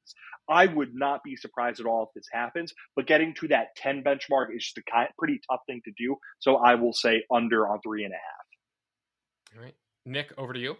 I 0.48 0.66
would 0.66 0.94
not 0.94 1.22
be 1.24 1.36
surprised 1.36 1.80
at 1.80 1.86
all 1.86 2.04
if 2.04 2.14
this 2.14 2.28
happens, 2.32 2.72
but 2.94 3.06
getting 3.06 3.34
to 3.34 3.48
that 3.48 3.74
10 3.76 4.02
benchmark 4.02 4.54
is 4.54 4.64
just 4.64 4.78
a 4.78 4.82
kind, 4.90 5.08
pretty 5.18 5.40
tough 5.50 5.60
thing 5.66 5.80
to 5.84 5.92
do. 5.98 6.16
So 6.38 6.56
I 6.56 6.74
will 6.74 6.92
say 6.92 7.24
under 7.32 7.68
on 7.68 7.80
three 7.82 8.04
and 8.04 8.12
a 8.12 8.16
half. 8.16 9.56
All 9.56 9.64
right. 9.64 9.74
Nick, 10.04 10.32
over 10.38 10.52
to 10.52 10.58
you. 10.58 10.76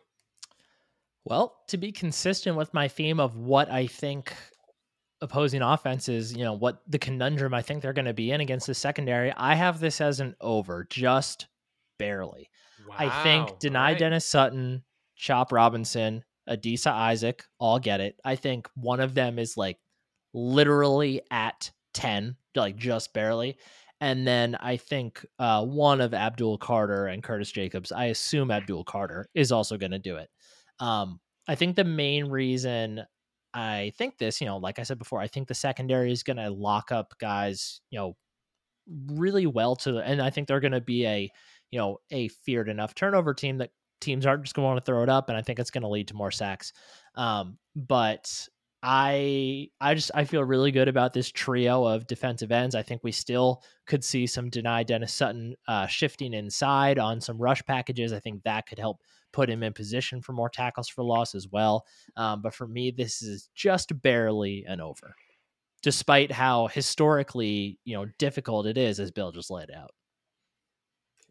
Well, 1.25 1.57
to 1.69 1.77
be 1.77 1.91
consistent 1.91 2.57
with 2.57 2.73
my 2.73 2.87
theme 2.87 3.19
of 3.19 3.37
what 3.37 3.71
I 3.71 3.89
think 3.89 4.33
opposing 5.21 5.63
offenses, 5.63 6.37
you 6.37 6.45
know, 6.45 6.53
what 6.53 6.83
the 6.87 6.99
conundrum 6.99 7.55
I 7.55 7.63
think 7.63 7.83
they're 7.83 7.93
going 7.93 8.05
to 8.07 8.15
be 8.15 8.31
in 8.31 8.41
against 8.41 8.67
the 8.67 8.75
secondary, 8.75 9.33
I 9.37 9.55
have 9.55 9.81
this 9.81 10.01
as 10.01 10.21
an 10.21 10.35
over, 10.41 10.87
just 10.89 11.47
barely. 11.99 12.49
I 12.97 13.23
think 13.23 13.59
Dani 13.59 13.75
right. 13.75 13.99
Dennis 13.99 14.27
Sutton, 14.27 14.85
Chop 15.17 15.53
Robinson, 15.53 16.25
Adisa 16.49 16.93
Isaac 16.93 17.45
all 17.59 17.79
get 17.79 18.01
it. 18.01 18.17
I 18.25 18.37
think 18.37 18.69
one 18.75 19.01
of 19.01 19.15
them 19.15 19.39
is 19.39 19.57
like 19.57 19.79
literally 20.33 21.23
at 21.31 21.71
10, 21.95 22.37
like 22.55 22.77
just 22.77 23.13
barely. 23.13 23.59
And 24.01 24.27
then 24.27 24.57
I 24.57 24.77
think 24.77 25.25
uh, 25.39 25.65
one 25.65 26.01
of 26.01 26.13
Abdul 26.13 26.59
Carter 26.59 27.07
and 27.07 27.23
Curtis 27.23 27.51
Jacobs, 27.51 27.93
I 27.93 28.07
assume 28.07 28.51
Abdul 28.51 28.85
Carter 28.85 29.29
is 29.35 29.53
also 29.53 29.79
going 29.79 29.93
to 29.93 29.99
do 29.99 30.17
it. 30.17 30.29
Um, 30.79 31.19
I 31.49 31.55
think 31.55 31.77
the 31.77 31.85
main 31.85 32.27
reason 32.27 33.03
I 33.57 33.93
think 33.97 34.19
this, 34.19 34.41
you 34.41 34.47
know, 34.47 34.59
like 34.59 34.79
I 34.79 34.83
said 34.83 34.99
before, 34.99 35.19
I 35.19 35.29
think 35.29 35.49
the 35.49 35.55
secondary 35.55 36.13
is 36.13 36.23
going 36.23 36.37
to 36.37 36.51
lock 36.51 36.93
up 36.93 37.15
guys, 37.19 37.81
you 37.91 37.99
know, 37.99 38.17
really 39.07 39.47
well 39.47 39.77
to, 39.77 39.99
and 39.99 40.21
I 40.21 40.29
think 40.29 40.47
they're 40.47 40.61
going 40.61 40.73
to 40.73 40.81
be 40.83 41.07
a, 41.07 41.31
you 41.71 41.79
know, 41.79 41.97
a 42.11 42.29
feared 42.29 42.69
enough 42.69 42.95
turnover 42.95 43.33
team 43.33 43.57
that 43.59 43.71
teams 44.03 44.27
aren't 44.27 44.45
just 44.45 44.55
going 44.55 44.65
to 44.65 44.69
want 44.69 44.79
to 44.79 44.85
throw 44.85 45.03
it 45.03 45.09
up, 45.09 45.31
and 45.31 45.39
I 45.39 45.43
think 45.43 45.59
it's 45.59 45.71
going 45.71 45.83
to 45.83 45.89
lead 45.89 46.09
to 46.09 46.15
more 46.15 46.31
sacks. 46.31 46.75
Um, 47.15 47.57
but 47.75 48.47
I, 48.83 49.71
I 49.81 49.95
just 49.95 50.11
I 50.15 50.25
feel 50.25 50.45
really 50.45 50.71
good 50.71 50.89
about 50.89 51.15
this 51.15 51.31
trio 51.33 51.85
of 51.87 52.07
defensive 52.07 52.53
ends. 52.53 52.75
I 52.75 52.83
think 52.83 53.03
we 53.03 53.11
still 53.11 53.63
could 53.87 54.05
see 54.05 54.27
some 54.27 54.51
Dani 54.51 54.85
Dennis 54.85 55.15
Sutton 55.15 55.55
uh, 55.67 55.87
shifting 55.87 56.35
inside 56.35 56.99
on 56.99 57.23
some 57.23 57.39
rush 57.39 57.65
packages. 57.65 58.13
I 58.13 58.21
think 58.21 58.43
that 58.43 58.67
could 58.67 58.79
help 58.79 59.01
put 59.33 59.51
him 59.51 59.63
in 59.63 59.73
position 59.73 60.23
for 60.23 60.33
more 60.33 60.49
tackles 60.49 60.89
for 60.89 61.05
loss 61.05 61.35
as 61.35 61.49
well. 61.49 61.85
Um, 62.17 62.43
but 62.43 62.55
for 62.55 62.67
me, 62.67 62.91
this 62.91 63.23
is 63.23 63.49
just 63.55 64.01
barely 64.03 64.65
an 64.67 64.81
over, 64.81 65.15
despite 65.83 66.33
how 66.33 66.69
historically 66.69 67.79
you 67.85 67.97
know 67.97 68.07
difficult 68.19 68.67
it 68.67 68.79
is, 68.79 68.99
as 69.01 69.11
Bill 69.11 69.33
just 69.33 69.51
laid 69.51 69.71
out. 69.71 69.91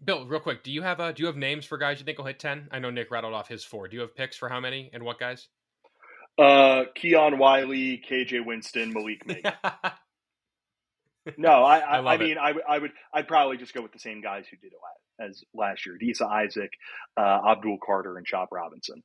Bill, 0.04 0.26
real 0.28 0.42
quick, 0.42 0.64
do 0.64 0.72
you 0.72 0.82
have 0.82 1.00
uh, 1.00 1.12
do 1.14 1.24
you 1.24 1.28
have 1.28 1.38
names 1.38 1.66
for 1.66 1.78
guys 1.78 2.00
you 2.00 2.06
think 2.06 2.18
will 2.18 2.26
hit 2.26 2.40
ten? 2.40 2.68
I 2.72 2.80
know 2.80 2.92
Nick 2.92 3.10
rattled 3.12 3.34
off 3.34 3.48
his 3.48 3.64
four. 3.64 3.88
Do 3.88 3.96
you 3.96 4.02
have 4.02 4.16
picks 4.16 4.38
for 4.38 4.50
how 4.50 4.60
many 4.60 4.90
and 4.94 5.04
what 5.04 5.20
guys? 5.20 5.48
Uh, 6.38 6.84
Keon 6.96 7.38
Wiley, 7.38 8.04
KJ 8.08 8.46
Winston, 8.46 8.92
Malik 8.92 9.26
Mig. 9.28 9.46
No, 11.38 11.64
I, 11.64 11.78
I 11.80 11.80
I, 11.80 11.96
I, 11.96 12.00
love 12.02 12.22
it. 12.22 12.24
mean, 12.26 12.38
I, 12.38 12.52
would- 12.52 12.64
I 12.68 12.78
would, 12.78 12.92
I'd 13.14 13.28
probably 13.28 13.58
just 13.58 13.74
go 13.74 13.82
with 13.82 13.94
the 13.94 14.00
same 14.00 14.22
guys 14.22 14.46
who 14.52 14.58
did 14.58 14.68
it 14.74 14.78
la- 14.82 14.90
as 15.20 15.44
last 15.54 15.86
year: 15.86 15.98
Disa 15.98 16.26
Isaac, 16.26 16.72
uh, 17.18 17.40
Abdul 17.48 17.78
Carter, 17.86 18.18
and 18.18 18.26
Chop 18.26 18.50
Robinson. 18.52 19.02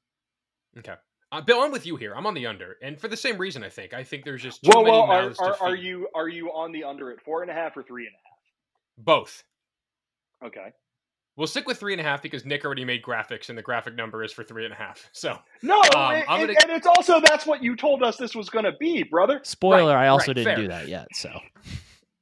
okay. 0.79 0.95
Uh, 1.33 1.41
Bill, 1.41 1.61
I'm 1.61 1.71
with 1.71 1.87
you 1.87 1.95
here. 1.95 2.13
I'm 2.17 2.27
on 2.27 2.35
the 2.35 2.47
under, 2.47 2.77
and 2.83 3.01
for 3.01 3.07
the 3.07 3.17
same 3.17 3.39
reason. 3.39 3.63
I 3.63 3.69
think. 3.69 3.95
I 3.95 4.03
think 4.03 4.25
there's 4.25 4.43
just 4.43 4.65
too 4.65 4.71
Well, 4.75 4.83
many 4.83 4.97
well, 4.97 5.03
are, 5.03 5.23
mouths 5.23 5.39
to 5.39 5.45
are, 5.45 5.57
are 5.61 5.77
you 5.77 6.09
are 6.15 6.29
you 6.29 6.49
on 6.49 6.73
the 6.73 6.83
under 6.85 7.13
at 7.13 7.21
four 7.23 7.43
and 7.43 7.51
a 7.51 7.55
half 7.55 7.77
or 7.77 7.85
three 7.85 8.07
and 8.07 8.15
a 8.15 8.19
half? 8.19 9.05
both? 9.05 9.45
Okay. 10.45 10.73
We'll 11.37 11.47
stick 11.47 11.67
with 11.69 11.79
three 11.79 11.93
and 11.95 12.01
a 12.01 12.05
half 12.05 12.21
because 12.21 12.45
Nick 12.45 12.65
already 12.65 12.85
made 12.85 13.03
graphics, 13.03 13.49
and 13.49 13.57
the 13.57 13.63
graphic 13.63 13.95
number 13.95 14.25
is 14.25 14.33
for 14.33 14.43
three 14.43 14.65
and 14.65 14.75
a 14.75 14.77
half. 14.77 15.09
So 15.13 15.39
No, 15.63 15.77
Um, 15.79 16.15
it- 16.17 16.25
I'm 16.29 16.41
gonna- 16.41 16.59
and 16.63 16.71
it's 16.73 16.87
also 16.87 17.21
that's 17.21 17.47
what 17.47 17.63
you 17.63 17.77
told 17.77 18.03
us 18.03 18.17
this 18.17 18.35
was 18.35 18.51
going 18.51 18.65
to 18.65 18.73
be, 18.73 19.05
brother. 19.05 19.41
Spoiler: 19.45 19.97
I 19.97 20.09
also 20.09 20.29
right, 20.31 20.35
didn't 20.35 20.45
fair. 20.55 20.57
do 20.57 20.69
that 20.69 20.89
yet. 20.89 21.07
So 21.15 21.31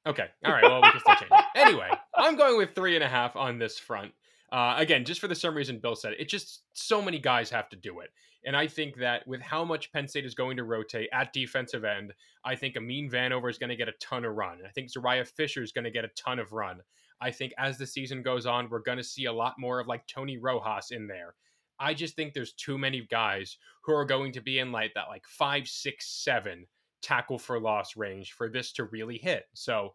Okay. 0.08 0.26
All 0.44 0.52
right. 0.52 0.62
Well, 0.62 0.80
we 0.80 0.90
can 0.90 1.00
still 1.00 1.14
change 1.16 1.30
it. 1.30 1.44
Anyway, 1.54 1.90
I'm 2.16 2.36
going 2.36 2.56
with 2.56 2.74
three 2.74 2.94
and 2.94 3.04
a 3.04 3.08
half 3.08 3.36
on 3.36 3.58
this 3.58 3.78
front. 3.78 4.12
Uh, 4.50 4.74
again, 4.78 5.04
just 5.04 5.20
for 5.20 5.28
the 5.28 5.34
same 5.34 5.54
reason 5.54 5.78
Bill 5.78 5.94
said, 5.94 6.14
it 6.18 6.28
just 6.28 6.62
so 6.72 7.02
many 7.02 7.18
guys 7.18 7.50
have 7.50 7.68
to 7.68 7.76
do 7.76 8.00
it. 8.00 8.08
And 8.46 8.56
I 8.56 8.66
think 8.66 8.96
that 8.96 9.26
with 9.26 9.42
how 9.42 9.64
much 9.64 9.92
Penn 9.92 10.08
State 10.08 10.24
is 10.24 10.34
going 10.34 10.56
to 10.56 10.64
rotate 10.64 11.10
at 11.12 11.34
defensive 11.34 11.84
end, 11.84 12.14
I 12.44 12.54
think 12.54 12.76
Amin 12.76 13.10
Vanover 13.10 13.50
is 13.50 13.58
going 13.58 13.68
to 13.68 13.76
get 13.76 13.88
a 13.88 13.94
ton 14.00 14.24
of 14.24 14.36
run. 14.36 14.60
I 14.64 14.70
think 14.70 14.90
Zuriah 14.90 15.26
Fisher 15.26 15.62
is 15.62 15.72
going 15.72 15.84
to 15.84 15.90
get 15.90 16.06
a 16.06 16.10
ton 16.16 16.38
of 16.38 16.52
run. 16.52 16.80
I 17.20 17.30
think 17.30 17.52
as 17.58 17.76
the 17.76 17.86
season 17.86 18.22
goes 18.22 18.46
on, 18.46 18.70
we're 18.70 18.78
going 18.78 18.98
to 18.98 19.04
see 19.04 19.26
a 19.26 19.32
lot 19.32 19.56
more 19.58 19.80
of 19.80 19.88
like 19.88 20.06
Tony 20.06 20.38
Rojas 20.38 20.92
in 20.92 21.06
there. 21.08 21.34
I 21.78 21.92
just 21.92 22.16
think 22.16 22.32
there's 22.32 22.54
too 22.54 22.78
many 22.78 23.06
guys 23.10 23.58
who 23.82 23.92
are 23.92 24.04
going 24.04 24.32
to 24.32 24.40
be 24.40 24.60
in 24.60 24.72
like 24.72 24.94
that 24.94 25.08
like 25.08 25.26
five, 25.26 25.68
six, 25.68 26.08
seven 26.08 26.66
tackle 27.02 27.38
for 27.38 27.60
loss 27.60 27.96
range 27.96 28.32
for 28.32 28.48
this 28.48 28.72
to 28.72 28.84
really 28.84 29.18
hit. 29.18 29.44
So 29.54 29.94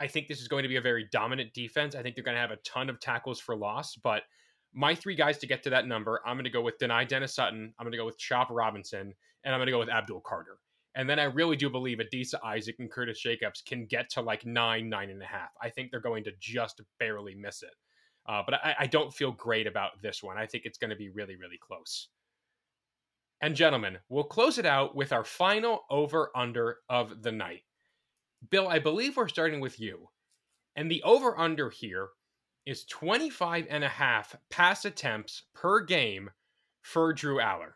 I 0.00 0.06
think 0.06 0.28
this 0.28 0.40
is 0.40 0.48
going 0.48 0.62
to 0.62 0.68
be 0.68 0.76
a 0.76 0.80
very 0.80 1.08
dominant 1.12 1.52
defense. 1.54 1.94
I 1.94 2.02
think 2.02 2.14
they're 2.14 2.24
going 2.24 2.36
to 2.36 2.40
have 2.40 2.50
a 2.50 2.56
ton 2.56 2.88
of 2.88 3.00
tackles 3.00 3.40
for 3.40 3.56
loss, 3.56 3.96
but 3.96 4.22
my 4.74 4.94
three 4.94 5.14
guys 5.14 5.38
to 5.38 5.46
get 5.46 5.62
to 5.64 5.70
that 5.70 5.86
number, 5.86 6.20
I'm 6.26 6.36
going 6.36 6.44
to 6.44 6.50
go 6.50 6.60
with 6.60 6.78
Dani 6.78 7.08
Dennis 7.08 7.34
Sutton, 7.34 7.72
I'm 7.78 7.84
going 7.84 7.92
to 7.92 7.98
go 7.98 8.04
with 8.04 8.18
Chop 8.18 8.48
Robinson, 8.50 9.14
and 9.44 9.54
I'm 9.54 9.58
going 9.58 9.66
to 9.66 9.72
go 9.72 9.78
with 9.78 9.88
Abdul 9.88 10.20
Carter. 10.20 10.58
And 10.94 11.08
then 11.08 11.18
I 11.18 11.24
really 11.24 11.56
do 11.56 11.70
believe 11.70 11.98
Adisa 11.98 12.42
Isaac 12.44 12.76
and 12.78 12.90
Curtis 12.90 13.20
Jacobs 13.20 13.62
can 13.62 13.86
get 13.86 14.10
to 14.10 14.20
like 14.20 14.44
nine, 14.44 14.88
nine 14.88 15.10
and 15.10 15.22
a 15.22 15.26
half. 15.26 15.50
I 15.62 15.68
think 15.68 15.90
they're 15.90 16.00
going 16.00 16.24
to 16.24 16.32
just 16.40 16.80
barely 16.98 17.34
miss 17.34 17.62
it. 17.62 17.74
Uh, 18.28 18.42
but 18.44 18.54
I, 18.54 18.74
I 18.80 18.86
don't 18.86 19.12
feel 19.12 19.32
great 19.32 19.66
about 19.66 20.02
this 20.02 20.22
one. 20.22 20.36
I 20.36 20.46
think 20.46 20.64
it's 20.66 20.76
going 20.76 20.90
to 20.90 20.96
be 20.96 21.08
really, 21.08 21.36
really 21.36 21.58
close. 21.60 22.08
And 23.40 23.54
gentlemen, 23.54 23.98
we'll 24.08 24.24
close 24.24 24.58
it 24.58 24.66
out 24.66 24.96
with 24.96 25.12
our 25.12 25.24
final 25.24 25.84
over 25.90 26.30
under 26.34 26.78
of 26.88 27.22
the 27.22 27.32
night. 27.32 27.62
Bill, 28.50 28.68
I 28.68 28.78
believe 28.78 29.16
we're 29.16 29.28
starting 29.28 29.60
with 29.60 29.78
you. 29.78 30.08
And 30.76 30.90
the 30.90 31.02
over 31.02 31.38
under 31.38 31.70
here 31.70 32.08
is 32.66 32.84
25 32.84 33.66
and 33.70 33.82
a 33.84 33.88
half 33.88 34.36
pass 34.50 34.84
attempts 34.84 35.44
per 35.54 35.80
game 35.80 36.30
for 36.82 37.12
Drew 37.12 37.38
Allar. 37.38 37.72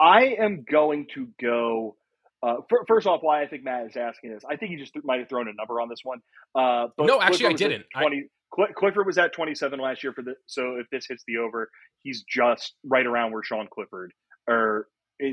I 0.00 0.36
am 0.40 0.64
going 0.70 1.06
to 1.14 1.28
go. 1.40 1.96
Uh, 2.42 2.56
fir- 2.70 2.84
first 2.88 3.06
off, 3.06 3.22
why 3.22 3.42
I 3.42 3.46
think 3.46 3.64
Matt 3.64 3.86
is 3.86 3.96
asking 3.96 4.32
this, 4.32 4.44
I 4.48 4.56
think 4.56 4.70
he 4.70 4.76
just 4.78 4.92
might 5.04 5.18
have 5.20 5.28
thrown 5.28 5.46
a 5.46 5.52
number 5.52 5.80
on 5.80 5.88
this 5.88 6.00
one. 6.02 6.20
Uh, 6.54 6.86
but 6.96 7.06
No, 7.06 7.20
actually, 7.20 7.46
I 7.46 7.52
didn't. 7.52 7.84
20, 7.94 8.16
Cl- 8.16 8.28
Clifford 8.50 9.06
was 9.06 9.18
at 9.18 9.32
27 9.32 9.78
last 9.78 10.02
year 10.02 10.12
for 10.12 10.22
the. 10.22 10.34
So 10.46 10.76
if 10.76 10.88
this 10.90 11.06
hits 11.08 11.22
the 11.26 11.36
over, 11.36 11.70
he's 12.02 12.24
just 12.24 12.74
right 12.84 13.06
around 13.06 13.32
where 13.32 13.42
Sean 13.42 13.68
Clifford 13.72 14.12
or 14.48 14.88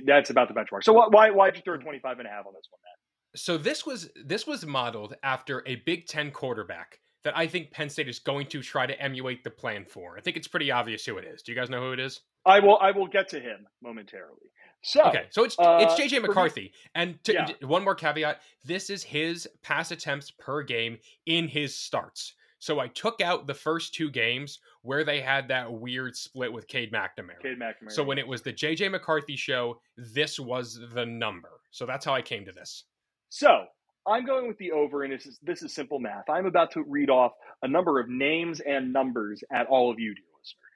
that's 0.05 0.29
about 0.29 0.47
the 0.47 0.53
benchmark. 0.53 0.83
So 0.83 0.93
why 0.93 1.31
why 1.31 1.49
did 1.49 1.57
you 1.57 1.61
throw 1.63 1.77
25 1.77 2.19
and 2.19 2.27
a 2.27 2.31
half 2.31 2.45
on 2.45 2.53
this 2.53 2.67
one, 2.69 2.79
Matt? 2.83 3.39
So 3.39 3.57
this 3.57 3.85
was 3.85 4.09
this 4.25 4.45
was 4.45 4.65
modeled 4.65 5.15
after 5.23 5.63
a 5.65 5.75
Big 5.77 6.07
Ten 6.07 6.31
quarterback 6.31 6.99
that 7.23 7.37
I 7.37 7.47
think 7.47 7.71
Penn 7.71 7.89
State 7.89 8.07
is 8.07 8.19
going 8.19 8.47
to 8.47 8.61
try 8.61 8.85
to 8.85 8.99
emulate 9.01 9.43
the 9.43 9.49
plan 9.49 9.85
for. 9.85 10.17
I 10.17 10.21
think 10.21 10.37
it's 10.37 10.47
pretty 10.47 10.71
obvious 10.71 11.05
who 11.05 11.17
it 11.17 11.25
is. 11.25 11.41
Do 11.41 11.51
you 11.51 11.57
guys 11.57 11.69
know 11.69 11.81
who 11.81 11.91
it 11.91 11.99
is? 11.99 12.21
I 12.45 12.59
will 12.59 12.77
I 12.79 12.91
will 12.91 13.07
get 13.07 13.29
to 13.29 13.39
him 13.39 13.67
momentarily. 13.81 14.51
So 14.83 15.03
okay, 15.05 15.25
so 15.31 15.43
it's 15.43 15.57
uh, 15.57 15.79
it's 15.81 15.99
JJ 15.99 16.21
McCarthy, 16.21 16.61
me, 16.61 16.71
and 16.95 17.23
to, 17.23 17.33
yeah. 17.33 17.47
one 17.61 17.83
more 17.83 17.95
caveat: 17.95 18.41
this 18.63 18.89
is 18.89 19.03
his 19.03 19.47
pass 19.63 19.91
attempts 19.91 20.31
per 20.31 20.63
game 20.63 20.99
in 21.25 21.47
his 21.47 21.75
starts. 21.75 22.33
So 22.59 22.79
I 22.79 22.87
took 22.87 23.21
out 23.21 23.45
the 23.45 23.53
first 23.53 23.93
two 23.93 24.09
games 24.09 24.59
where 24.81 25.03
they 25.03 25.21
had 25.21 25.49
that 25.49 25.71
weird 25.71 26.15
split 26.15 26.51
with 26.51 26.67
Cade 26.67 26.91
McNamara. 26.91 27.39
Cade 27.41 27.59
McNamara. 27.59 27.91
So 27.91 28.03
when 28.03 28.17
it 28.17 28.27
was 28.27 28.41
the 28.41 28.53
JJ 28.53 28.91
McCarthy 28.91 29.35
show, 29.35 29.79
this 29.95 30.39
was 30.39 30.79
the 30.93 31.05
number. 31.05 31.49
So 31.71 31.85
that's 31.85 32.05
how 32.05 32.13
I 32.13 32.21
came 32.21 32.45
to 32.45 32.51
this. 32.51 32.85
So 33.29 33.65
I'm 34.07 34.25
going 34.25 34.47
with 34.47 34.57
the 34.57 34.71
over, 34.71 35.03
and 35.03 35.13
this 35.13 35.25
is 35.25 35.37
this 35.43 35.61
is 35.61 35.73
simple 35.73 35.99
math. 35.99 36.29
I'm 36.29 36.45
about 36.45 36.71
to 36.71 36.83
read 36.83 37.09
off 37.09 37.33
a 37.61 37.67
number 37.67 37.99
of 37.99 38.09
names 38.09 38.59
and 38.59 38.93
numbers 38.93 39.43
at 39.51 39.67
all 39.67 39.91
of 39.91 39.99
you, 39.99 40.15
dear 40.15 40.23
listener. 40.39 40.67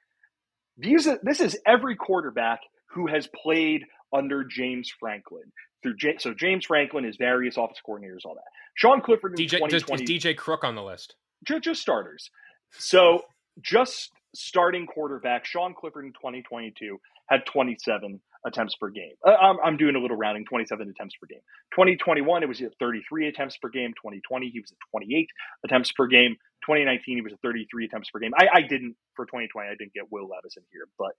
These 0.76 1.06
are, 1.08 1.18
this 1.22 1.40
is 1.40 1.58
every 1.66 1.96
quarterback 1.96 2.60
who 2.90 3.06
has 3.06 3.28
played 3.42 3.84
under 4.12 4.44
James 4.44 4.92
Franklin. 5.00 5.44
Through 5.82 5.96
J- 5.96 6.18
so 6.18 6.32
James 6.34 6.66
Franklin, 6.66 7.04
his 7.04 7.16
various 7.16 7.58
office 7.58 7.78
coordinators, 7.86 8.24
all 8.24 8.34
that. 8.34 8.44
Sean 8.74 9.00
Clifford 9.00 9.38
in 9.38 9.46
DJ, 9.46 9.58
2020. 9.58 10.04
Is 10.04 10.08
DJ 10.08 10.36
Crook 10.36 10.62
on 10.62 10.76
the 10.76 10.82
list? 10.82 11.16
Just, 11.44 11.80
starters. 11.80 12.30
So 12.72 13.22
just 13.60 14.10
starting 14.34 14.86
quarterback 14.86 15.44
Sean 15.44 15.74
Clifford 15.74 16.04
in 16.04 16.12
2022 16.12 16.98
had 17.28 17.44
27 17.46 18.20
attempts 18.44 18.74
per 18.76 18.90
game. 18.90 19.14
Uh, 19.26 19.30
I'm, 19.30 19.56
I'm, 19.64 19.76
doing 19.76 19.94
a 19.94 19.98
little 19.98 20.16
rounding, 20.16 20.44
27 20.44 20.88
attempts 20.90 21.14
per 21.20 21.26
game. 21.26 21.40
2021, 21.72 22.42
it 22.42 22.48
was 22.48 22.60
at 22.60 22.72
33 22.78 23.28
attempts 23.28 23.56
per 23.56 23.68
game. 23.68 23.90
2020, 23.90 24.50
he 24.50 24.60
was 24.60 24.72
at 24.72 24.78
28 24.90 25.28
attempts 25.64 25.92
per 25.92 26.06
game. 26.06 26.36
2019, 26.66 27.16
he 27.16 27.22
was 27.22 27.32
at 27.32 27.40
33 27.40 27.86
attempts 27.86 28.10
per 28.10 28.18
game. 28.18 28.32
I, 28.36 28.48
I 28.52 28.60
didn't, 28.62 28.96
for 29.14 29.26
2020, 29.26 29.68
I 29.68 29.74
didn't 29.78 29.92
get 29.94 30.10
Will 30.10 30.28
Levis 30.28 30.56
in 30.56 30.62
here, 30.72 30.88
but 30.98 31.12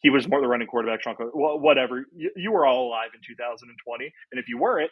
he 0.00 0.10
was 0.10 0.28
more 0.28 0.40
the 0.40 0.48
running 0.48 0.66
quarterback. 0.66 1.02
Sean 1.02 1.16
Clifford, 1.16 1.34
whatever. 1.34 2.04
You, 2.14 2.30
you 2.36 2.52
were 2.52 2.66
all 2.66 2.88
alive 2.88 3.10
in 3.14 3.20
2020. 3.26 4.12
And 4.32 4.38
if 4.38 4.48
you 4.48 4.58
weren't, 4.58 4.90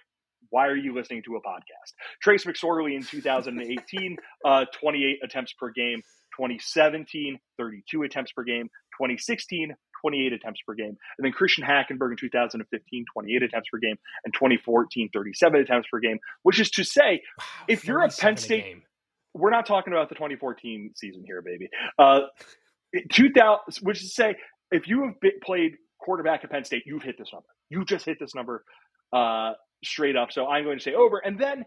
why 0.51 0.67
are 0.67 0.77
you 0.77 0.95
listening 0.95 1.23
to 1.25 1.37
a 1.37 1.41
podcast? 1.41 1.93
Trace 2.23 2.45
McSorley 2.45 2.95
in 2.95 3.03
2018, 3.03 4.17
uh, 4.45 4.65
28 4.81 5.19
attempts 5.23 5.53
per 5.53 5.71
game. 5.71 6.03
2017, 6.37 7.39
32 7.59 8.03
attempts 8.03 8.33
per 8.33 8.43
game. 8.43 8.69
2016, 8.99 9.75
28 10.01 10.33
attempts 10.33 10.61
per 10.67 10.75
game. 10.75 10.97
And 11.19 11.25
then 11.25 11.33
Christian 11.33 11.65
Hackenberg 11.65 12.11
in 12.11 12.17
2015, 12.17 13.05
28 13.13 13.43
attempts 13.43 13.69
per 13.71 13.79
game. 13.79 13.97
And 14.25 14.35
2014, 14.35 15.11
37 15.13 15.61
attempts 15.61 15.89
per 15.91 16.01
game. 16.01 16.19
Which 16.43 16.61
is 16.61 16.71
to 16.73 16.85
say, 16.85 17.23
wow, 17.39 17.45
if 17.69 17.87
you're 17.87 18.03
a 18.03 18.09
Penn 18.09 18.37
State, 18.37 18.65
a 18.65 19.39
we're 19.39 19.51
not 19.51 19.67
talking 19.67 19.93
about 19.93 20.09
the 20.09 20.15
2014 20.15 20.93
season 20.95 21.23
here, 21.25 21.43
baby. 21.43 21.69
Uh, 21.99 22.21
2000, 23.13 23.59
which 23.83 24.03
is 24.03 24.11
to 24.11 24.15
say, 24.15 24.37
if 24.71 24.89
you 24.89 25.05
have 25.05 25.21
been, 25.21 25.33
played 25.43 25.73
quarterback 25.99 26.45
at 26.45 26.51
Penn 26.51 26.65
State, 26.65 26.83
you've 26.87 27.03
hit 27.03 27.17
this 27.19 27.31
number. 27.33 27.49
You 27.71 27.85
just 27.85 28.05
hit 28.05 28.19
this 28.21 28.35
number 28.35 28.65
uh, 29.13 29.53
straight 29.83 30.17
up. 30.17 30.33
So 30.33 30.47
I'm 30.47 30.65
going 30.65 30.79
to 30.79 30.83
say 30.83 30.95
over. 30.95 31.19
And 31.19 31.39
then 31.39 31.65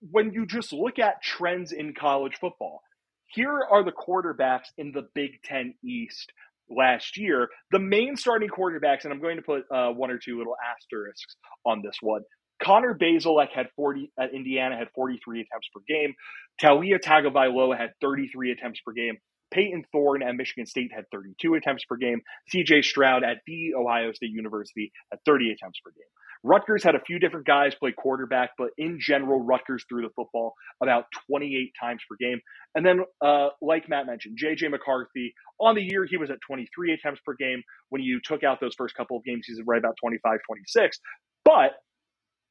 when 0.00 0.32
you 0.32 0.46
just 0.46 0.72
look 0.72 0.98
at 0.98 1.22
trends 1.22 1.72
in 1.72 1.94
college 1.94 2.36
football, 2.40 2.80
here 3.26 3.60
are 3.70 3.84
the 3.84 3.92
quarterbacks 3.92 4.68
in 4.76 4.92
the 4.92 5.08
Big 5.14 5.42
Ten 5.44 5.74
East 5.84 6.32
last 6.70 7.16
year. 7.16 7.48
The 7.70 7.78
main 7.78 8.16
starting 8.16 8.48
quarterbacks, 8.48 9.04
and 9.04 9.12
I'm 9.12 9.20
going 9.20 9.36
to 9.36 9.42
put 9.42 9.64
uh, 9.70 9.90
one 9.90 10.10
or 10.10 10.18
two 10.18 10.38
little 10.38 10.56
asterisks 10.74 11.36
on 11.66 11.82
this 11.82 11.96
one. 12.00 12.22
Connor 12.62 12.94
Bazelak 12.94 13.50
had 13.54 13.68
40 13.76 14.10
at 14.18 14.34
Indiana 14.34 14.76
had 14.76 14.88
43 14.94 15.42
attempts 15.42 15.68
per 15.72 15.80
game. 15.86 16.14
Taulia 16.60 16.98
Tagovailoa 16.98 17.78
had 17.78 17.90
33 18.00 18.52
attempts 18.52 18.80
per 18.80 18.92
game. 18.92 19.16
Payton 19.50 19.84
Thorne 19.92 20.22
at 20.22 20.34
Michigan 20.34 20.66
State 20.66 20.90
had 20.94 21.04
32 21.12 21.54
attempts 21.54 21.84
per 21.84 21.96
game. 21.96 22.20
CJ 22.52 22.84
Stroud 22.84 23.24
at 23.24 23.38
the 23.46 23.74
Ohio 23.74 24.12
State 24.12 24.30
University 24.30 24.92
had 25.10 25.20
30 25.24 25.52
attempts 25.52 25.80
per 25.80 25.90
game. 25.90 26.02
Rutgers 26.44 26.84
had 26.84 26.94
a 26.94 27.00
few 27.00 27.18
different 27.18 27.46
guys 27.46 27.74
play 27.74 27.92
quarterback, 27.92 28.50
but 28.58 28.70
in 28.78 28.98
general, 29.00 29.42
Rutgers 29.42 29.84
threw 29.88 30.02
the 30.02 30.10
football 30.16 30.54
about 30.82 31.06
28 31.28 31.72
times 31.80 32.02
per 32.08 32.16
game. 32.20 32.40
And 32.74 32.86
then, 32.86 33.00
uh, 33.24 33.48
like 33.62 33.88
Matt 33.88 34.06
mentioned, 34.06 34.38
JJ 34.42 34.70
McCarthy 34.70 35.34
on 35.60 35.74
the 35.74 35.82
year, 35.82 36.06
he 36.06 36.16
was 36.16 36.30
at 36.30 36.38
23 36.46 36.92
attempts 36.94 37.20
per 37.24 37.34
game. 37.34 37.62
When 37.90 38.02
you 38.02 38.20
took 38.22 38.44
out 38.44 38.60
those 38.60 38.74
first 38.76 38.94
couple 38.94 39.16
of 39.16 39.24
games, 39.24 39.46
he's 39.46 39.60
right 39.66 39.78
about 39.78 39.96
25, 40.00 40.40
26. 40.46 40.98
But 41.44 41.72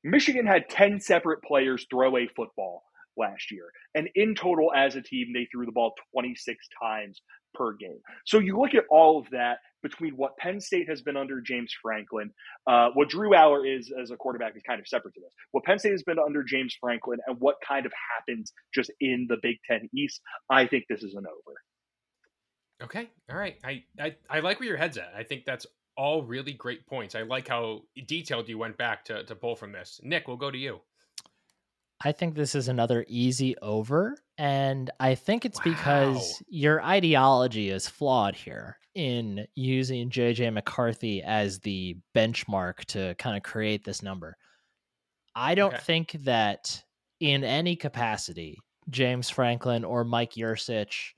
Michigan 0.03 0.47
had 0.47 0.69
10 0.69 1.01
separate 1.01 1.43
players 1.43 1.85
throw 1.91 2.17
a 2.17 2.27
football 2.35 2.83
last 3.17 3.51
year. 3.51 3.65
And 3.95 4.09
in 4.15 4.35
total, 4.35 4.71
as 4.75 4.95
a 4.95 5.01
team, 5.01 5.33
they 5.33 5.47
threw 5.51 5.65
the 5.65 5.71
ball 5.73 5.93
26 6.13 6.57
times 6.81 7.21
per 7.55 7.73
game. 7.73 7.99
So 8.25 8.39
you 8.39 8.59
look 8.59 8.75
at 8.75 8.85
all 8.89 9.19
of 9.19 9.29
that 9.31 9.59
between 9.88 10.13
what 10.17 10.35
Penn 10.38 10.59
State 10.59 10.89
has 10.89 11.01
been 11.01 11.15
under 11.15 11.39
James 11.39 11.73
Franklin, 11.81 12.31
uh, 12.67 12.89
what 12.93 13.09
Drew 13.09 13.31
Allar 13.31 13.65
is 13.65 13.91
as 14.01 14.11
a 14.11 14.17
quarterback 14.17 14.55
is 14.55 14.63
kind 14.63 14.79
of 14.79 14.88
separate 14.88 15.13
to 15.13 15.21
this. 15.21 15.33
What 15.51 15.63
Penn 15.63 15.79
State 15.79 15.91
has 15.91 16.03
been 16.03 16.19
under 16.19 16.43
James 16.43 16.75
Franklin 16.79 17.19
and 17.27 17.38
what 17.39 17.55
kind 17.67 17.85
of 17.85 17.93
happens 18.17 18.51
just 18.73 18.91
in 18.99 19.27
the 19.29 19.38
Big 19.41 19.57
Ten 19.69 19.89
East, 19.95 20.21
I 20.49 20.67
think 20.67 20.85
this 20.89 21.03
is 21.03 21.15
an 21.15 21.25
over. 21.25 21.55
Okay, 22.83 23.09
all 23.29 23.38
right. 23.38 23.57
I, 23.63 23.83
I 23.99 24.15
I 24.29 24.39
like 24.41 24.59
where 24.59 24.69
your 24.69 24.77
head's 24.77 24.97
at. 24.97 25.11
I 25.17 25.23
think 25.23 25.45
that's 25.45 25.65
all 25.95 26.21
really 26.23 26.53
great 26.53 26.85
points. 26.85 27.15
I 27.15 27.23
like 27.23 27.47
how 27.47 27.81
detailed 28.05 28.47
you 28.49 28.57
went 28.57 28.77
back 28.77 29.05
to 29.05 29.23
to 29.23 29.35
pull 29.35 29.55
from 29.55 29.71
this. 29.71 29.99
Nick, 30.03 30.27
we'll 30.27 30.38
go 30.38 30.51
to 30.51 30.57
you. 30.57 30.81
I 32.04 32.12
think 32.12 32.36
this 32.36 32.56
is 32.56 32.68
another 32.68 33.06
easy 33.08 33.58
over. 33.62 34.18
And 34.38 34.91
I 35.00 35.16
think 35.16 35.45
it's 35.45 35.60
wow. 35.60 35.74
because 35.74 36.43
your 36.48 36.82
ideology 36.84 37.70
is 37.70 37.88
flawed 37.88 38.36
here 38.36 38.78
in 38.93 39.48
using 39.56 40.10
JJ 40.10 40.54
McCarthy 40.54 41.24
as 41.24 41.60
the 41.60 41.98
benchmark 42.16 42.86
to 42.86 43.16
kind 43.16 43.36
of 43.36 43.43
create 43.43 43.84
this 43.84 44.04
number. 44.04 44.36
I 45.36 45.56
don't 45.56 45.74
okay. 45.74 45.84
think 45.84 46.12
that 46.24 46.84
in 47.20 47.43
any 47.43 47.76
capacity, 47.76 48.58
James 48.89 49.30
Franklin 49.30 49.84
or 49.84 50.04
Mike 50.04 50.34
Yurcich, 50.34 51.12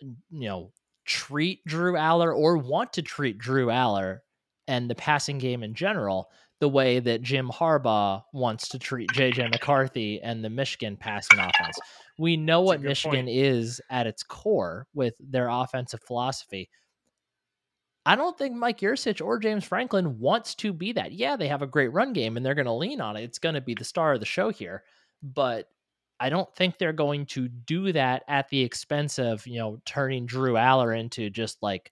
you 0.00 0.18
know, 0.30 0.72
treat 1.04 1.64
Drew 1.66 1.94
Allar 1.94 2.36
or 2.36 2.56
want 2.56 2.94
to 2.94 3.02
treat 3.02 3.38
Drew 3.38 3.66
Allar 3.66 4.18
and 4.68 4.88
the 4.88 4.94
passing 4.94 5.38
game 5.38 5.62
in 5.62 5.74
general 5.74 6.30
the 6.62 6.68
way 6.68 7.00
that 7.00 7.22
Jim 7.22 7.48
Harbaugh 7.48 8.22
wants 8.32 8.68
to 8.68 8.78
treat 8.78 9.10
JJ 9.10 9.50
McCarthy 9.50 10.22
and 10.22 10.44
the 10.44 10.48
Michigan 10.48 10.96
passing 10.96 11.40
offense. 11.40 11.76
We 12.18 12.36
know 12.36 12.60
That's 12.60 12.66
what 12.68 12.82
Michigan 12.82 13.26
point. 13.26 13.36
is 13.36 13.80
at 13.90 14.06
its 14.06 14.22
core 14.22 14.86
with 14.94 15.14
their 15.18 15.48
offensive 15.48 16.04
philosophy. 16.06 16.70
I 18.06 18.14
don't 18.14 18.38
think 18.38 18.54
Mike 18.54 18.78
Yurcich 18.78 19.20
or 19.20 19.40
James 19.40 19.64
Franklin 19.64 20.20
wants 20.20 20.54
to 20.56 20.72
be 20.72 20.92
that. 20.92 21.10
Yeah, 21.10 21.34
they 21.34 21.48
have 21.48 21.62
a 21.62 21.66
great 21.66 21.92
run 21.92 22.12
game 22.12 22.36
and 22.36 22.46
they're 22.46 22.54
going 22.54 22.66
to 22.66 22.72
lean 22.72 23.00
on 23.00 23.16
it. 23.16 23.24
It's 23.24 23.40
going 23.40 23.56
to 23.56 23.60
be 23.60 23.74
the 23.74 23.82
star 23.82 24.12
of 24.12 24.20
the 24.20 24.26
show 24.26 24.50
here, 24.50 24.84
but 25.20 25.68
I 26.20 26.30
don't 26.30 26.54
think 26.54 26.78
they're 26.78 26.92
going 26.92 27.26
to 27.26 27.48
do 27.48 27.90
that 27.92 28.22
at 28.28 28.48
the 28.50 28.60
expense 28.60 29.18
of, 29.18 29.44
you 29.48 29.58
know, 29.58 29.80
turning 29.84 30.26
Drew 30.26 30.52
Allar 30.52 30.96
into 30.96 31.28
just 31.28 31.60
like 31.60 31.90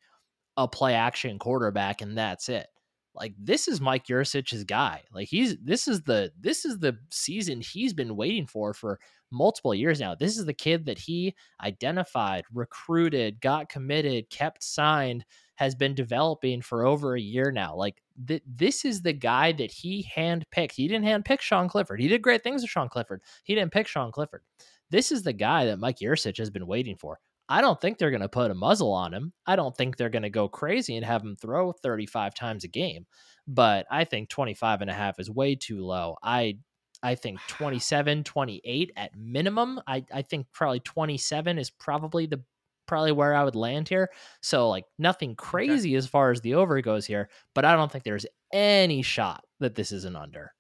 a 0.56 0.68
play 0.68 0.94
action 0.94 1.40
quarterback 1.40 2.02
and 2.02 2.16
that's 2.16 2.48
it 2.48 2.68
like 3.14 3.34
this 3.38 3.68
is 3.68 3.80
Mike 3.80 4.06
Yurcich's 4.06 4.64
guy. 4.64 5.02
Like 5.12 5.28
he's 5.28 5.56
this 5.58 5.88
is 5.88 6.02
the 6.02 6.32
this 6.40 6.64
is 6.64 6.78
the 6.78 6.96
season 7.10 7.60
he's 7.60 7.92
been 7.92 8.16
waiting 8.16 8.46
for 8.46 8.72
for 8.72 9.00
multiple 9.30 9.74
years 9.74 10.00
now. 10.00 10.14
This 10.14 10.38
is 10.38 10.44
the 10.44 10.54
kid 10.54 10.86
that 10.86 10.98
he 10.98 11.34
identified, 11.62 12.44
recruited, 12.52 13.40
got 13.40 13.68
committed, 13.68 14.30
kept 14.30 14.62
signed, 14.62 15.24
has 15.56 15.74
been 15.74 15.94
developing 15.94 16.62
for 16.62 16.86
over 16.86 17.14
a 17.14 17.20
year 17.20 17.50
now. 17.50 17.74
Like 17.74 18.00
th- 18.26 18.42
this 18.46 18.84
is 18.84 19.02
the 19.02 19.12
guy 19.12 19.52
that 19.52 19.70
he 19.70 20.08
handpicked. 20.16 20.72
He 20.72 20.88
didn't 20.88 21.06
handpick 21.06 21.40
Sean 21.40 21.68
Clifford. 21.68 22.00
He 22.00 22.08
did 22.08 22.22
great 22.22 22.42
things 22.42 22.62
with 22.62 22.70
Sean 22.70 22.88
Clifford. 22.88 23.22
He 23.44 23.54
didn't 23.54 23.72
pick 23.72 23.86
Sean 23.86 24.12
Clifford. 24.12 24.42
This 24.90 25.12
is 25.12 25.22
the 25.22 25.32
guy 25.32 25.66
that 25.66 25.78
Mike 25.78 25.98
Yurcich 25.98 26.38
has 26.38 26.50
been 26.50 26.66
waiting 26.66 26.96
for. 26.96 27.20
I 27.50 27.60
don't 27.60 27.80
think 27.80 27.98
they're 27.98 28.12
going 28.12 28.20
to 28.22 28.28
put 28.28 28.52
a 28.52 28.54
muzzle 28.54 28.92
on 28.92 29.12
him. 29.12 29.32
I 29.44 29.56
don't 29.56 29.76
think 29.76 29.96
they're 29.96 30.08
going 30.08 30.22
to 30.22 30.30
go 30.30 30.48
crazy 30.48 30.96
and 30.96 31.04
have 31.04 31.22
him 31.22 31.34
throw 31.34 31.72
35 31.72 32.32
times 32.32 32.62
a 32.62 32.68
game. 32.68 33.06
But 33.48 33.86
I 33.90 34.04
think 34.04 34.28
25 34.28 34.82
and 34.82 34.90
a 34.90 34.94
half 34.94 35.18
is 35.18 35.28
way 35.28 35.56
too 35.56 35.84
low. 35.84 36.16
I 36.22 36.58
I 37.02 37.16
think 37.16 37.40
27, 37.48 38.22
28 38.22 38.92
at 38.96 39.16
minimum. 39.18 39.80
I, 39.86 40.04
I 40.14 40.22
think 40.22 40.46
probably 40.52 40.80
27 40.80 41.58
is 41.58 41.70
probably 41.70 42.26
the 42.26 42.42
probably 42.86 43.12
where 43.12 43.34
I 43.34 43.44
would 43.44 43.56
land 43.56 43.88
here. 43.88 44.10
So 44.42 44.68
like 44.68 44.84
nothing 44.98 45.34
crazy 45.34 45.90
okay. 45.90 45.96
as 45.96 46.06
far 46.06 46.30
as 46.30 46.40
the 46.40 46.54
over 46.54 46.80
goes 46.80 47.06
here, 47.06 47.30
but 47.54 47.64
I 47.64 47.74
don't 47.74 47.90
think 47.90 48.04
there's 48.04 48.26
any 48.52 49.02
shot 49.02 49.44
that 49.60 49.74
this 49.74 49.92
is 49.92 50.04
an 50.04 50.16
under. 50.16 50.52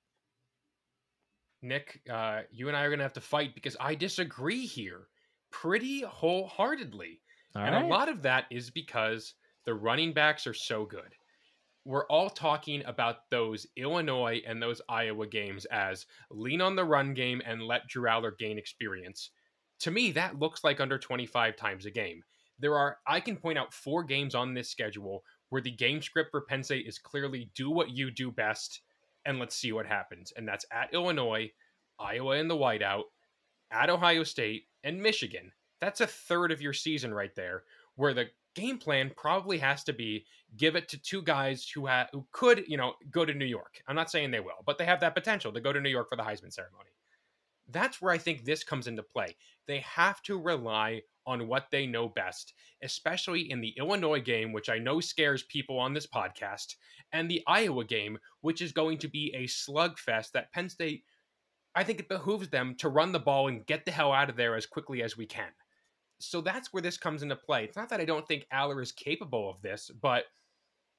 Nick, 1.62 2.00
uh, 2.10 2.42
you 2.50 2.68
and 2.68 2.76
I 2.76 2.82
are 2.82 2.88
going 2.88 3.00
to 3.00 3.04
have 3.04 3.12
to 3.14 3.20
fight 3.20 3.54
because 3.54 3.76
I 3.78 3.94
disagree 3.94 4.64
here. 4.64 5.08
Pretty 5.50 6.02
wholeheartedly. 6.02 7.20
All 7.54 7.62
and 7.62 7.74
right. 7.74 7.84
a 7.84 7.88
lot 7.88 8.08
of 8.08 8.22
that 8.22 8.44
is 8.50 8.70
because 8.70 9.34
the 9.64 9.74
running 9.74 10.12
backs 10.12 10.46
are 10.46 10.54
so 10.54 10.84
good. 10.84 11.14
We're 11.84 12.06
all 12.06 12.30
talking 12.30 12.84
about 12.84 13.30
those 13.30 13.66
Illinois 13.76 14.42
and 14.46 14.62
those 14.62 14.82
Iowa 14.88 15.26
games 15.26 15.64
as 15.66 16.06
lean 16.30 16.60
on 16.60 16.76
the 16.76 16.84
run 16.84 17.14
game 17.14 17.40
and 17.44 17.62
let 17.62 17.88
Drew 17.88 18.08
Allar 18.08 18.36
gain 18.38 18.58
experience. 18.58 19.30
To 19.80 19.90
me, 19.90 20.12
that 20.12 20.38
looks 20.38 20.62
like 20.62 20.80
under 20.80 20.98
25 20.98 21.56
times 21.56 21.86
a 21.86 21.90
game. 21.90 22.22
There 22.58 22.76
are, 22.76 22.98
I 23.06 23.20
can 23.20 23.36
point 23.36 23.58
out 23.58 23.72
four 23.72 24.04
games 24.04 24.34
on 24.34 24.52
this 24.52 24.70
schedule 24.70 25.24
where 25.48 25.62
the 25.62 25.70
game 25.70 26.02
script 26.02 26.30
for 26.30 26.42
Penn 26.42 26.62
State 26.62 26.86
is 26.86 26.98
clearly 26.98 27.50
do 27.54 27.70
what 27.70 27.90
you 27.90 28.10
do 28.10 28.30
best 28.30 28.82
and 29.24 29.38
let's 29.38 29.56
see 29.56 29.72
what 29.72 29.86
happens. 29.86 30.32
And 30.36 30.46
that's 30.46 30.66
at 30.72 30.92
Illinois, 30.92 31.50
Iowa 31.98 32.36
in 32.36 32.48
the 32.48 32.56
whiteout, 32.56 33.04
at 33.70 33.90
Ohio 33.90 34.24
State, 34.24 34.64
and 34.84 35.02
Michigan. 35.02 35.52
That's 35.80 36.00
a 36.00 36.06
third 36.06 36.52
of 36.52 36.60
your 36.60 36.72
season 36.72 37.14
right 37.14 37.34
there, 37.34 37.64
where 37.96 38.14
the 38.14 38.26
game 38.54 38.78
plan 38.78 39.12
probably 39.16 39.58
has 39.58 39.84
to 39.84 39.92
be 39.92 40.24
give 40.56 40.76
it 40.76 40.88
to 40.88 41.00
two 41.00 41.22
guys 41.22 41.68
who 41.68 41.86
ha- 41.86 42.08
who 42.12 42.26
could, 42.32 42.64
you 42.66 42.76
know, 42.76 42.94
go 43.10 43.24
to 43.24 43.34
New 43.34 43.44
York. 43.44 43.82
I'm 43.86 43.96
not 43.96 44.10
saying 44.10 44.30
they 44.30 44.40
will, 44.40 44.62
but 44.66 44.78
they 44.78 44.84
have 44.84 45.00
that 45.00 45.14
potential 45.14 45.52
to 45.52 45.60
go 45.60 45.72
to 45.72 45.80
New 45.80 45.90
York 45.90 46.08
for 46.08 46.16
the 46.16 46.22
Heisman 46.22 46.52
ceremony. 46.52 46.90
That's 47.68 48.02
where 48.02 48.12
I 48.12 48.18
think 48.18 48.44
this 48.44 48.64
comes 48.64 48.88
into 48.88 49.02
play. 49.02 49.36
They 49.66 49.78
have 49.80 50.22
to 50.22 50.40
rely 50.40 51.02
on 51.26 51.46
what 51.46 51.66
they 51.70 51.86
know 51.86 52.08
best, 52.08 52.54
especially 52.82 53.50
in 53.50 53.60
the 53.60 53.74
Illinois 53.76 54.20
game, 54.20 54.52
which 54.52 54.68
I 54.68 54.78
know 54.78 54.98
scares 54.98 55.44
people 55.44 55.78
on 55.78 55.94
this 55.94 56.06
podcast, 56.06 56.74
and 57.12 57.30
the 57.30 57.42
Iowa 57.46 57.84
game, 57.84 58.18
which 58.40 58.60
is 58.60 58.72
going 58.72 58.98
to 58.98 59.08
be 59.08 59.32
a 59.36 59.44
slugfest 59.44 60.32
that 60.32 60.52
Penn 60.52 60.68
State, 60.68 61.04
I 61.80 61.82
think 61.82 61.98
it 61.98 62.10
behooves 62.10 62.50
them 62.50 62.74
to 62.80 62.90
run 62.90 63.10
the 63.10 63.18
ball 63.18 63.48
and 63.48 63.64
get 63.64 63.86
the 63.86 63.90
hell 63.90 64.12
out 64.12 64.28
of 64.28 64.36
there 64.36 64.54
as 64.54 64.66
quickly 64.66 65.02
as 65.02 65.16
we 65.16 65.24
can. 65.24 65.48
So 66.18 66.42
that's 66.42 66.74
where 66.74 66.82
this 66.82 66.98
comes 66.98 67.22
into 67.22 67.36
play. 67.36 67.64
It's 67.64 67.76
not 67.78 67.88
that 67.88 68.02
I 68.02 68.04
don't 68.04 68.28
think 68.28 68.44
Allar 68.52 68.82
is 68.82 68.92
capable 68.92 69.48
of 69.48 69.62
this, 69.62 69.90
but 70.02 70.24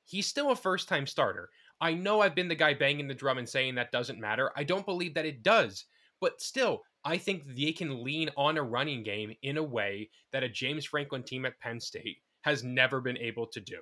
he's 0.06 0.26
still 0.26 0.50
a 0.50 0.56
first 0.56 0.90
time 0.90 1.06
starter. 1.06 1.50
I 1.80 1.94
know 1.94 2.22
I've 2.22 2.34
been 2.34 2.48
the 2.48 2.56
guy 2.56 2.74
banging 2.74 3.08
the 3.08 3.14
drum 3.14 3.38
and 3.38 3.48
saying 3.48 3.76
that 3.76 3.92
doesn't 3.92 4.20
matter. 4.20 4.50
I 4.56 4.64
don't 4.64 4.84
believe 4.84 5.14
that 5.14 5.28
it 5.28 5.44
does. 5.44 5.86
But 6.20 6.42
still, 6.42 6.82
I 7.06 7.20
think 7.20 7.44
they 7.56 7.74
can 7.74 8.04
lean 8.04 8.32
on 8.36 8.58
a 8.58 8.64
running 8.64 9.04
game 9.04 9.36
in 9.44 9.58
a 9.58 9.64
way 9.64 10.10
that 10.34 10.42
a 10.42 10.50
James 10.50 10.86
Franklin 10.86 11.22
team 11.22 11.46
at 11.46 11.60
Penn 11.60 11.80
State 11.80 12.18
has 12.42 12.64
never 12.64 13.02
been 13.02 13.20
able 13.20 13.46
to 13.46 13.60
do. 13.60 13.78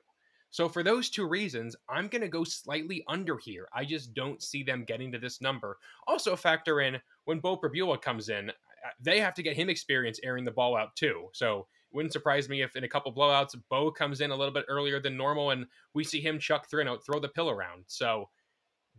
So, 0.52 0.68
for 0.68 0.84
those 0.84 1.10
two 1.10 1.28
reasons, 1.28 1.76
I'm 1.88 2.08
going 2.08 2.22
to 2.22 2.28
go 2.28 2.44
slightly 2.44 3.04
under 3.08 3.38
here. 3.38 3.68
I 3.74 3.86
just 3.86 4.14
don't 4.14 4.42
see 4.42 4.64
them 4.64 4.84
getting 4.84 5.12
to 5.12 5.20
this 5.20 5.42
number. 5.42 5.78
Also, 6.08 6.36
factor 6.36 6.82
in 6.82 6.98
when 7.26 7.40
Beau 7.40 7.58
Pribula 7.58 8.02
comes 8.02 8.30
in, 8.30 8.52
they 9.00 9.20
have 9.20 9.36
to 9.36 9.44
get 9.44 9.56
him 9.56 9.70
experience 9.70 10.20
airing 10.24 10.46
the 10.46 10.52
ball 10.52 10.76
out 10.76 10.96
too. 10.96 11.30
So, 11.34 11.68
wouldn't 11.92 12.14
surprise 12.14 12.50
me 12.50 12.62
if 12.62 12.76
in 12.76 12.84
a 12.84 12.90
couple 12.90 13.14
blowouts, 13.14 13.56
Beau 13.70 13.92
comes 13.92 14.22
in 14.22 14.32
a 14.32 14.36
little 14.36 14.54
bit 14.54 14.66
earlier 14.68 15.00
than 15.00 15.18
normal 15.18 15.52
and 15.52 15.66
we 15.94 16.04
see 16.04 16.22
him 16.22 16.40
chuck 16.40 16.70
through 16.70 16.86
throw 17.06 17.20
the 17.20 17.30
pill 17.30 17.50
around. 17.50 17.84
So, 17.88 18.30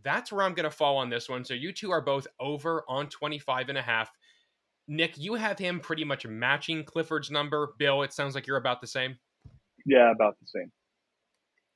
that's 0.03 0.31
where 0.31 0.45
I'm 0.45 0.53
going 0.53 0.69
to 0.69 0.75
fall 0.75 0.97
on 0.97 1.09
this 1.09 1.29
one. 1.29 1.43
So 1.45 1.53
you 1.53 1.71
two 1.71 1.91
are 1.91 2.01
both 2.01 2.27
over 2.39 2.83
on 2.87 3.07
25 3.07 3.69
and 3.69 3.77
a 3.77 3.81
half. 3.81 4.11
Nick, 4.87 5.17
you 5.17 5.35
have 5.35 5.59
him 5.59 5.79
pretty 5.79 6.03
much 6.03 6.25
matching 6.25 6.83
Clifford's 6.83 7.31
number. 7.31 7.73
Bill, 7.77 8.03
it 8.03 8.13
sounds 8.13 8.35
like 8.35 8.47
you're 8.47 8.57
about 8.57 8.81
the 8.81 8.87
same. 8.87 9.15
Yeah, 9.85 10.11
about 10.11 10.37
the 10.39 10.47
same. 10.47 10.71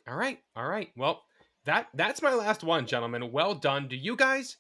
All 0.08 0.16
right. 0.16 0.40
All 0.56 0.68
right. 0.68 0.90
Well, 0.96 1.24
that 1.66 1.88
that's 1.94 2.22
my 2.22 2.34
last 2.34 2.64
one, 2.64 2.86
gentlemen. 2.86 3.32
Well 3.32 3.56
done. 3.56 3.88
Do 3.88 3.96
you 3.96 4.16
guys 4.16 4.58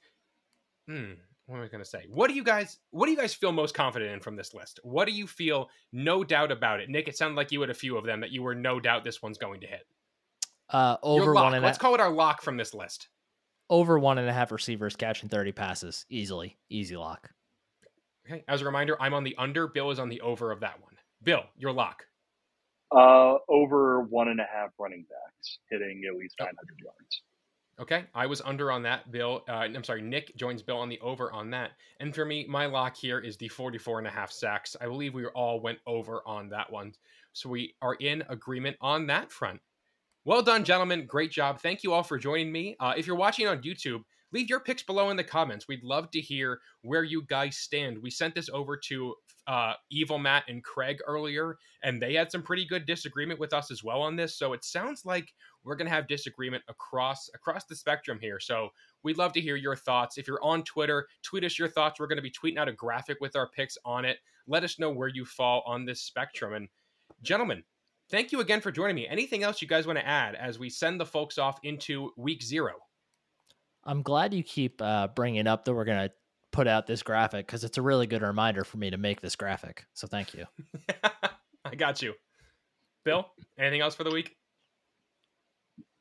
Hmm, 0.87 1.13
what 1.47 1.57
am 1.57 1.63
I 1.63 1.67
going 1.67 1.83
to 1.83 1.89
say? 1.89 2.05
What 2.09 2.27
do 2.29 2.35
you 2.35 2.43
guys 2.43 2.77
what 2.91 3.05
do 3.05 3.11
you 3.11 3.17
guys 3.17 3.33
feel 3.33 3.51
most 3.51 3.73
confident 3.73 4.11
in 4.11 4.19
from 4.19 4.35
this 4.35 4.53
list? 4.53 4.79
What 4.83 5.05
do 5.05 5.11
you 5.13 5.27
feel 5.27 5.69
no 5.91 6.23
doubt 6.23 6.51
about 6.51 6.79
it? 6.79 6.89
Nick, 6.89 7.07
it 7.07 7.17
sounded 7.17 7.35
like 7.35 7.51
you 7.51 7.61
had 7.61 7.69
a 7.69 7.75
few 7.75 7.97
of 7.97 8.05
them 8.05 8.21
that 8.21 8.31
you 8.31 8.41
were 8.43 8.55
no 8.55 8.79
doubt 8.79 9.03
this 9.03 9.21
one's 9.21 9.37
going 9.37 9.61
to 9.61 9.67
hit. 9.67 9.85
Uh, 10.69 10.97
over 11.03 11.33
one 11.33 11.53
and 11.53 11.63
Let's 11.63 11.77
call 11.77 11.93
it 11.93 12.01
our 12.01 12.11
lock 12.11 12.41
from 12.41 12.57
this 12.57 12.73
list. 12.73 13.09
over 13.69 13.99
one 13.99 14.17
and 14.17 14.27
a 14.29 14.33
half 14.33 14.51
receivers 14.51 14.95
catching 14.95 15.29
30 15.29 15.51
passes 15.51 16.05
easily. 16.09 16.57
Easy 16.69 16.95
lock. 16.97 17.29
Okay. 18.27 18.43
As 18.47 18.61
a 18.63 18.65
reminder, 18.65 18.99
I'm 18.99 19.13
on 19.13 19.23
the 19.23 19.35
under. 19.37 19.67
Bill 19.67 19.91
is 19.91 19.99
on 19.99 20.09
the 20.09 20.21
over 20.21 20.51
of 20.51 20.61
that 20.61 20.81
one. 20.81 20.95
Bill, 21.21 21.43
your 21.55 21.71
lock. 21.71 22.05
Uh, 22.91 23.37
over 23.49 24.01
one 24.01 24.27
and 24.27 24.39
a 24.39 24.45
half 24.51 24.69
running 24.79 25.05
backs 25.09 25.59
hitting 25.69 26.03
at 26.07 26.15
least 26.15 26.35
900 26.39 26.55
yards. 26.83 27.21
Okay, 27.77 28.05
I 28.13 28.25
was 28.25 28.41
under 28.45 28.71
on 28.71 28.83
that. 28.83 29.11
Bill, 29.11 29.43
uh, 29.49 29.53
I'm 29.53 29.83
sorry, 29.83 30.01
Nick 30.01 30.33
joins 30.37 30.61
Bill 30.61 30.77
on 30.77 30.87
the 30.87 30.99
over 31.01 31.29
on 31.33 31.49
that. 31.49 31.71
And 31.99 32.15
for 32.15 32.23
me, 32.23 32.45
my 32.47 32.67
lock 32.67 32.95
here 32.95 33.19
is 33.19 33.35
the 33.35 33.49
44 33.49 33.99
and 33.99 34.07
a 34.07 34.11
half 34.11 34.31
sacks. 34.31 34.77
I 34.79 34.85
believe 34.85 35.13
we 35.13 35.25
all 35.25 35.59
went 35.59 35.79
over 35.85 36.21
on 36.25 36.47
that 36.49 36.71
one. 36.71 36.93
So 37.33 37.49
we 37.49 37.75
are 37.81 37.95
in 37.95 38.23
agreement 38.29 38.77
on 38.79 39.07
that 39.07 39.29
front. 39.29 39.59
Well 40.23 40.41
done, 40.41 40.63
gentlemen. 40.63 41.05
Great 41.05 41.31
job. 41.31 41.59
Thank 41.59 41.83
you 41.83 41.91
all 41.91 42.01
for 42.01 42.17
joining 42.17 42.51
me. 42.51 42.77
Uh, 42.79 42.93
if 42.95 43.05
you're 43.05 43.17
watching 43.17 43.45
on 43.47 43.61
YouTube, 43.61 44.03
leave 44.35 44.49
your 44.49 44.59
picks 44.59 44.83
below 44.83 45.09
in 45.11 45.15
the 45.15 45.23
comments. 45.23 45.65
We'd 45.65 45.83
love 45.83 46.11
to 46.11 46.19
hear 46.19 46.59
where 46.81 47.05
you 47.05 47.23
guys 47.23 47.55
stand. 47.55 47.97
We 47.97 48.11
sent 48.11 48.35
this 48.35 48.49
over 48.49 48.75
to 48.75 49.15
uh, 49.47 49.73
Evil 49.89 50.19
Matt 50.19 50.43
and 50.49 50.61
Craig 50.61 50.99
earlier, 51.07 51.57
and 51.83 52.01
they 52.01 52.15
had 52.15 52.29
some 52.33 52.43
pretty 52.43 52.65
good 52.65 52.85
disagreement 52.85 53.39
with 53.39 53.53
us 53.53 53.71
as 53.71 53.81
well 53.81 54.01
on 54.01 54.17
this. 54.17 54.37
So 54.37 54.51
it 54.51 54.65
sounds 54.65 55.05
like 55.05 55.31
we're 55.63 55.77
to 55.87 55.95
have 55.95 56.09
disagreement 56.09 56.63
across 56.67 57.29
across 57.33 57.63
the 57.63 57.77
spectrum 57.77 58.19
here. 58.19 58.41
So 58.41 58.69
we'd 59.03 59.17
love 59.17 59.31
to 59.33 59.41
hear 59.41 59.55
your 59.55 59.77
thoughts. 59.77 60.17
If 60.17 60.27
you're 60.27 60.43
on 60.43 60.63
Twitter, 60.63 61.07
tweet 61.23 61.45
us 61.45 61.57
your 61.57 61.69
thoughts. 61.69 61.97
We're 61.97 62.07
to 62.17 62.21
be 62.21 62.29
tweeting 62.31 62.57
out 62.57 62.67
a 62.67 62.73
graphic 62.73 63.19
with 63.21 63.37
our 63.37 63.49
picks 63.49 63.77
on 63.85 64.03
it. 64.03 64.17
Let 64.47 64.65
us 64.65 64.79
know 64.79 64.89
where 64.89 65.07
you 65.07 65.23
fall 65.23 65.63
on 65.65 65.85
this 65.85 66.01
spectrum. 66.01 66.53
And 66.53 66.67
gentlemen, 67.21 67.63
thank 68.11 68.33
you 68.33 68.41
again 68.41 68.59
for 68.59 68.71
joining 68.71 68.97
me. 68.97 69.07
Anything 69.07 69.43
else 69.43 69.61
you 69.61 69.67
guys 69.69 69.87
want 69.87 69.97
to 69.97 70.05
add 70.05 70.35
as 70.35 70.59
we 70.59 70.69
send 70.69 70.99
the 70.99 71.05
folks 71.05 71.37
off 71.37 71.57
into 71.63 72.11
week 72.17 72.43
zero? 72.43 72.73
I'm 73.85 74.01
glad 74.01 74.33
you 74.33 74.43
keep 74.43 74.81
uh, 74.81 75.07
bringing 75.07 75.47
up 75.47 75.65
that 75.65 75.73
we're 75.73 75.85
going 75.85 76.09
to 76.09 76.13
put 76.51 76.67
out 76.67 76.87
this 76.87 77.03
graphic 77.03 77.45
because 77.45 77.63
it's 77.63 77.77
a 77.77 77.81
really 77.81 78.07
good 78.07 78.21
reminder 78.21 78.63
for 78.63 78.77
me 78.77 78.89
to 78.89 78.97
make 78.97 79.21
this 79.21 79.35
graphic. 79.35 79.85
So 79.93 80.07
thank 80.07 80.33
you. 80.33 80.45
I 81.65 81.75
got 81.75 82.01
you. 82.01 82.13
Bill, 83.03 83.25
anything 83.59 83.81
else 83.81 83.93
for 83.95 84.03
the 84.03 84.11
week? 84.11 84.35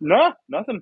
No, 0.01 0.32
nothing. 0.49 0.80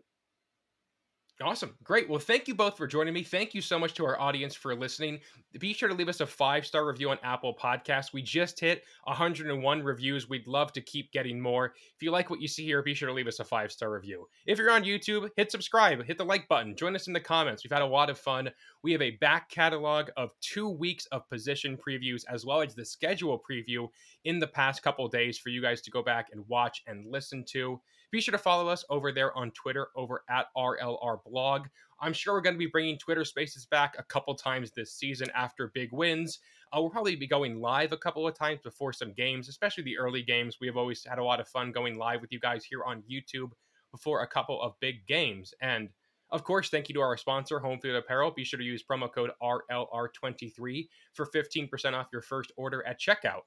Awesome. 1.43 1.75
Great. 1.83 2.09
Well, 2.09 2.21
thank 2.21 2.47
you 2.47 2.55
both 2.55 2.77
for 2.77 2.87
joining 2.87 3.13
me. 3.13 3.23
Thank 3.23 3.53
you 3.55 3.61
so 3.61 3.79
much 3.79 3.95
to 3.95 4.05
our 4.05 4.19
audience 4.21 4.55
for 4.55 4.75
listening. 4.75 5.19
Be 5.59 5.73
sure 5.73 5.89
to 5.89 5.95
leave 5.95 6.09
us 6.09 6.21
a 6.21 6.27
five 6.27 6.65
star 6.65 6.87
review 6.87 7.11
on 7.11 7.19
Apple 7.23 7.55
Podcasts. 7.55 8.13
We 8.13 8.23
just 8.23 8.61
hit 8.61 8.85
101 9.05 9.83
reviews. 9.83 10.29
We'd 10.29 10.47
love 10.47 10.73
to 10.73 10.81
keep 10.81 11.11
getting 11.13 11.41
more. 11.41 11.75
If 11.95 12.03
you 12.03 12.11
like 12.11 12.31
what 12.31 12.41
you 12.41 12.49
see 12.49 12.65
here, 12.65 12.83
be 12.83 12.95
sure 12.95 13.09
to 13.09 13.15
leave 13.15 13.27
us 13.27 13.41
a 13.41 13.45
five 13.45 13.73
star 13.73 13.91
review. 13.91 14.29
If 14.47 14.59
you're 14.59 14.71
on 14.71 14.85
YouTube, 14.85 15.31
hit 15.37 15.51
subscribe, 15.51 16.05
hit 16.05 16.17
the 16.17 16.25
like 16.25 16.49
button, 16.49 16.77
join 16.77 16.95
us 16.95 17.07
in 17.07 17.13
the 17.13 17.21
comments. 17.21 17.65
We've 17.65 17.73
had 17.73 17.83
a 17.83 17.87
lot 17.87 18.09
of 18.09 18.19
fun. 18.19 18.51
We 18.83 18.93
have 18.93 19.03
a 19.03 19.13
back 19.13 19.51
catalog 19.51 20.11
of 20.17 20.31
two 20.41 20.69
weeks 20.69 21.07
of 21.07 21.29
position 21.29 21.77
previews 21.77 22.25
as 22.31 22.47
well 22.47 22.63
as 22.63 22.75
the 22.75 22.85
schedule 22.85 23.43
preview 23.51 23.89
in 24.25 24.39
the 24.39 24.47
past 24.47 24.83
couple 24.83 25.09
days 25.09 25.39
for 25.39 25.49
you 25.49 25.61
guys 25.61 25.83
to 25.83 25.91
go 25.91 26.03
back 26.03 26.29
and 26.33 26.47
watch 26.49 26.83
and 26.87 27.11
listen 27.11 27.45
to. 27.49 27.81
Be 28.13 28.21
sure 28.21 28.33
to 28.33 28.39
follow 28.39 28.69
us 28.69 28.85
over 28.91 29.11
there 29.11 29.37
on 29.37 29.51
Twitter 29.53 29.89
over 29.97 30.23
at 30.29 30.49
RLR 30.55 31.25
blog. 31.25 31.69
I'm 31.99 32.13
sure 32.13 32.35
we're 32.35 32.43
going 32.43 32.55
to 32.55 32.59
be 32.59 32.67
bringing 32.67 32.99
Twitter 32.99 33.25
Spaces 33.25 33.65
back 33.65 33.95
a 33.99 34.03
couple 34.03 34.35
times 34.35 34.71
this 34.71 34.93
season 34.93 35.29
after 35.35 35.73
big 35.75 35.93
wins. 35.93 36.39
Uh, 36.73 36.81
we'll 36.83 36.91
probably 36.91 37.17
be 37.17 37.27
going 37.27 37.59
live 37.59 37.93
a 37.93 37.97
couple 37.97 38.29
of 38.29 38.35
times 38.35 38.61
before 38.63 38.93
some 38.93 39.15
games, 39.15 39.49
especially 39.49 39.83
the 39.83 39.97
early 39.97 40.23
games. 40.23 40.59
We 40.61 40.67
have 40.67 40.77
always 40.77 41.03
had 41.03 41.19
a 41.19 41.25
lot 41.25 41.41
of 41.41 41.49
fun 41.49 41.73
going 41.73 41.97
live 41.97 42.21
with 42.21 42.31
you 42.33 42.39
guys 42.39 42.67
here 42.67 42.85
on 42.85 43.03
YouTube 43.11 43.53
before 43.93 44.23
a 44.23 44.29
couple 44.29 44.61
of 44.61 44.79
big 44.79 45.07
games. 45.07 45.55
And 45.63 45.89
of 46.31 46.45
course, 46.45 46.69
thank 46.69 46.91
you 46.91 46.95
to 46.97 47.01
our 47.01 47.17
sponsor, 47.17 47.61
Homefield 47.61 47.97
Apparel. 47.97 48.31
Be 48.31 48.45
sure 48.45 48.59
to 48.59 48.65
use 48.65 48.83
promo 48.83 49.11
code 49.11 49.31
RLR23 49.43 50.89
for 51.15 51.27
15% 51.27 51.95
off 51.95 52.09
your 52.13 52.23
first 52.23 52.53
order 52.59 52.87
at 52.87 53.01
checkout. 53.01 53.43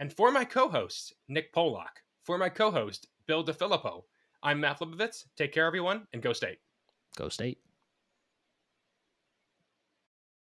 And 0.00 0.12
for 0.12 0.32
my 0.32 0.44
co 0.44 0.68
host, 0.68 1.14
Nick 1.28 1.54
Polak, 1.54 2.02
for 2.24 2.36
my 2.36 2.48
co 2.48 2.72
host, 2.72 3.06
Bill 3.26 3.44
DeFilippo, 3.44 4.04
I'm 4.42 4.60
Matt 4.60 4.78
Flibovitz. 4.78 5.24
Take 5.36 5.52
care, 5.52 5.66
everyone, 5.66 6.06
and 6.12 6.22
go 6.22 6.32
state. 6.32 6.58
Go 7.16 7.28
state. 7.28 7.58